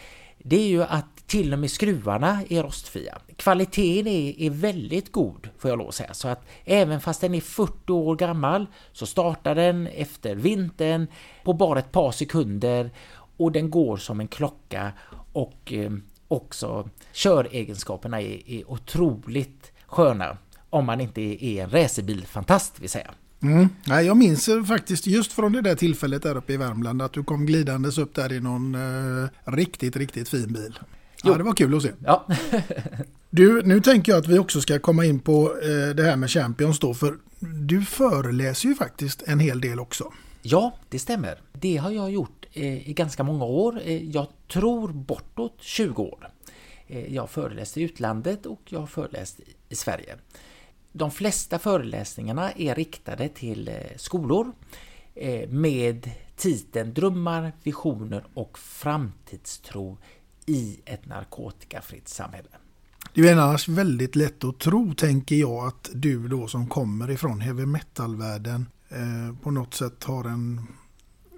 det 0.48 0.56
är 0.56 0.68
ju 0.68 0.84
att 0.84 1.15
till 1.28 1.54
och 1.54 1.60
med 1.60 1.72
skruvarna 1.72 2.44
är 2.50 2.64
rostfria. 2.64 3.18
Kvaliteten 3.36 4.08
är, 4.08 4.42
är 4.42 4.50
väldigt 4.50 5.12
god 5.12 5.50
får 5.58 5.70
jag 5.70 5.78
lov 5.78 5.88
att 5.88 5.96
säga. 5.96 6.14
Så 6.14 6.28
att 6.28 6.46
även 6.66 7.02
fast 7.02 7.22
den 7.22 7.36
är 7.36 7.42
40 7.42 7.92
år 7.92 8.16
gammal 8.16 8.66
så 8.92 9.06
startar 9.06 9.56
den 9.56 9.88
efter 9.88 10.36
vintern 10.36 11.08
på 11.44 11.54
bara 11.54 11.80
ett 11.80 11.92
par 11.92 12.12
sekunder 12.12 12.92
och 13.38 13.52
den 13.52 13.70
går 13.70 13.98
som 13.98 14.20
en 14.20 14.28
klocka 14.28 14.92
och 15.34 15.74
eh, 15.74 15.92
också 16.28 16.90
köregenskaperna 17.12 18.22
är, 18.22 18.50
är 18.50 18.72
otroligt 18.72 19.72
sköna 19.86 20.38
om 20.70 20.86
man 20.86 21.02
inte 21.02 21.22
är 21.22 21.64
en 21.64 21.70
racerbilfantast 21.70 22.80
vill 22.80 22.90
säga. 22.90 23.12
Mm. 23.42 23.70
Jag 23.86 24.18
minns 24.18 24.50
faktiskt 24.68 25.08
just 25.08 25.34
från 25.34 25.52
det 25.52 25.62
där 25.62 25.76
tillfället 25.76 26.24
där 26.24 26.38
uppe 26.38 26.54
i 26.54 26.58
Värmland 26.58 27.02
att 27.02 27.14
du 27.14 27.24
kom 27.24 27.46
glidandes 27.46 27.98
upp 27.98 28.16
där 28.16 28.34
i 28.34 28.40
någon 28.40 28.76
eh, 28.76 29.30
riktigt, 29.44 29.96
riktigt 29.96 30.30
fin 30.30 30.54
bil. 30.54 30.80
Jo. 31.26 31.32
Ja, 31.32 31.38
det 31.38 31.44
var 31.44 31.54
kul 31.54 31.76
att 31.76 31.82
se. 31.82 31.92
Ja. 32.06 32.28
du, 33.30 33.62
nu 33.62 33.82
tänker 33.82 34.12
jag 34.12 34.20
att 34.20 34.28
vi 34.28 34.40
också 34.40 34.62
ska 34.62 34.80
komma 34.80 35.06
in 35.06 35.20
på 35.20 35.58
eh, 35.62 35.96
det 35.96 36.04
här 36.04 36.16
med 36.16 36.30
Champions 36.30 36.80
då, 36.80 36.94
för 36.94 37.18
du 37.40 37.82
föreläser 37.82 38.70
ju 38.70 38.76
faktiskt 38.76 39.24
en 39.28 39.40
hel 39.40 39.62
del 39.62 39.80
också. 39.80 40.12
Ja, 40.42 40.78
det 40.90 41.00
stämmer. 41.00 41.42
Det 41.52 41.78
har 41.78 41.92
jag 41.92 42.12
gjort 42.12 42.46
eh, 42.54 42.90
i 42.90 42.94
ganska 42.94 43.24
många 43.24 43.46
år. 43.46 43.82
Eh, 43.86 44.10
jag 44.10 44.28
tror 44.54 44.88
bortåt 44.94 45.56
20 45.60 46.04
år. 46.04 46.30
Eh, 46.88 47.14
jag 47.14 47.22
har 47.22 47.28
föreläst 47.28 47.78
i 47.78 47.82
utlandet 47.82 48.46
och 48.46 48.62
jag 48.66 48.80
har 48.80 48.88
föreläst 48.88 49.40
i 49.70 49.76
Sverige. 49.76 50.16
De 50.92 51.12
flesta 51.12 51.60
föreläsningarna 51.60 52.52
är 52.52 52.76
riktade 52.76 53.30
till 53.30 53.68
eh, 53.68 53.76
skolor 53.96 54.52
med 55.48 56.12
titeln 56.36 56.94
Drömmar, 56.94 57.52
visioner 57.64 58.26
och 58.34 58.60
framtidstro 58.60 59.98
i 60.46 60.80
ett 60.86 61.06
narkotikafritt 61.06 62.08
samhälle. 62.08 62.50
Det 63.14 63.30
är 63.30 63.38
annars 63.38 63.68
väldigt 63.68 64.16
lätt 64.16 64.44
att 64.44 64.60
tro, 64.60 64.94
tänker 64.94 65.36
jag, 65.36 65.68
att 65.68 65.90
du 65.94 66.28
då 66.28 66.48
som 66.48 66.68
kommer 66.68 67.12
ifrån 67.12 67.42
heavy 67.42 67.66
metal-världen 67.66 68.66
eh, 68.90 69.42
på 69.44 69.52
något 69.52 69.74
sätt 69.74 70.04
har 70.04 70.24
en 70.24 70.68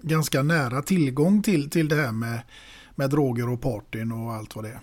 ganska 0.02 0.44
nära 0.44 0.82
tillgång 0.82 1.42
till, 1.42 1.70
till 1.70 1.88
det 1.88 1.96
här 1.96 2.12
med, 2.12 2.40
med 2.96 3.10
droger 3.10 3.50
och 3.50 3.62
partyn 3.62 4.12
och 4.12 4.34
allt 4.34 4.56
vad 4.56 4.66
det 4.66 4.70
är. 4.70 4.80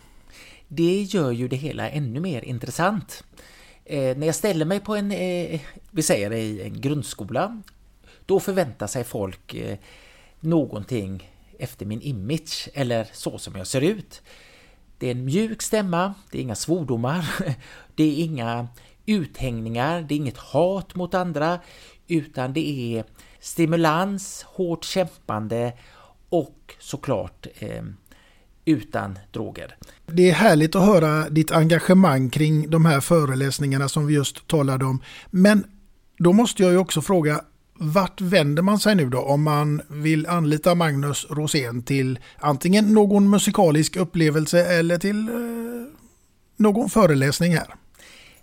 Det 0.68 1.02
gör 1.02 1.30
ju 1.30 1.48
det 1.48 1.56
hela 1.56 1.90
ännu 1.90 2.20
mer 2.20 2.44
intressant. 2.44 3.24
Eh, 3.84 4.16
när 4.16 4.26
jag 4.26 4.34
ställer 4.34 4.64
mig 4.64 4.80
på 4.80 4.96
en, 4.96 5.12
eh, 5.12 5.60
vi 5.90 6.02
säger 6.02 6.32
i 6.32 6.62
en 6.62 6.80
grundskola, 6.80 7.62
då 8.26 8.40
förväntar 8.40 8.86
sig 8.86 9.04
folk 9.04 9.54
eh, 9.54 9.78
någonting 10.40 11.33
efter 11.58 11.86
min 11.86 12.00
image 12.00 12.68
eller 12.74 13.06
så 13.12 13.38
som 13.38 13.56
jag 13.56 13.66
ser 13.66 13.80
ut. 13.80 14.22
Det 14.98 15.06
är 15.06 15.10
en 15.10 15.24
mjuk 15.24 15.62
stämma, 15.62 16.14
det 16.30 16.38
är 16.38 16.42
inga 16.42 16.54
svordomar, 16.54 17.34
det 17.94 18.04
är 18.04 18.24
inga 18.24 18.68
uthängningar, 19.06 20.02
det 20.02 20.14
är 20.14 20.16
inget 20.16 20.36
hat 20.36 20.94
mot 20.94 21.14
andra, 21.14 21.60
utan 22.08 22.52
det 22.52 22.96
är 22.96 23.04
stimulans, 23.40 24.42
hårt 24.42 24.84
kämpande 24.84 25.72
och 26.28 26.74
såklart 26.78 27.46
eh, 27.58 27.82
utan 28.64 29.18
droger. 29.32 29.76
Det 30.06 30.30
är 30.30 30.34
härligt 30.34 30.74
att 30.74 30.86
höra 30.86 31.30
ditt 31.30 31.52
engagemang 31.52 32.30
kring 32.30 32.70
de 32.70 32.84
här 32.84 33.00
föreläsningarna 33.00 33.88
som 33.88 34.06
vi 34.06 34.14
just 34.14 34.48
talade 34.48 34.84
om. 34.84 35.02
Men 35.30 35.64
då 36.18 36.32
måste 36.32 36.62
jag 36.62 36.72
ju 36.72 36.78
också 36.78 37.02
fråga, 37.02 37.40
vart 37.78 38.20
vänder 38.20 38.62
man 38.62 38.78
sig 38.78 38.94
nu 38.94 39.08
då 39.08 39.18
om 39.18 39.42
man 39.42 39.82
vill 39.88 40.26
anlita 40.26 40.74
Magnus 40.74 41.26
Rosén 41.30 41.82
till 41.82 42.18
antingen 42.38 42.94
någon 42.94 43.30
musikalisk 43.30 43.96
upplevelse 43.96 44.76
eller 44.78 44.98
till 44.98 45.28
eh, 45.28 45.34
någon 46.56 46.90
föreläsning 46.90 47.52
här? 47.52 47.74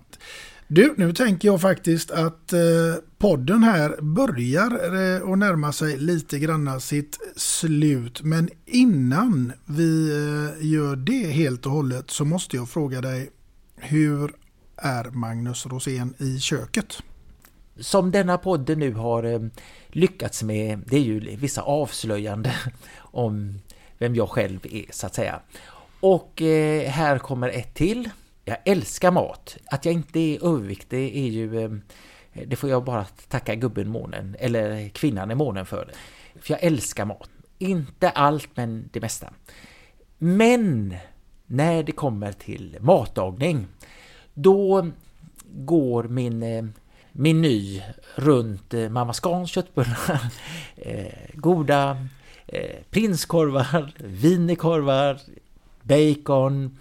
Du, 0.71 0.93
nu 0.97 1.13
tänker 1.13 1.47
jag 1.47 1.61
faktiskt 1.61 2.11
att 2.11 2.53
eh, 2.53 2.59
podden 3.17 3.63
här 3.63 4.01
börjar 4.01 4.71
eh, 4.71 5.31
att 5.31 5.37
närma 5.37 5.71
sig 5.71 5.97
lite 5.97 6.39
granna 6.39 6.79
sitt 6.79 7.19
slut. 7.35 8.21
Men 8.21 8.49
innan 8.65 9.53
vi 9.65 10.09
eh, 10.09 10.65
gör 10.65 10.95
det 10.95 11.27
helt 11.31 11.65
och 11.65 11.71
hållet 11.71 12.11
så 12.11 12.25
måste 12.25 12.55
jag 12.55 12.69
fråga 12.69 13.01
dig 13.01 13.29
hur 13.75 14.31
är 14.75 15.03
Magnus 15.03 15.65
Rosén 15.65 16.13
i 16.17 16.39
köket? 16.39 17.03
Som 17.79 18.11
denna 18.11 18.37
podden 18.37 18.79
nu 18.79 18.93
har 18.93 19.23
eh, 19.23 19.39
lyckats 19.87 20.43
med, 20.43 20.83
det 20.87 20.97
är 20.97 21.01
ju 21.01 21.35
vissa 21.35 21.61
avslöjande 21.61 22.55
om 22.97 23.59
vem 23.97 24.15
jag 24.15 24.29
själv 24.29 24.59
är 24.63 24.85
så 24.89 25.05
att 25.05 25.15
säga. 25.15 25.39
Och 25.99 26.41
eh, 26.41 26.89
här 26.89 27.19
kommer 27.19 27.49
ett 27.49 27.73
till 27.73 28.09
jag 28.49 28.57
älskar 28.65 29.11
mat. 29.11 29.57
Att 29.65 29.85
jag 29.85 29.93
inte 29.93 30.19
är 30.19 30.45
överviktig 30.45 31.17
är 31.17 31.29
ju... 31.29 31.63
Eh, 31.63 31.71
det 32.47 32.55
får 32.55 32.69
jag 32.69 32.83
bara 32.83 33.05
tacka 33.05 33.55
gubben 33.55 33.89
månen, 33.89 34.35
eller 34.39 34.89
kvinnan 34.89 35.31
i 35.31 35.35
månen 35.35 35.65
för. 35.65 35.91
För 36.41 36.53
jag 36.53 36.63
älskar 36.63 37.05
mat. 37.05 37.29
Inte 37.57 38.09
allt, 38.09 38.49
men 38.55 38.89
det 38.93 39.01
mesta. 39.01 39.33
Men 40.17 40.95
när 41.45 41.83
det 41.83 41.91
kommer 41.91 42.31
till 42.31 42.77
matlagning, 42.79 43.67
då 44.33 44.87
går 45.45 46.03
min 46.03 46.43
eh, 46.43 46.65
meny 47.11 47.83
runt 48.15 48.73
eh, 48.73 48.89
Mamma 48.89 49.13
Scans 49.13 49.49
köttbullar, 49.49 50.19
goda 51.33 52.07
prinskorvar, 52.89 53.91
wienerkorvar, 54.03 55.19
bacon, 55.83 56.77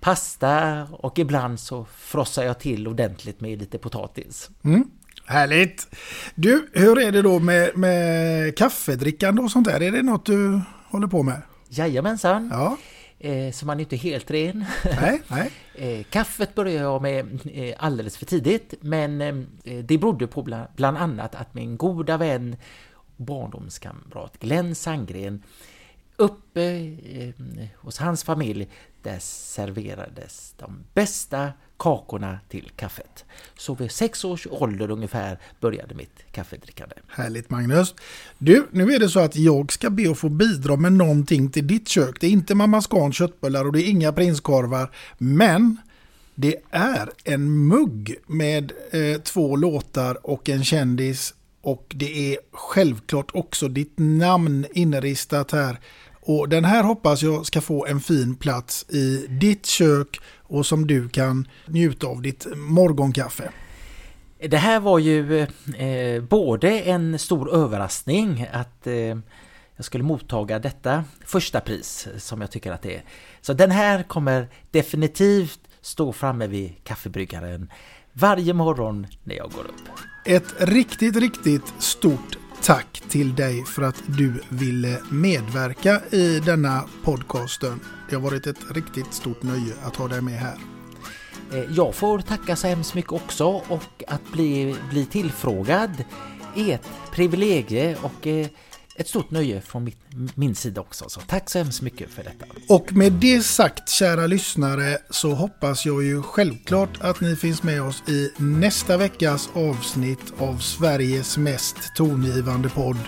pasta 0.00 0.82
och 0.90 1.18
ibland 1.18 1.60
så 1.60 1.86
frossar 1.96 2.44
jag 2.44 2.58
till 2.58 2.88
ordentligt 2.88 3.40
med 3.40 3.58
lite 3.58 3.78
potatis. 3.78 4.50
Mm. 4.64 4.90
Härligt! 5.26 5.96
Du, 6.34 6.68
hur 6.72 6.98
är 6.98 7.12
det 7.12 7.22
då 7.22 7.38
med, 7.38 7.76
med 7.76 8.56
kaffedrickande 8.56 9.42
och 9.42 9.50
sånt 9.50 9.66
där? 9.66 9.82
Är 9.82 9.92
det 9.92 10.02
något 10.02 10.26
du 10.26 10.60
håller 10.90 11.06
på 11.06 11.22
med? 11.22 11.42
Jajamensan! 11.68 12.48
Ja. 12.52 12.76
Eh, 13.18 13.52
så 13.52 13.66
man 13.66 13.78
är 13.78 13.80
inte 13.80 13.96
helt 13.96 14.30
ren. 14.30 14.64
Nej, 15.00 15.22
nej. 15.28 15.50
eh, 15.74 16.04
kaffet 16.04 16.54
började 16.54 16.84
jag 16.84 17.02
med 17.02 17.40
eh, 17.52 17.74
alldeles 17.78 18.16
för 18.16 18.26
tidigt, 18.26 18.74
men 18.80 19.20
eh, 19.20 19.34
det 19.84 19.98
berodde 19.98 20.26
på 20.26 20.42
bland, 20.42 20.66
bland 20.76 20.96
annat 20.98 21.34
att 21.34 21.54
min 21.54 21.76
goda 21.76 22.16
vän 22.16 22.56
barndomskamrat 23.16 24.38
Glenn 24.38 24.74
Sandgren 24.74 25.42
uppe 26.22 26.62
eh, 27.04 27.66
hos 27.76 27.98
hans 27.98 28.24
familj 28.24 28.68
där 29.02 29.18
serverades 29.20 30.54
de 30.58 30.84
bästa 30.94 31.52
kakorna 31.76 32.38
till 32.48 32.70
kaffet. 32.76 33.24
Så 33.58 33.74
vid 33.74 33.90
sex 33.90 34.24
års 34.24 34.46
ålder 34.50 34.90
ungefär 34.90 35.38
började 35.60 35.94
mitt 35.94 36.32
kaffedrickande. 36.32 36.94
Härligt 37.08 37.50
Magnus! 37.50 37.94
Du, 38.38 38.66
nu 38.70 38.92
är 38.92 38.98
det 38.98 39.08
så 39.08 39.20
att 39.20 39.36
jag 39.36 39.72
ska 39.72 39.90
be 39.90 40.10
att 40.10 40.18
få 40.18 40.28
bidra 40.28 40.76
med 40.76 40.92
någonting 40.92 41.50
till 41.50 41.66
ditt 41.66 41.88
kök. 41.88 42.20
Det 42.20 42.26
är 42.26 42.30
inte 42.30 42.54
Mamma 42.54 42.82
Scan 42.82 43.12
köttbullar 43.12 43.64
och 43.64 43.72
det 43.72 43.82
är 43.82 43.88
inga 43.88 44.12
prinskorvar. 44.12 44.90
Men 45.18 45.76
det 46.34 46.56
är 46.70 47.10
en 47.24 47.66
mugg 47.66 48.16
med 48.26 48.72
eh, 48.90 49.20
två 49.20 49.56
låtar 49.56 50.26
och 50.26 50.48
en 50.48 50.64
kändis. 50.64 51.34
Och 51.62 51.86
det 51.94 52.32
är 52.32 52.38
självklart 52.52 53.30
också 53.34 53.68
ditt 53.68 53.92
namn 53.96 54.66
inristat 54.72 55.50
här. 55.50 55.80
Och 56.24 56.48
den 56.48 56.64
här 56.64 56.82
hoppas 56.82 57.22
jag 57.22 57.46
ska 57.46 57.60
få 57.60 57.86
en 57.86 58.00
fin 58.00 58.36
plats 58.36 58.86
i 58.88 59.26
ditt 59.28 59.66
kök 59.66 60.20
och 60.42 60.66
som 60.66 60.86
du 60.86 61.08
kan 61.08 61.48
njuta 61.66 62.06
av 62.06 62.22
ditt 62.22 62.46
morgonkaffe. 62.56 63.50
Det 64.48 64.56
här 64.56 64.80
var 64.80 64.98
ju 64.98 65.40
eh, 65.76 66.22
både 66.22 66.80
en 66.80 67.18
stor 67.18 67.54
överraskning 67.54 68.46
att 68.52 68.86
eh, 68.86 69.18
jag 69.76 69.84
skulle 69.84 70.04
mottaga 70.04 70.58
detta 70.58 71.04
första 71.26 71.60
pris 71.60 72.08
som 72.18 72.40
jag 72.40 72.50
tycker 72.50 72.72
att 72.72 72.82
det 72.82 72.94
är. 72.96 73.02
Så 73.40 73.52
den 73.52 73.70
här 73.70 74.02
kommer 74.02 74.48
definitivt 74.70 75.60
stå 75.80 76.12
framme 76.12 76.46
vid 76.46 76.84
kaffebryggaren 76.84 77.70
varje 78.12 78.54
morgon 78.54 79.06
när 79.24 79.34
jag 79.34 79.50
går 79.50 79.64
upp. 79.64 79.88
Ett 80.24 80.54
riktigt, 80.58 81.16
riktigt 81.16 81.72
stort 81.78 82.38
tack 82.62 83.02
till 83.08 83.34
dig 83.34 83.64
för 83.64 83.82
att 83.82 84.02
du 84.06 84.40
ville 84.48 85.00
medverka 85.10 86.00
i 86.10 86.40
denna 86.40 86.84
podcasten. 87.04 87.80
Det 88.08 88.16
har 88.16 88.22
varit 88.22 88.46
ett 88.46 88.70
riktigt 88.70 89.14
stort 89.14 89.42
nöje 89.42 89.74
att 89.84 89.96
ha 89.96 90.08
dig 90.08 90.20
med 90.20 90.38
här. 90.38 90.56
Eh, 91.52 91.64
jag 91.76 91.94
får 91.94 92.18
tacka 92.18 92.56
så 92.56 92.66
hemskt 92.66 92.94
mycket 92.94 93.12
också 93.12 93.44
och 93.46 94.04
att 94.08 94.32
bli, 94.32 94.76
bli 94.90 95.06
tillfrågad 95.06 96.04
är 96.56 96.74
ett 96.74 96.88
privilegie 97.12 97.96
och 98.02 98.26
eh, 98.26 98.46
ett 98.96 99.08
stort 99.08 99.30
nöje 99.30 99.60
från 99.60 99.84
mitt, 99.84 99.98
min 100.34 100.54
sida 100.54 100.80
också. 100.80 101.08
Så 101.08 101.20
tack 101.20 101.50
så 101.50 101.58
hemskt 101.58 101.82
mycket 101.82 102.10
för 102.10 102.24
detta. 102.24 102.46
Och 102.68 102.92
med 102.92 103.12
det 103.12 103.42
sagt 103.42 103.88
kära 103.88 104.26
lyssnare 104.26 104.98
så 105.10 105.30
hoppas 105.34 105.86
jag 105.86 106.04
ju 106.04 106.22
självklart 106.22 107.00
att 107.00 107.20
ni 107.20 107.36
finns 107.36 107.62
med 107.62 107.82
oss 107.82 108.02
i 108.08 108.30
nästa 108.36 108.96
veckas 108.96 109.48
avsnitt 109.54 110.32
av 110.38 110.58
Sveriges 110.58 111.38
mest 111.38 111.76
tongivande 111.96 112.68
podd. 112.68 112.98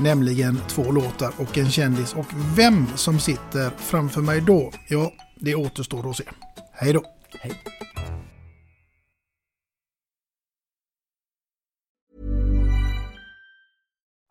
Nämligen 0.00 0.58
två 0.68 0.90
låtar 0.92 1.32
och 1.36 1.58
en 1.58 1.70
kändis 1.70 2.14
och 2.14 2.26
vem 2.56 2.86
som 2.96 3.20
sitter 3.20 3.70
framför 3.78 4.20
mig 4.20 4.40
då, 4.40 4.72
ja 4.88 5.12
det 5.40 5.54
återstår 5.54 6.10
att 6.10 6.16
se. 6.16 6.24
Hej 6.72 6.92
då! 6.92 7.04
Hej! 7.40 7.62